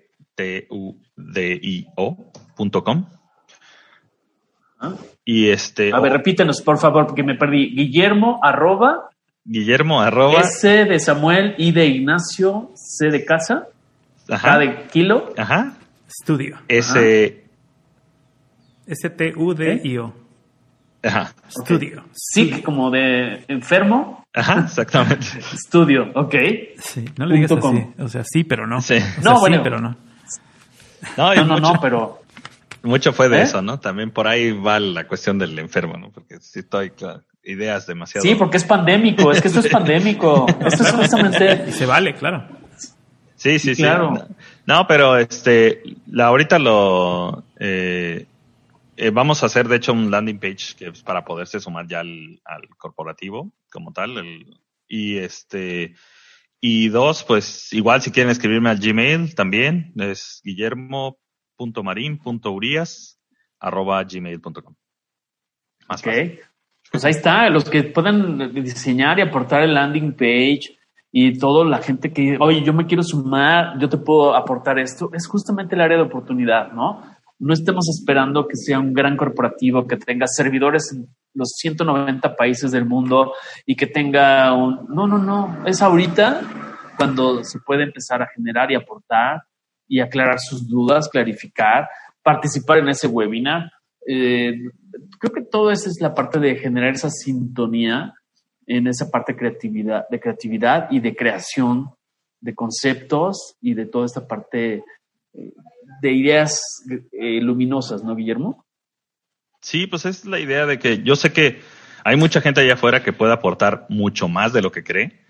Y 5.25 5.49
este. 5.49 5.91
A 5.93 5.99
ver, 5.99 6.11
repítenos, 6.13 6.61
por 6.61 6.77
favor, 6.77 7.07
porque 7.07 7.23
me 7.23 7.35
perdí. 7.35 7.73
Guillermo 7.75 8.39
arroba. 8.43 9.09
Guillermo 9.43 10.01
arroba. 10.01 10.41
S 10.41 10.67
de 10.85 10.99
Samuel, 10.99 11.55
I 11.57 11.71
de 11.71 11.85
Ignacio, 11.85 12.71
C 12.75 13.09
de 13.09 13.23
casa, 13.25 13.67
Ajá. 14.29 14.49
K 14.53 14.57
de 14.59 14.83
kilo. 14.87 15.33
Ajá. 15.37 15.73
Studio. 16.09 16.57
S. 16.67 17.43
S-T-U-D-I-O. 18.87 20.13
Ajá. 21.03 21.33
Studio. 21.49 22.03
Sí, 22.13 22.61
como 22.63 22.89
de 22.91 23.43
enfermo. 23.47 24.25
Ajá, 24.33 24.61
exactamente. 24.65 25.25
Estudio, 25.53 26.11
ok. 26.15 26.35
Sí, 26.79 27.05
no 27.17 27.25
le 27.25 27.35
digas 27.35 27.51
así. 27.51 27.61
com. 27.61 27.93
O 27.99 28.07
sea, 28.07 28.23
sí, 28.23 28.43
pero 28.43 28.67
no. 28.67 28.81
Sí. 28.81 28.95
O 28.95 28.99
sea, 28.99 29.21
No, 29.23 29.35
sí, 29.35 29.39
bueno. 29.39 29.61
pero 29.63 29.79
no. 29.79 29.95
No, 31.17 31.35
No, 31.35 31.45
no, 31.45 31.53
mucho, 31.55 31.73
no, 31.73 31.79
pero 31.81 32.19
mucho 32.83 33.13
fue 33.13 33.29
de 33.29 33.39
¿Eh? 33.39 33.43
eso, 33.43 33.61
¿no? 33.61 33.79
También 33.79 34.11
por 34.11 34.27
ahí 34.27 34.51
va 34.51 34.79
la 34.79 35.07
cuestión 35.07 35.37
del 35.39 35.57
enfermo, 35.59 35.97
¿no? 35.97 36.11
Porque 36.11 36.39
sí 36.39 36.59
estoy, 36.59 36.91
claro, 36.91 37.23
ideas 37.43 37.87
demasiado. 37.87 38.27
sí, 38.27 38.35
porque 38.35 38.57
es 38.57 38.63
pandémico. 38.63 39.31
Es 39.31 39.41
que 39.41 39.47
esto 39.47 39.59
es 39.61 39.67
pandémico. 39.69 40.45
Esto 40.65 40.83
es 40.83 40.93
Y 40.93 40.95
justamente. 40.97 41.71
se 41.71 41.85
vale, 41.85 42.13
claro. 42.15 42.47
Sí, 43.35 43.59
sí, 43.59 43.75
sí. 43.75 43.83
Claro. 43.83 44.11
No, 44.11 44.27
no, 44.65 44.87
pero 44.87 45.17
este, 45.17 45.83
la, 46.07 46.25
ahorita 46.27 46.57
lo 46.59 47.43
eh, 47.59 48.25
eh, 48.97 49.09
vamos 49.11 49.43
a 49.43 49.45
hacer, 49.45 49.67
de 49.67 49.75
hecho, 49.75 49.93
un 49.93 50.09
landing 50.09 50.39
page 50.39 50.75
que 50.77 50.87
es 50.87 51.03
para 51.03 51.23
poderse 51.23 51.59
sumar 51.59 51.87
ya 51.87 51.99
al, 51.99 52.41
al 52.43 52.67
corporativo 52.77 53.51
como 53.71 53.93
tal. 53.93 54.17
el- 54.17 54.57
y 54.89 55.17
este, 55.17 55.95
y 56.61 56.87
dos, 56.87 57.23
pues 57.23 57.71
igual 57.73 58.01
si 58.01 58.09
quieren 58.11 58.31
escribirme 58.31 58.69
al 58.69 58.79
Gmail 58.79 59.35
también, 59.35 59.91
es 59.97 60.41
arroba 60.65 61.17
gmail.com. 64.07 64.75
Más 65.89 66.01
Ok. 66.01 66.05
fácil. 66.05 66.39
Pues 66.91 67.05
ahí 67.05 67.11
está. 67.11 67.49
Los 67.49 67.69
que 67.69 67.83
puedan 67.83 68.53
diseñar 68.53 69.19
y 69.19 69.21
aportar 69.21 69.63
el 69.63 69.73
landing 69.73 70.13
page 70.13 70.77
y 71.11 71.37
toda 71.37 71.65
la 71.65 71.79
gente 71.79 72.13
que, 72.13 72.37
oye, 72.39 72.63
yo 72.63 72.73
me 72.73 72.85
quiero 72.85 73.03
sumar, 73.03 73.77
yo 73.79 73.89
te 73.89 73.97
puedo 73.97 74.35
aportar 74.35 74.79
esto, 74.79 75.09
es 75.13 75.27
justamente 75.27 75.75
el 75.75 75.81
área 75.81 75.97
de 75.97 76.03
oportunidad, 76.03 76.71
¿no? 76.71 77.01
No 77.39 77.53
estemos 77.53 77.87
esperando 77.89 78.47
que 78.47 78.55
sea 78.55 78.79
un 78.79 78.93
gran 78.93 79.15
corporativo 79.15 79.85
que 79.85 79.97
tenga 79.97 80.25
servidores 80.27 80.91
en 80.93 81.07
los 81.33 81.49
190 81.57 82.35
países 82.35 82.71
del 82.71 82.85
mundo 82.85 83.33
y 83.65 83.75
que 83.75 83.87
tenga 83.87 84.53
un... 84.53 84.87
No, 84.89 85.05
no, 85.05 85.17
no. 85.19 85.63
Es 85.65 85.81
ahorita 85.81 86.41
cuando 86.97 87.43
se 87.43 87.59
puede 87.59 87.83
empezar 87.83 88.23
a 88.23 88.27
generar 88.27 88.71
y 88.71 88.75
aportar 88.75 89.43
y 89.87 89.99
aclarar 89.99 90.39
sus 90.39 90.67
dudas, 90.67 91.09
clarificar, 91.09 91.87
participar 92.21 92.79
en 92.79 92.89
ese 92.89 93.07
webinar. 93.07 93.71
Eh, 94.05 94.53
creo 95.19 95.33
que 95.33 95.43
todo 95.43 95.71
eso 95.71 95.89
es 95.89 95.99
la 96.01 96.13
parte 96.13 96.39
de 96.39 96.55
generar 96.55 96.93
esa 96.93 97.09
sintonía 97.09 98.13
en 98.65 98.87
esa 98.87 99.09
parte 99.09 99.33
de 99.33 99.39
creatividad, 99.39 100.07
de 100.09 100.19
creatividad 100.19 100.87
y 100.91 100.99
de 100.99 101.15
creación 101.15 101.91
de 102.41 102.53
conceptos 102.53 103.55
y 103.61 103.73
de 103.73 103.85
toda 103.85 104.05
esta 104.05 104.27
parte 104.27 104.83
eh, 105.33 105.53
de 106.01 106.11
ideas 106.11 106.61
eh, 107.11 107.41
luminosas, 107.41 108.03
¿no, 108.03 108.15
Guillermo? 108.15 108.65
Sí, 109.61 109.87
pues 109.87 110.05
es 110.05 110.25
la 110.25 110.39
idea 110.39 110.65
de 110.65 110.79
que 110.79 111.01
yo 111.01 111.15
sé 111.15 111.33
que 111.33 111.59
hay 112.03 112.15
mucha 112.15 112.41
gente 112.41 112.61
allá 112.61 112.75
afuera 112.75 113.03
que 113.03 113.13
puede 113.13 113.33
aportar 113.33 113.85
mucho 113.89 114.27
más 114.27 114.53
de 114.53 114.61
lo 114.61 114.71
que 114.71 114.83
cree 114.83 115.26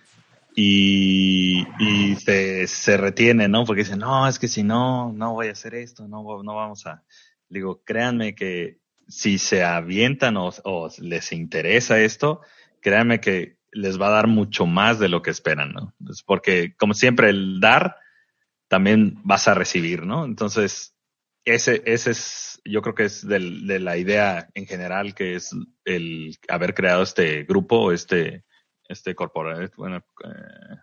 y, 0.59 1.67
y 1.77 2.15
se, 2.15 2.65
se 2.65 2.97
retiene, 2.97 3.47
¿no? 3.47 3.63
Porque 3.63 3.83
dicen, 3.83 3.99
no, 3.99 4.27
es 4.27 4.39
que 4.39 4.47
si 4.47 4.63
no, 4.63 5.13
no 5.13 5.33
voy 5.33 5.49
a 5.49 5.51
hacer 5.51 5.75
esto, 5.75 6.07
no, 6.07 6.23
no 6.41 6.55
vamos 6.55 6.87
a... 6.87 7.03
Digo, 7.47 7.83
créanme 7.85 8.33
que 8.33 8.79
si 9.07 9.37
se 9.37 9.63
avientan 9.63 10.35
o, 10.35 10.49
o 10.63 10.89
les 10.97 11.31
interesa 11.31 11.99
esto, 11.99 12.41
créanme 12.81 13.21
que 13.21 13.57
les 13.71 14.01
va 14.01 14.07
a 14.07 14.11
dar 14.13 14.25
mucho 14.25 14.65
más 14.65 14.97
de 14.97 15.09
lo 15.09 15.21
que 15.21 15.29
esperan, 15.29 15.73
¿no? 15.73 15.93
Es 16.09 16.23
porque, 16.23 16.75
como 16.75 16.95
siempre, 16.95 17.29
el 17.29 17.59
dar 17.59 17.95
también 18.67 19.21
vas 19.23 19.47
a 19.47 19.53
recibir, 19.53 20.07
¿no? 20.07 20.25
Entonces, 20.25 20.95
ese, 21.45 21.83
ese 21.85 22.09
es, 22.09 22.59
yo 22.65 22.81
creo 22.81 22.95
que 22.95 23.05
es 23.05 23.27
del, 23.27 23.67
de 23.67 23.79
la 23.79 23.95
idea 23.97 24.49
en 24.55 24.65
general, 24.65 25.13
que 25.13 25.35
es 25.35 25.55
el 25.85 26.35
haber 26.47 26.73
creado 26.73 27.03
este 27.03 27.43
grupo, 27.43 27.91
este, 27.91 28.43
este 28.87 29.15
corporativo, 29.15 29.71
bueno, 29.77 29.97
eh, 29.97 30.77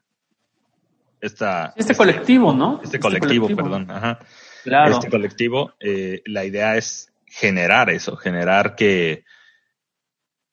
esta, 1.20 1.72
Este 1.76 1.94
colectivo, 1.94 2.52
¿no? 2.52 2.80
este 2.82 2.98
colectivo, 2.98 3.48
perdón, 3.48 3.90
ajá, 3.90 4.18
Claro. 4.62 4.94
este 4.94 5.11
colectivo, 5.11 5.72
eh, 5.80 6.22
la 6.26 6.44
idea 6.44 6.76
es 6.76 7.12
generar 7.26 7.90
eso, 7.90 8.16
generar 8.16 8.76
que, 8.76 9.24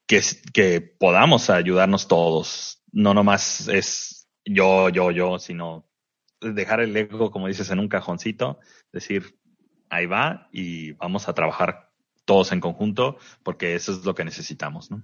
que, 0.08 0.22
que 0.54 0.82
podamos 0.82 1.49
ayudarnos 1.49 2.08
todos. 2.08 2.82
No 2.91 3.14
nomás 3.14 3.68
es 3.68 4.28
yo, 4.43 4.89
yo, 4.89 5.12
yo, 5.12 5.39
sino 5.39 5.88
dejar 6.41 6.82
el 6.82 6.95
ego, 6.95 7.32
como 7.32 7.47
dices, 7.47 7.70
en 7.70 7.80
un 7.80 7.88
cajoncito, 7.88 8.60
decir, 8.91 9.38
ahí 9.89 10.06
va 10.06 10.49
y 10.52 10.93
vamos 10.93 11.30
a 11.30 11.34
trabajar 11.34 11.91
todos 12.26 12.52
en 12.52 12.60
conjunto 12.60 13.18
porque 13.43 13.76
eso 13.76 13.91
es 13.91 14.06
lo 14.06 14.16
que 14.16 14.26
necesitamos, 14.26 14.89
¿no? 14.91 15.04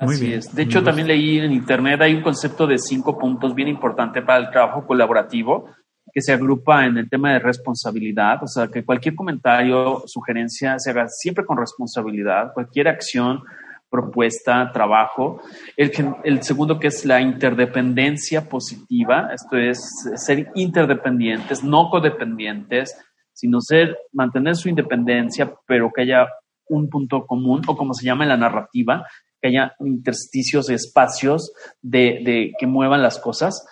Muy 0.00 0.14
Así 0.14 0.26
bien. 0.26 0.38
es. 0.38 0.54
De 0.54 0.62
hecho, 0.62 0.82
también 0.82 1.08
leí 1.08 1.38
en 1.38 1.52
internet, 1.52 2.00
hay 2.02 2.14
un 2.14 2.22
concepto 2.22 2.66
de 2.66 2.78
cinco 2.78 3.18
puntos 3.18 3.54
bien 3.54 3.68
importante 3.68 4.22
para 4.22 4.38
el 4.38 4.50
trabajo 4.50 4.86
colaborativo 4.86 5.70
que 6.12 6.22
se 6.22 6.32
agrupa 6.32 6.86
en 6.86 6.96
el 6.96 7.10
tema 7.10 7.32
de 7.32 7.40
responsabilidad, 7.40 8.42
o 8.42 8.46
sea, 8.46 8.68
que 8.68 8.84
cualquier 8.84 9.14
comentario, 9.14 10.02
sugerencia 10.06 10.78
se 10.78 10.90
haga 10.90 11.08
siempre 11.08 11.44
con 11.44 11.58
responsabilidad, 11.58 12.52
cualquier 12.54 12.88
acción, 12.88 13.42
propuesta, 13.90 14.70
trabajo. 14.72 15.40
El, 15.76 15.90
el 16.24 16.42
segundo 16.42 16.78
que 16.78 16.88
es 16.88 17.04
la 17.04 17.20
interdependencia 17.20 18.48
positiva, 18.48 19.30
esto 19.34 19.56
es 19.56 20.08
ser 20.16 20.50
interdependientes, 20.54 21.62
no 21.62 21.90
codependientes, 21.90 22.96
sino 23.32 23.60
ser, 23.60 23.96
mantener 24.12 24.56
su 24.56 24.68
independencia, 24.68 25.52
pero 25.66 25.90
que 25.94 26.02
haya 26.02 26.26
un 26.68 26.88
punto 26.88 27.26
común, 27.26 27.62
o 27.66 27.76
como 27.76 27.92
se 27.94 28.06
llama 28.06 28.24
en 28.24 28.30
la 28.30 28.36
narrativa, 28.36 29.06
que 29.40 29.48
haya 29.48 29.74
intersticios, 29.80 30.70
espacios 30.70 31.52
de, 31.82 32.52
que 32.58 32.66
muevan 32.66 33.02
las 33.02 33.18
cosas. 33.18 33.66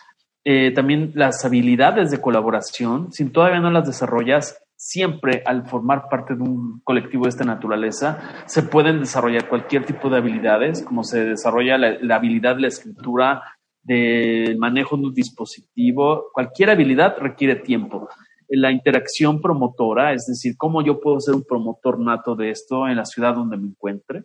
Eh, 0.44 0.72
también 0.72 1.12
las 1.14 1.44
habilidades 1.44 2.10
de 2.10 2.20
colaboración, 2.20 3.12
si 3.12 3.24
todavía 3.30 3.60
no 3.60 3.70
las 3.70 3.86
desarrollas, 3.86 4.60
siempre 4.76 5.42
al 5.46 5.66
formar 5.66 6.08
parte 6.10 6.34
de 6.34 6.42
un 6.42 6.80
colectivo 6.84 7.24
de 7.24 7.30
esta 7.30 7.44
naturaleza, 7.44 8.44
se 8.46 8.62
pueden 8.62 9.00
desarrollar 9.00 9.48
cualquier 9.48 9.86
tipo 9.86 10.10
de 10.10 10.18
habilidades, 10.18 10.82
como 10.82 11.04
se 11.04 11.24
desarrolla 11.24 11.78
la, 11.78 11.96
la 12.00 12.16
habilidad 12.16 12.56
de 12.56 12.62
la 12.62 12.68
escritura, 12.68 13.42
del 13.84 14.58
manejo 14.58 14.96
de 14.96 15.04
un 15.04 15.14
dispositivo, 15.14 16.30
cualquier 16.32 16.70
habilidad 16.70 17.16
requiere 17.18 17.56
tiempo. 17.56 18.08
La 18.48 18.72
interacción 18.72 19.40
promotora, 19.40 20.12
es 20.12 20.26
decir, 20.26 20.54
cómo 20.56 20.82
yo 20.82 21.00
puedo 21.00 21.20
ser 21.20 21.34
un 21.34 21.44
promotor 21.44 22.00
nato 22.00 22.34
de 22.34 22.50
esto 22.50 22.88
en 22.88 22.96
la 22.96 23.04
ciudad 23.04 23.34
donde 23.34 23.56
me 23.56 23.68
encuentre, 23.68 24.24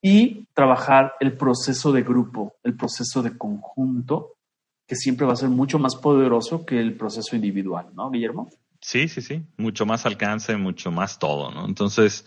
y 0.00 0.46
trabajar 0.54 1.14
el 1.20 1.36
proceso 1.36 1.92
de 1.92 2.02
grupo, 2.02 2.54
el 2.62 2.76
proceso 2.76 3.22
de 3.22 3.36
conjunto, 3.36 4.34
que 4.86 4.96
siempre 4.96 5.26
va 5.26 5.32
a 5.34 5.36
ser 5.36 5.48
mucho 5.48 5.78
más 5.78 5.96
poderoso 5.96 6.64
que 6.64 6.80
el 6.80 6.94
proceso 6.96 7.36
individual, 7.36 7.88
¿no, 7.94 8.10
Guillermo? 8.10 8.48
Sí, 8.80 9.08
sí, 9.08 9.20
sí. 9.20 9.42
Mucho 9.56 9.84
más 9.86 10.06
alcance, 10.06 10.56
mucho 10.56 10.90
más 10.90 11.18
todo, 11.18 11.50
¿no? 11.50 11.66
Entonces, 11.66 12.24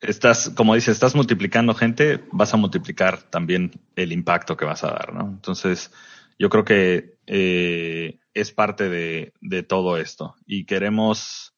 estás, 0.00 0.50
como 0.50 0.74
dices, 0.74 0.94
estás 0.94 1.14
multiplicando 1.14 1.74
gente, 1.74 2.24
vas 2.32 2.54
a 2.54 2.56
multiplicar 2.56 3.22
también 3.24 3.72
el 3.96 4.12
impacto 4.12 4.56
que 4.56 4.64
vas 4.64 4.84
a 4.84 4.92
dar, 4.92 5.12
¿no? 5.12 5.22
Entonces, 5.26 5.90
yo 6.38 6.48
creo 6.50 6.64
que 6.64 7.18
eh, 7.26 8.18
es 8.32 8.52
parte 8.52 8.88
de, 8.88 9.32
de 9.40 9.62
todo 9.62 9.96
esto. 9.98 10.36
Y 10.46 10.64
queremos, 10.66 11.54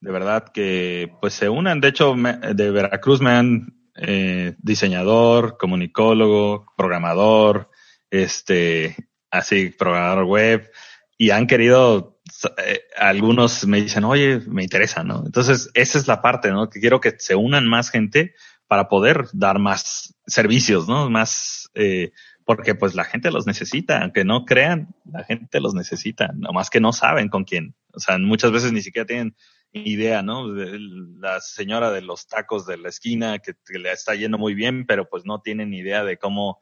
de 0.00 0.12
verdad, 0.12 0.48
que 0.52 1.12
pues 1.20 1.34
se 1.34 1.48
unan. 1.48 1.80
De 1.80 1.88
hecho, 1.88 2.14
me- 2.14 2.38
de 2.38 2.70
Veracruz 2.70 3.20
me 3.20 3.30
han 3.30 3.79
eh, 3.96 4.54
diseñador, 4.58 5.56
comunicólogo, 5.58 6.66
programador, 6.76 7.70
este, 8.10 8.96
así, 9.30 9.70
programador 9.70 10.24
web, 10.24 10.70
y 11.16 11.30
han 11.30 11.46
querido, 11.46 12.20
eh, 12.64 12.80
algunos 12.96 13.66
me 13.66 13.82
dicen, 13.82 14.04
oye, 14.04 14.40
me 14.46 14.62
interesa, 14.62 15.04
¿no? 15.04 15.22
Entonces, 15.26 15.70
esa 15.74 15.98
es 15.98 16.08
la 16.08 16.22
parte, 16.22 16.50
¿no? 16.50 16.70
Que 16.70 16.80
quiero 16.80 17.00
que 17.00 17.14
se 17.18 17.34
unan 17.34 17.68
más 17.68 17.90
gente 17.90 18.34
para 18.66 18.88
poder 18.88 19.26
dar 19.32 19.58
más 19.58 20.14
servicios, 20.26 20.88
¿no? 20.88 21.10
Más, 21.10 21.68
eh, 21.74 22.12
porque 22.44 22.74
pues 22.74 22.94
la 22.94 23.04
gente 23.04 23.30
los 23.30 23.46
necesita, 23.46 24.00
aunque 24.00 24.24
no 24.24 24.44
crean, 24.44 24.94
la 25.04 25.24
gente 25.24 25.60
los 25.60 25.74
necesita, 25.74 26.30
nomás 26.34 26.70
que 26.70 26.80
no 26.80 26.92
saben 26.92 27.28
con 27.28 27.44
quién. 27.44 27.74
O 27.92 28.00
sea, 28.00 28.16
muchas 28.18 28.52
veces 28.52 28.72
ni 28.72 28.80
siquiera 28.80 29.06
tienen 29.06 29.36
idea, 29.72 30.22
¿no? 30.22 30.46
La 30.46 31.40
señora 31.40 31.90
de 31.90 32.02
los 32.02 32.26
tacos 32.26 32.66
de 32.66 32.76
la 32.76 32.88
esquina 32.88 33.38
que, 33.38 33.54
le 33.78 33.92
está 33.92 34.14
yendo 34.14 34.38
muy 34.38 34.54
bien, 34.54 34.86
pero 34.86 35.08
pues 35.08 35.24
no 35.24 35.40
tienen 35.40 35.72
idea 35.72 36.04
de 36.04 36.16
cómo, 36.18 36.60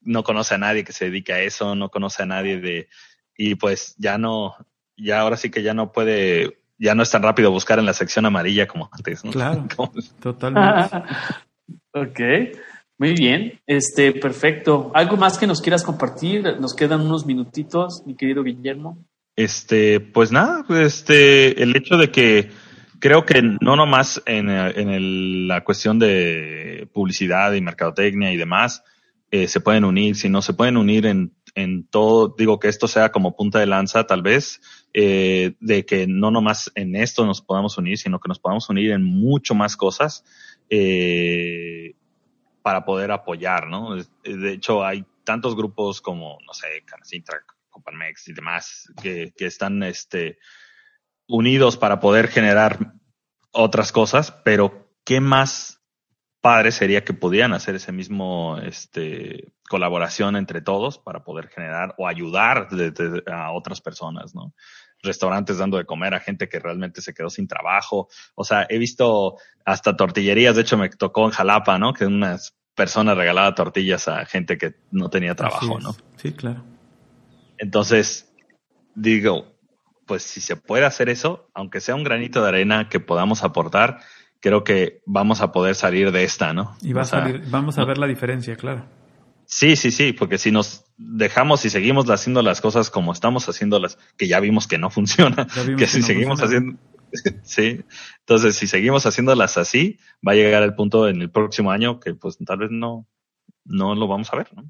no 0.00 0.22
conoce 0.22 0.54
a 0.54 0.58
nadie 0.58 0.84
que 0.84 0.92
se 0.92 1.06
dedique 1.06 1.32
a 1.32 1.40
eso, 1.40 1.74
no 1.74 1.88
conoce 1.88 2.22
a 2.22 2.26
nadie 2.26 2.60
de, 2.60 2.88
y 3.36 3.54
pues 3.54 3.94
ya 3.98 4.18
no, 4.18 4.56
ya 4.96 5.20
ahora 5.20 5.36
sí 5.36 5.50
que 5.50 5.62
ya 5.62 5.74
no 5.74 5.92
puede, 5.92 6.58
ya 6.78 6.94
no 6.94 7.02
es 7.02 7.10
tan 7.10 7.22
rápido 7.22 7.50
buscar 7.50 7.78
en 7.78 7.86
la 7.86 7.94
sección 7.94 8.26
amarilla 8.26 8.66
como 8.66 8.88
antes, 8.92 9.24
¿no? 9.24 9.30
Claro, 9.30 9.66
totalmente. 10.20 10.96
ok. 11.92 12.20
Muy 12.98 13.14
bien, 13.14 13.60
este, 13.66 14.12
perfecto. 14.12 14.92
¿Algo 14.94 15.16
más 15.16 15.36
que 15.36 15.48
nos 15.48 15.60
quieras 15.60 15.82
compartir? 15.82 16.60
Nos 16.60 16.74
quedan 16.74 17.00
unos 17.00 17.26
minutitos, 17.26 18.02
mi 18.06 18.14
querido 18.14 18.44
Guillermo. 18.44 19.04
Este, 19.36 20.00
pues 20.00 20.30
nada, 20.30 20.64
este, 20.68 21.62
el 21.62 21.74
hecho 21.74 21.96
de 21.96 22.10
que 22.10 22.50
creo 22.98 23.24
que 23.24 23.42
no 23.42 23.76
nomás 23.76 24.22
en, 24.26 24.50
en 24.50 25.48
la 25.48 25.64
cuestión 25.64 25.98
de 25.98 26.88
publicidad 26.92 27.52
y 27.54 27.60
mercadotecnia 27.60 28.32
y 28.32 28.36
demás 28.36 28.84
eh, 29.32 29.48
se 29.48 29.60
pueden 29.60 29.84
unir, 29.84 30.14
sino 30.14 30.42
se 30.42 30.52
pueden 30.52 30.76
unir 30.76 31.06
en, 31.06 31.34
en 31.54 31.86
todo, 31.86 32.34
digo 32.36 32.60
que 32.60 32.68
esto 32.68 32.86
sea 32.86 33.10
como 33.10 33.34
punta 33.34 33.58
de 33.58 33.66
lanza 33.66 34.06
tal 34.06 34.20
vez, 34.20 34.60
eh, 34.92 35.54
de 35.58 35.86
que 35.86 36.06
no 36.06 36.30
nomás 36.30 36.70
en 36.74 36.94
esto 36.94 37.24
nos 37.24 37.40
podamos 37.40 37.78
unir, 37.78 37.96
sino 37.96 38.20
que 38.20 38.28
nos 38.28 38.38
podamos 38.38 38.68
unir 38.68 38.92
en 38.92 39.02
mucho 39.02 39.54
más 39.54 39.74
cosas 39.74 40.22
eh, 40.68 41.94
para 42.60 42.84
poder 42.84 43.10
apoyar, 43.10 43.68
¿no? 43.68 43.96
De 44.22 44.52
hecho, 44.52 44.84
hay 44.84 45.06
tantos 45.24 45.56
grupos 45.56 46.02
como, 46.02 46.38
no 46.46 46.52
sé, 46.52 46.66
Canacintra, 46.84 47.42
Coparmex 47.72 48.28
y 48.28 48.34
demás, 48.34 48.92
que, 49.02 49.32
que 49.36 49.46
están 49.46 49.82
este, 49.82 50.38
unidos 51.26 51.76
para 51.76 51.98
poder 51.98 52.28
generar 52.28 52.92
otras 53.50 53.90
cosas, 53.90 54.30
pero 54.44 54.88
¿qué 55.04 55.20
más 55.20 55.82
padre 56.42 56.72
sería 56.72 57.04
que 57.04 57.14
pudieran 57.14 57.54
hacer 57.54 57.76
ese 57.76 57.92
mismo 57.92 58.58
este, 58.58 59.52
colaboración 59.68 60.36
entre 60.36 60.60
todos 60.60 60.98
para 60.98 61.22
poder 61.22 61.48
generar 61.48 61.94
o 61.98 62.08
ayudar 62.08 62.68
a 63.32 63.52
otras 63.52 63.80
personas, 63.80 64.34
¿no? 64.34 64.52
Restaurantes 65.02 65.58
dando 65.58 65.78
de 65.78 65.84
comer 65.84 66.14
a 66.14 66.20
gente 66.20 66.48
que 66.48 66.58
realmente 66.58 67.00
se 67.00 67.14
quedó 67.14 67.30
sin 67.30 67.46
trabajo. 67.46 68.08
O 68.34 68.44
sea, 68.44 68.66
he 68.68 68.78
visto 68.78 69.36
hasta 69.64 69.96
tortillerías, 69.96 70.56
de 70.56 70.62
hecho 70.62 70.76
me 70.76 70.90
tocó 70.90 71.24
en 71.24 71.30
Jalapa, 71.30 71.78
¿no? 71.78 71.92
Que 71.92 72.06
unas 72.06 72.56
personas 72.74 73.16
regalaban 73.16 73.54
tortillas 73.54 74.08
a 74.08 74.24
gente 74.26 74.58
que 74.58 74.74
no 74.90 75.10
tenía 75.10 75.34
trabajo, 75.34 75.78
¿no? 75.78 75.94
Sí, 76.16 76.32
claro. 76.32 76.64
Entonces, 77.62 78.28
digo, 78.96 79.56
pues 80.04 80.24
si 80.24 80.40
se 80.40 80.56
puede 80.56 80.84
hacer 80.84 81.08
eso, 81.08 81.48
aunque 81.54 81.80
sea 81.80 81.94
un 81.94 82.02
granito 82.02 82.42
de 82.42 82.48
arena 82.48 82.88
que 82.88 82.98
podamos 82.98 83.44
aportar, 83.44 84.00
creo 84.40 84.64
que 84.64 85.00
vamos 85.06 85.40
a 85.42 85.52
poder 85.52 85.76
salir 85.76 86.10
de 86.10 86.24
esta, 86.24 86.52
¿no? 86.52 86.76
Y 86.82 86.92
va 86.92 87.02
a 87.02 87.04
salir, 87.04 87.44
vamos 87.50 87.78
a 87.78 87.84
ver 87.84 87.98
la 87.98 88.08
diferencia, 88.08 88.56
claro. 88.56 88.84
Sí, 89.46 89.76
sí, 89.76 89.92
sí, 89.92 90.12
porque 90.12 90.38
si 90.38 90.50
nos 90.50 90.86
dejamos 90.96 91.64
y 91.64 91.70
seguimos 91.70 92.10
haciendo 92.10 92.42
las 92.42 92.60
cosas 92.60 92.90
como 92.90 93.12
estamos 93.12 93.48
haciéndolas, 93.48 93.96
que 94.16 94.26
ya 94.26 94.40
vimos 94.40 94.66
que 94.66 94.78
no 94.78 94.90
funciona, 94.90 95.46
que 95.78 95.86
si 95.86 96.02
seguimos 96.02 96.42
haciendo, 96.42 96.80
sí, 97.44 97.84
entonces 98.18 98.56
si 98.56 98.66
seguimos 98.66 99.06
haciéndolas 99.06 99.56
así, 99.56 100.00
va 100.26 100.32
a 100.32 100.34
llegar 100.34 100.64
el 100.64 100.74
punto 100.74 101.08
en 101.08 101.22
el 101.22 101.30
próximo 101.30 101.70
año 101.70 102.00
que 102.00 102.14
pues 102.14 102.38
tal 102.44 102.58
vez 102.58 102.72
no, 102.72 103.06
no 103.64 103.94
lo 103.94 104.08
vamos 104.08 104.32
a 104.32 104.36
ver, 104.36 104.48
¿no? 104.52 104.64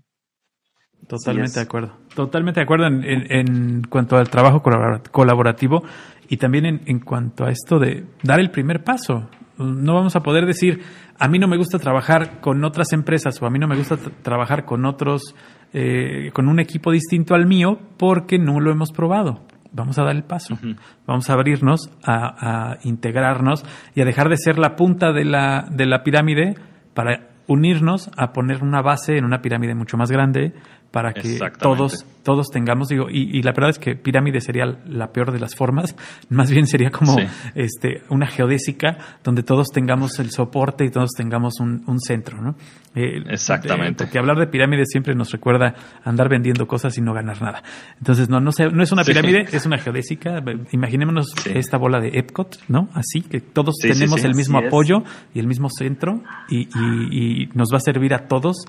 Totalmente 1.06 1.54
de 1.54 1.60
acuerdo. 1.60 1.92
Totalmente 2.14 2.60
de 2.60 2.64
acuerdo 2.64 2.86
en, 2.86 3.04
en, 3.04 3.82
cuanto 3.82 4.16
al 4.16 4.30
trabajo 4.30 4.62
colaborativo 5.10 5.82
y 6.28 6.36
también 6.36 6.66
en, 6.66 6.80
en, 6.86 7.00
cuanto 7.00 7.44
a 7.44 7.50
esto 7.50 7.78
de 7.78 8.06
dar 8.22 8.40
el 8.40 8.50
primer 8.50 8.82
paso. 8.82 9.28
No 9.58 9.94
vamos 9.94 10.16
a 10.16 10.20
poder 10.20 10.46
decir, 10.46 10.82
a 11.18 11.28
mí 11.28 11.38
no 11.38 11.48
me 11.48 11.56
gusta 11.56 11.78
trabajar 11.78 12.40
con 12.40 12.64
otras 12.64 12.92
empresas 12.92 13.40
o 13.42 13.46
a 13.46 13.50
mí 13.50 13.58
no 13.58 13.68
me 13.68 13.76
gusta 13.76 13.96
trabajar 14.22 14.64
con 14.64 14.84
otros, 14.86 15.34
eh, 15.72 16.30
con 16.32 16.48
un 16.48 16.58
equipo 16.58 16.90
distinto 16.90 17.34
al 17.34 17.46
mío 17.46 17.78
porque 17.96 18.38
no 18.38 18.60
lo 18.60 18.72
hemos 18.72 18.90
probado. 18.92 19.42
Vamos 19.72 19.98
a 19.98 20.04
dar 20.04 20.14
el 20.14 20.24
paso. 20.24 20.58
Vamos 21.06 21.30
a 21.30 21.32
abrirnos, 21.32 21.90
a, 22.04 22.72
a, 22.72 22.78
integrarnos 22.84 23.64
y 23.94 24.02
a 24.02 24.04
dejar 24.04 24.28
de 24.28 24.36
ser 24.36 24.58
la 24.58 24.76
punta 24.76 25.12
de 25.12 25.24
la, 25.24 25.66
de 25.70 25.86
la 25.86 26.02
pirámide 26.02 26.56
para 26.92 27.30
unirnos 27.46 28.10
a 28.16 28.32
poner 28.32 28.62
una 28.62 28.82
base 28.82 29.16
en 29.16 29.24
una 29.24 29.40
pirámide 29.40 29.74
mucho 29.74 29.96
más 29.96 30.10
grande 30.10 30.52
para 30.92 31.14
que 31.14 31.40
todos, 31.58 32.04
todos 32.22 32.48
tengamos, 32.50 32.88
digo, 32.88 33.08
y, 33.10 33.38
y, 33.38 33.42
la 33.42 33.52
verdad 33.52 33.70
es 33.70 33.78
que 33.78 33.96
pirámide 33.96 34.42
sería 34.42 34.66
la 34.86 35.10
peor 35.10 35.32
de 35.32 35.40
las 35.40 35.54
formas, 35.54 35.96
más 36.28 36.50
bien 36.50 36.66
sería 36.66 36.90
como 36.90 37.16
este, 37.54 38.02
una 38.10 38.26
geodésica 38.26 38.98
donde 39.24 39.42
todos 39.42 39.68
tengamos 39.68 40.18
el 40.18 40.30
soporte 40.30 40.84
y 40.84 40.90
todos 40.90 41.12
tengamos 41.16 41.60
un, 41.60 41.82
un 41.86 41.98
centro, 41.98 42.40
¿no? 42.42 42.56
Eh, 42.94 43.22
Exactamente. 43.30 44.04
porque 44.04 44.18
hablar 44.18 44.38
de 44.38 44.46
pirámide 44.46 44.84
siempre 44.84 45.14
nos 45.14 45.32
recuerda 45.32 45.74
andar 46.04 46.28
vendiendo 46.28 46.66
cosas 46.66 46.98
y 46.98 47.00
no 47.00 47.14
ganar 47.14 47.40
nada. 47.40 47.62
Entonces, 47.96 48.28
no, 48.28 48.38
no, 48.38 48.50
no 48.70 48.82
es 48.82 48.92
una 48.92 49.02
pirámide, 49.02 49.46
es 49.50 49.64
una 49.64 49.78
geodésica. 49.78 50.42
Imaginémonos 50.72 51.32
esta 51.46 51.78
bola 51.78 52.00
de 52.00 52.18
Epcot, 52.18 52.58
¿no? 52.68 52.90
Así, 52.92 53.22
que 53.22 53.40
todos 53.40 53.76
tenemos 53.80 54.22
el 54.24 54.34
mismo 54.34 54.58
apoyo 54.58 55.04
y 55.32 55.38
el 55.38 55.46
mismo 55.46 55.70
centro 55.70 56.20
y, 56.50 56.68
y, 56.78 57.44
y 57.44 57.46
nos 57.54 57.72
va 57.72 57.78
a 57.78 57.80
servir 57.80 58.12
a 58.12 58.28
todos 58.28 58.66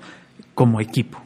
como 0.54 0.80
equipo. 0.80 1.20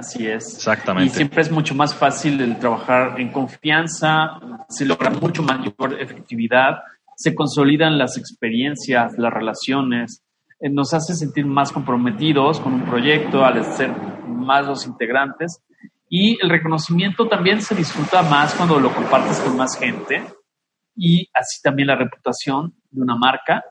Así 0.00 0.26
es. 0.26 0.54
Exactamente. 0.54 1.12
Y 1.12 1.14
siempre 1.14 1.42
es 1.42 1.50
mucho 1.50 1.74
más 1.74 1.94
fácil 1.94 2.40
el 2.40 2.58
trabajar 2.58 3.20
en 3.20 3.30
confianza, 3.30 4.40
se 4.66 4.86
logra 4.86 5.10
mucho 5.10 5.42
mayor 5.42 6.00
efectividad, 6.00 6.78
se 7.16 7.34
consolidan 7.34 7.98
las 7.98 8.16
experiencias, 8.16 9.12
las 9.18 9.30
relaciones, 9.30 10.22
eh, 10.58 10.70
nos 10.70 10.94
hace 10.94 11.12
sentir 11.14 11.44
más 11.44 11.70
comprometidos 11.70 12.60
con 12.60 12.72
un 12.72 12.86
proyecto 12.86 13.44
al 13.44 13.62
ser 13.76 13.90
más 14.26 14.66
los 14.66 14.86
integrantes 14.86 15.62
y 16.08 16.42
el 16.42 16.48
reconocimiento 16.48 17.28
también 17.28 17.60
se 17.60 17.74
disfruta 17.74 18.22
más 18.22 18.54
cuando 18.54 18.80
lo 18.80 18.94
compartes 18.94 19.38
con 19.40 19.54
más 19.54 19.78
gente 19.78 20.24
y 20.96 21.28
así 21.34 21.60
también 21.62 21.88
la 21.88 21.96
reputación 21.96 22.74
de 22.90 23.02
una 23.02 23.16
marca 23.16 23.62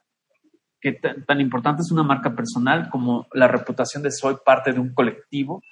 que 0.80 0.94
tan 0.94 1.42
importante 1.42 1.82
es 1.82 1.92
una 1.92 2.04
marca 2.04 2.36
personal 2.36 2.88
como 2.92 3.26
la 3.34 3.48
reputación 3.48 4.04
de 4.04 4.12
soy 4.12 4.36
parte 4.46 4.72
de 4.72 4.80
un 4.80 4.94
colectivo 4.94 5.64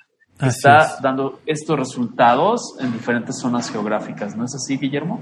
está 0.41 0.97
dando 1.01 1.41
estos 1.45 1.77
resultados 1.77 2.75
en 2.79 2.91
diferentes 2.93 3.39
zonas 3.39 3.71
geográficas. 3.71 4.35
¿No 4.35 4.45
es 4.45 4.55
así, 4.55 4.77
Guillermo? 4.77 5.21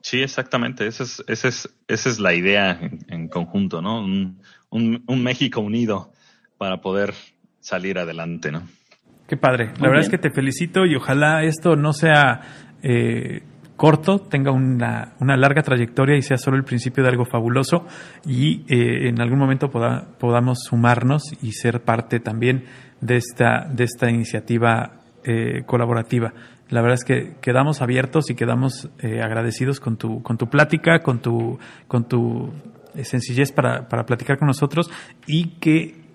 Sí, 0.00 0.22
exactamente. 0.22 0.86
Esa 0.86 1.02
es, 1.02 1.24
esa 1.26 1.48
es, 1.48 1.68
esa 1.88 2.08
es 2.08 2.18
la 2.20 2.34
idea 2.34 2.78
en, 3.08 3.28
conjunto, 3.28 3.82
¿no? 3.82 4.00
Un, 4.00 4.40
un, 4.70 5.22
México 5.22 5.60
unido 5.60 6.12
para 6.58 6.80
poder 6.80 7.14
salir 7.60 7.98
adelante, 7.98 8.52
¿no? 8.52 8.62
Qué 9.26 9.36
padre. 9.36 9.72
la 9.80 9.88
verdad 9.88 10.04
es 10.04 10.08
que 10.08 10.18
te 10.18 10.30
felicito 10.30 10.86
y 10.86 10.94
ojalá 10.94 11.42
esto 11.42 11.74
no 11.74 11.92
sea 11.92 12.40
eh, 12.84 13.42
corto, 13.76 14.20
tenga 14.20 14.52
una, 14.52 15.14
una, 15.20 15.36
larga 15.36 15.62
trayectoria 15.62 16.16
y 16.16 16.22
sea 16.22 16.38
solo 16.38 16.56
el 16.56 16.64
principio 16.64 17.02
de 17.02 17.10
algo 17.10 17.24
fabuloso 17.24 17.86
y 18.24 18.64
eh, 18.68 19.08
en 19.08 19.20
algún 19.20 19.38
momento 19.38 19.70
podamos 19.70 20.60
sumarnos 20.60 21.24
y 21.42 21.52
ser 21.52 21.82
parte 21.82 22.20
también 22.20 22.64
de 23.00 23.16
esta, 23.16 23.66
de 23.70 23.84
esta 23.84 24.10
iniciativa 24.10 25.00
eh, 25.24 25.62
colaborativa. 25.66 26.32
La 26.68 26.80
verdad 26.80 26.94
es 26.94 27.04
que 27.04 27.36
quedamos 27.40 27.82
abiertos 27.82 28.30
y 28.30 28.34
quedamos 28.34 28.88
eh, 29.00 29.20
agradecidos 29.22 29.80
con 29.80 29.96
tu, 29.96 30.22
con 30.22 30.36
tu 30.36 30.48
plática, 30.48 31.00
con 31.00 31.20
tu, 31.20 31.58
con 31.86 32.08
tu 32.08 32.52
sencillez 33.02 33.52
para, 33.52 33.88
para 33.88 34.04
platicar 34.04 34.38
con 34.38 34.46
nosotros 34.46 34.90
y 35.26 35.58
que 35.58 36.06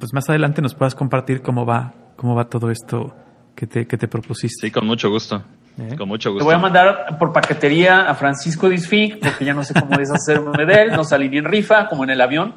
pues 0.00 0.14
más 0.14 0.28
adelante 0.30 0.62
nos 0.62 0.74
puedas 0.74 0.94
compartir 0.94 1.42
cómo 1.42 1.66
va, 1.66 1.92
cómo 2.16 2.34
va 2.34 2.48
todo 2.48 2.70
esto 2.70 3.14
que 3.54 3.66
te, 3.66 3.86
que 3.86 3.96
te 3.96 4.08
propusiste. 4.08 4.66
Sí, 4.66 4.70
con 4.70 4.86
mucho 4.86 5.10
gusto. 5.10 5.42
¿Eh? 5.78 5.94
Con 5.96 6.08
mucho 6.08 6.30
gusto. 6.30 6.42
Te 6.42 6.44
voy 6.44 6.54
a 6.54 6.58
mandar 6.58 7.18
por 7.18 7.32
paquetería 7.32 8.08
a 8.08 8.14
Francisco 8.14 8.68
Disfig, 8.68 9.18
porque 9.20 9.44
ya 9.44 9.52
no 9.52 9.62
sé 9.62 9.74
cómo 9.74 9.96
deshacerme 9.98 10.64
de 10.64 10.82
él. 10.82 10.92
No 10.92 11.04
salí 11.04 11.28
ni 11.28 11.38
en 11.38 11.44
rifa, 11.44 11.86
como 11.88 12.04
en 12.04 12.10
el 12.10 12.20
avión, 12.20 12.54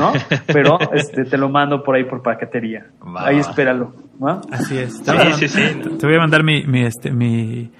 ¿no? 0.00 0.12
Pero 0.46 0.78
este, 0.92 1.24
te 1.24 1.36
lo 1.36 1.48
mando 1.48 1.82
por 1.82 1.94
ahí 1.94 2.04
por 2.04 2.22
paquetería. 2.22 2.86
Ahí 3.16 3.38
espéralo. 3.38 3.92
¿no? 4.18 4.40
Así 4.50 4.78
es. 4.78 4.98
Sí, 4.98 5.32
sí, 5.38 5.48
sí. 5.48 5.62
Te 5.98 6.06
voy 6.06 6.16
a 6.16 6.20
mandar 6.20 6.44
mi, 6.44 6.64
mi, 6.64 6.84
este, 6.84 7.10
mi, 7.10 7.70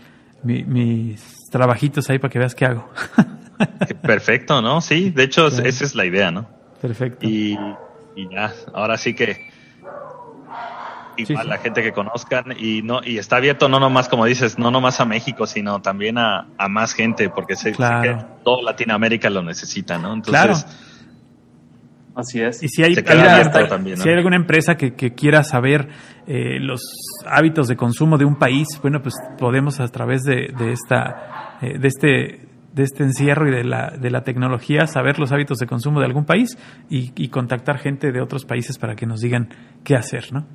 mi, 0.42 0.64
mis 0.64 1.50
trabajitos 1.50 2.08
ahí 2.10 2.18
para 2.18 2.30
que 2.30 2.38
veas 2.38 2.54
qué 2.54 2.64
hago. 2.64 2.88
Perfecto, 4.02 4.62
¿no? 4.62 4.80
Sí, 4.80 5.10
de 5.10 5.24
hecho, 5.24 5.48
esa 5.48 5.84
es 5.84 5.94
la 5.94 6.06
idea, 6.06 6.30
¿no? 6.30 6.48
Perfecto. 6.80 7.26
Y, 7.26 7.58
y 8.16 8.28
ya, 8.30 8.52
ahora 8.72 8.96
sí 8.96 9.14
que 9.14 9.50
igual 11.16 11.48
la 11.48 11.58
gente 11.58 11.82
que 11.82 11.92
conozcan 11.92 12.54
y 12.58 12.80
no 12.80 13.00
y 13.04 13.18
está 13.18 13.36
abierto 13.36 13.68
no 13.68 13.78
nomás 13.78 14.08
como 14.08 14.24
dices 14.24 14.58
no 14.58 14.70
nomás 14.70 15.00
a 15.00 15.04
México 15.04 15.46
sino 15.46 15.82
también 15.82 16.16
a, 16.16 16.46
a 16.56 16.68
más 16.68 16.94
gente 16.94 17.28
porque 17.28 17.56
sé, 17.56 17.72
que 17.72 18.16
toda 18.42 18.62
Latinoamérica 18.62 19.28
lo 19.28 19.42
necesita 19.42 19.98
no 19.98 20.14
entonces 20.14 20.64
Así 22.14 22.40
es. 22.40 22.62
Y 22.62 22.68
si 22.68 22.82
hay, 22.82 22.94
Se 22.94 23.02
queda 23.04 23.22
hay- 23.22 23.28
abierto 23.40 23.66
también, 23.68 23.96
¿no? 23.98 24.02
si 24.02 24.08
hay 24.08 24.16
alguna 24.16 24.36
empresa 24.36 24.74
que, 24.76 24.94
que 24.94 25.14
quiera 25.14 25.42
saber 25.44 25.88
eh, 26.26 26.58
los 26.60 26.82
hábitos 27.26 27.68
de 27.68 27.76
consumo 27.76 28.18
de 28.18 28.24
un 28.24 28.36
país, 28.36 28.66
bueno, 28.82 29.00
pues 29.02 29.14
podemos 29.38 29.80
a 29.80 29.88
través 29.88 30.22
de, 30.22 30.52
de 30.58 30.72
esta, 30.72 31.56
eh, 31.62 31.78
de 31.78 31.88
este, 31.88 32.48
de 32.74 32.82
este 32.82 33.02
encierro 33.04 33.48
y 33.48 33.52
de 33.52 33.64
la, 33.64 33.90
de 33.90 34.10
la 34.10 34.22
tecnología 34.22 34.86
saber 34.86 35.18
los 35.18 35.32
hábitos 35.32 35.58
de 35.58 35.66
consumo 35.66 36.00
de 36.00 36.06
algún 36.06 36.24
país 36.24 36.56
y, 36.88 37.12
y 37.16 37.28
contactar 37.28 37.78
gente 37.78 38.12
de 38.12 38.20
otros 38.20 38.44
países 38.44 38.76
para 38.78 38.94
que 38.96 39.06
nos 39.06 39.20
digan 39.20 39.48
qué 39.84 39.94
hacer, 39.96 40.32
¿no? 40.32 40.46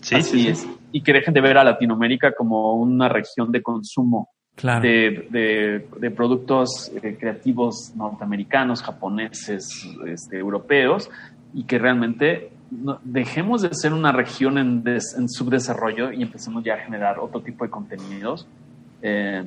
Sí, 0.00 0.16
Así 0.16 0.30
sí, 0.30 0.38
sí. 0.42 0.48
es. 0.48 0.68
Y 0.92 1.02
que 1.02 1.12
dejen 1.12 1.32
de 1.34 1.40
ver 1.40 1.58
a 1.58 1.64
Latinoamérica 1.64 2.32
como 2.36 2.74
una 2.74 3.08
región 3.08 3.50
de 3.52 3.62
consumo 3.62 4.30
Claro. 4.54 4.82
de, 4.82 5.86
de- 5.98 6.10
productos 6.10 6.92
eh, 7.02 7.16
creativos 7.18 7.92
norteamericanos, 7.96 8.82
japoneses, 8.82 9.88
este, 10.06 10.38
europeos, 10.38 11.10
y 11.54 11.64
que 11.64 11.78
realmente 11.78 12.50
dejemos 13.02 13.62
de 13.62 13.74
ser 13.74 13.92
una 13.92 14.12
región 14.12 14.58
en, 14.58 14.82
des- 14.84 15.14
en 15.18 15.28
subdesarrollo 15.28 16.12
y 16.12 16.22
empecemos 16.22 16.62
ya 16.64 16.74
a 16.74 16.78
generar 16.78 17.18
otro 17.18 17.40
tipo 17.40 17.64
de 17.64 17.70
contenidos 17.70 18.46
eh, 19.02 19.44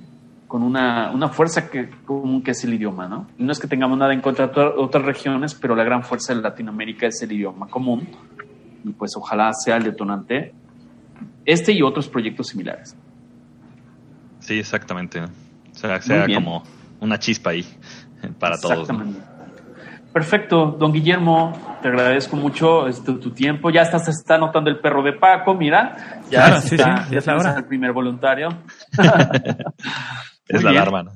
con 0.48 0.62
una, 0.64 1.12
una 1.12 1.30
fuerza 1.30 1.70
que, 1.70 1.90
común 2.06 2.44
que 2.44 2.52
es 2.52 2.64
el 2.64 2.74
idioma, 2.74 3.08
¿no? 3.08 3.28
No 3.38 3.52
es 3.52 3.60
que 3.60 3.68
tengamos 3.68 3.98
nada 3.98 4.14
en 4.14 4.22
contra 4.22 4.48
de 4.48 4.62
otras 4.62 5.04
regiones, 5.06 5.56
pero 5.56 5.76
la 5.76 5.84
gran 5.84 6.04
fuerza 6.04 6.36
de 6.36 6.42
Latinoamérica 6.42 7.08
es 7.08 7.22
el 7.24 7.32
idioma 7.32 7.68
común 7.68 8.08
y 8.84 8.90
pues 8.92 9.12
ojalá 9.18 9.52
sea 9.54 9.78
el 9.78 9.84
detonante 9.84 10.54
este 11.46 11.72
y 11.74 11.82
otros 11.82 12.08
proyectos 12.08 12.48
similares. 12.48 12.96
Sí, 14.46 14.60
exactamente. 14.60 15.22
O 15.22 15.28
sea, 15.74 16.00
sea 16.02 16.28
como 16.34 16.64
una 17.00 17.18
chispa 17.18 17.50
ahí 17.50 17.66
eh, 18.22 18.30
para 18.40 18.60
todos. 18.60 18.88
Perfecto, 20.14 20.68
don 20.80 20.94
Guillermo, 20.94 21.78
te 21.82 21.90
agradezco 21.90 22.38
mucho 22.38 22.88
este, 22.88 23.14
tu 23.16 23.32
tiempo. 23.32 23.70
Ya 23.70 23.82
está, 23.82 24.00
se 24.00 24.12
está 24.12 24.38
notando 24.38 24.70
el 24.70 24.80
perro 24.80 25.04
de 25.04 25.14
Paco, 25.14 25.56
mira. 25.56 26.22
Ya 26.30 26.46
Claro, 26.46 26.56
está, 26.58 27.06
sí, 27.06 27.12
ya 27.12 27.18
es 27.18 27.26
la 27.26 27.36
hora. 27.36 27.58
al 27.58 27.66
primer 27.66 27.92
voluntario. 27.92 28.50
Es 30.48 30.64
la 30.64 30.70
alarma. 30.70 31.02
¿no? 31.02 31.12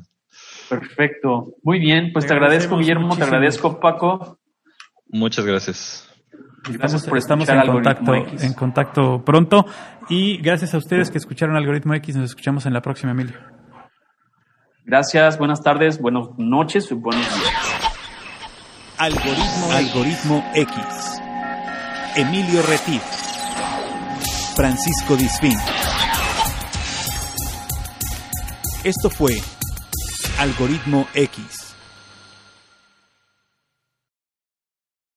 Perfecto. 0.68 1.54
Muy 1.62 1.78
bien, 1.80 2.10
pues 2.12 2.26
Te 2.26 2.30
te, 2.30 2.34
agradezco, 2.34 2.78
Guillermo, 2.80 3.08
muchísimo. 3.08 3.26
te 3.30 3.36
agradezco, 3.36 3.80
Paco. 3.80 4.40
Muchas 5.08 5.46
gracias. 5.46 6.09
Gracias 6.64 7.02
Estamos, 7.02 7.08
por 7.08 7.18
estamos 7.18 7.50
escuchar 7.50 7.66
en 7.66 7.70
Algoritmo 7.70 8.06
contacto, 8.06 8.34
X. 8.34 8.44
en 8.44 8.54
contacto 8.54 9.26
pronto 9.26 9.66
y 10.10 10.38
gracias 10.38 10.74
a 10.74 10.78
ustedes 10.78 11.10
que 11.10 11.18
escucharon 11.18 11.56
Algoritmo 11.56 11.94
X, 11.96 12.16
nos 12.16 12.26
escuchamos 12.26 12.66
en 12.66 12.74
la 12.74 12.82
próxima, 12.82 13.12
Emilio. 13.12 13.36
Gracias, 14.86 15.38
buenas 15.38 15.62
tardes, 15.62 16.02
buenas 16.02 16.28
noches 16.38 16.92
y 16.92 16.96
buenos 16.96 17.26
días. 17.26 17.90
Algoritmo, 18.98 19.72
Algoritmo 19.72 20.46
X. 20.56 21.22
Emilio 22.16 22.62
Retif. 22.64 23.02
Francisco 24.56 25.16
Disfín. 25.16 25.58
Esto 28.84 29.10
fue 29.10 29.38
Algoritmo 30.40 31.08
X. 31.14 31.69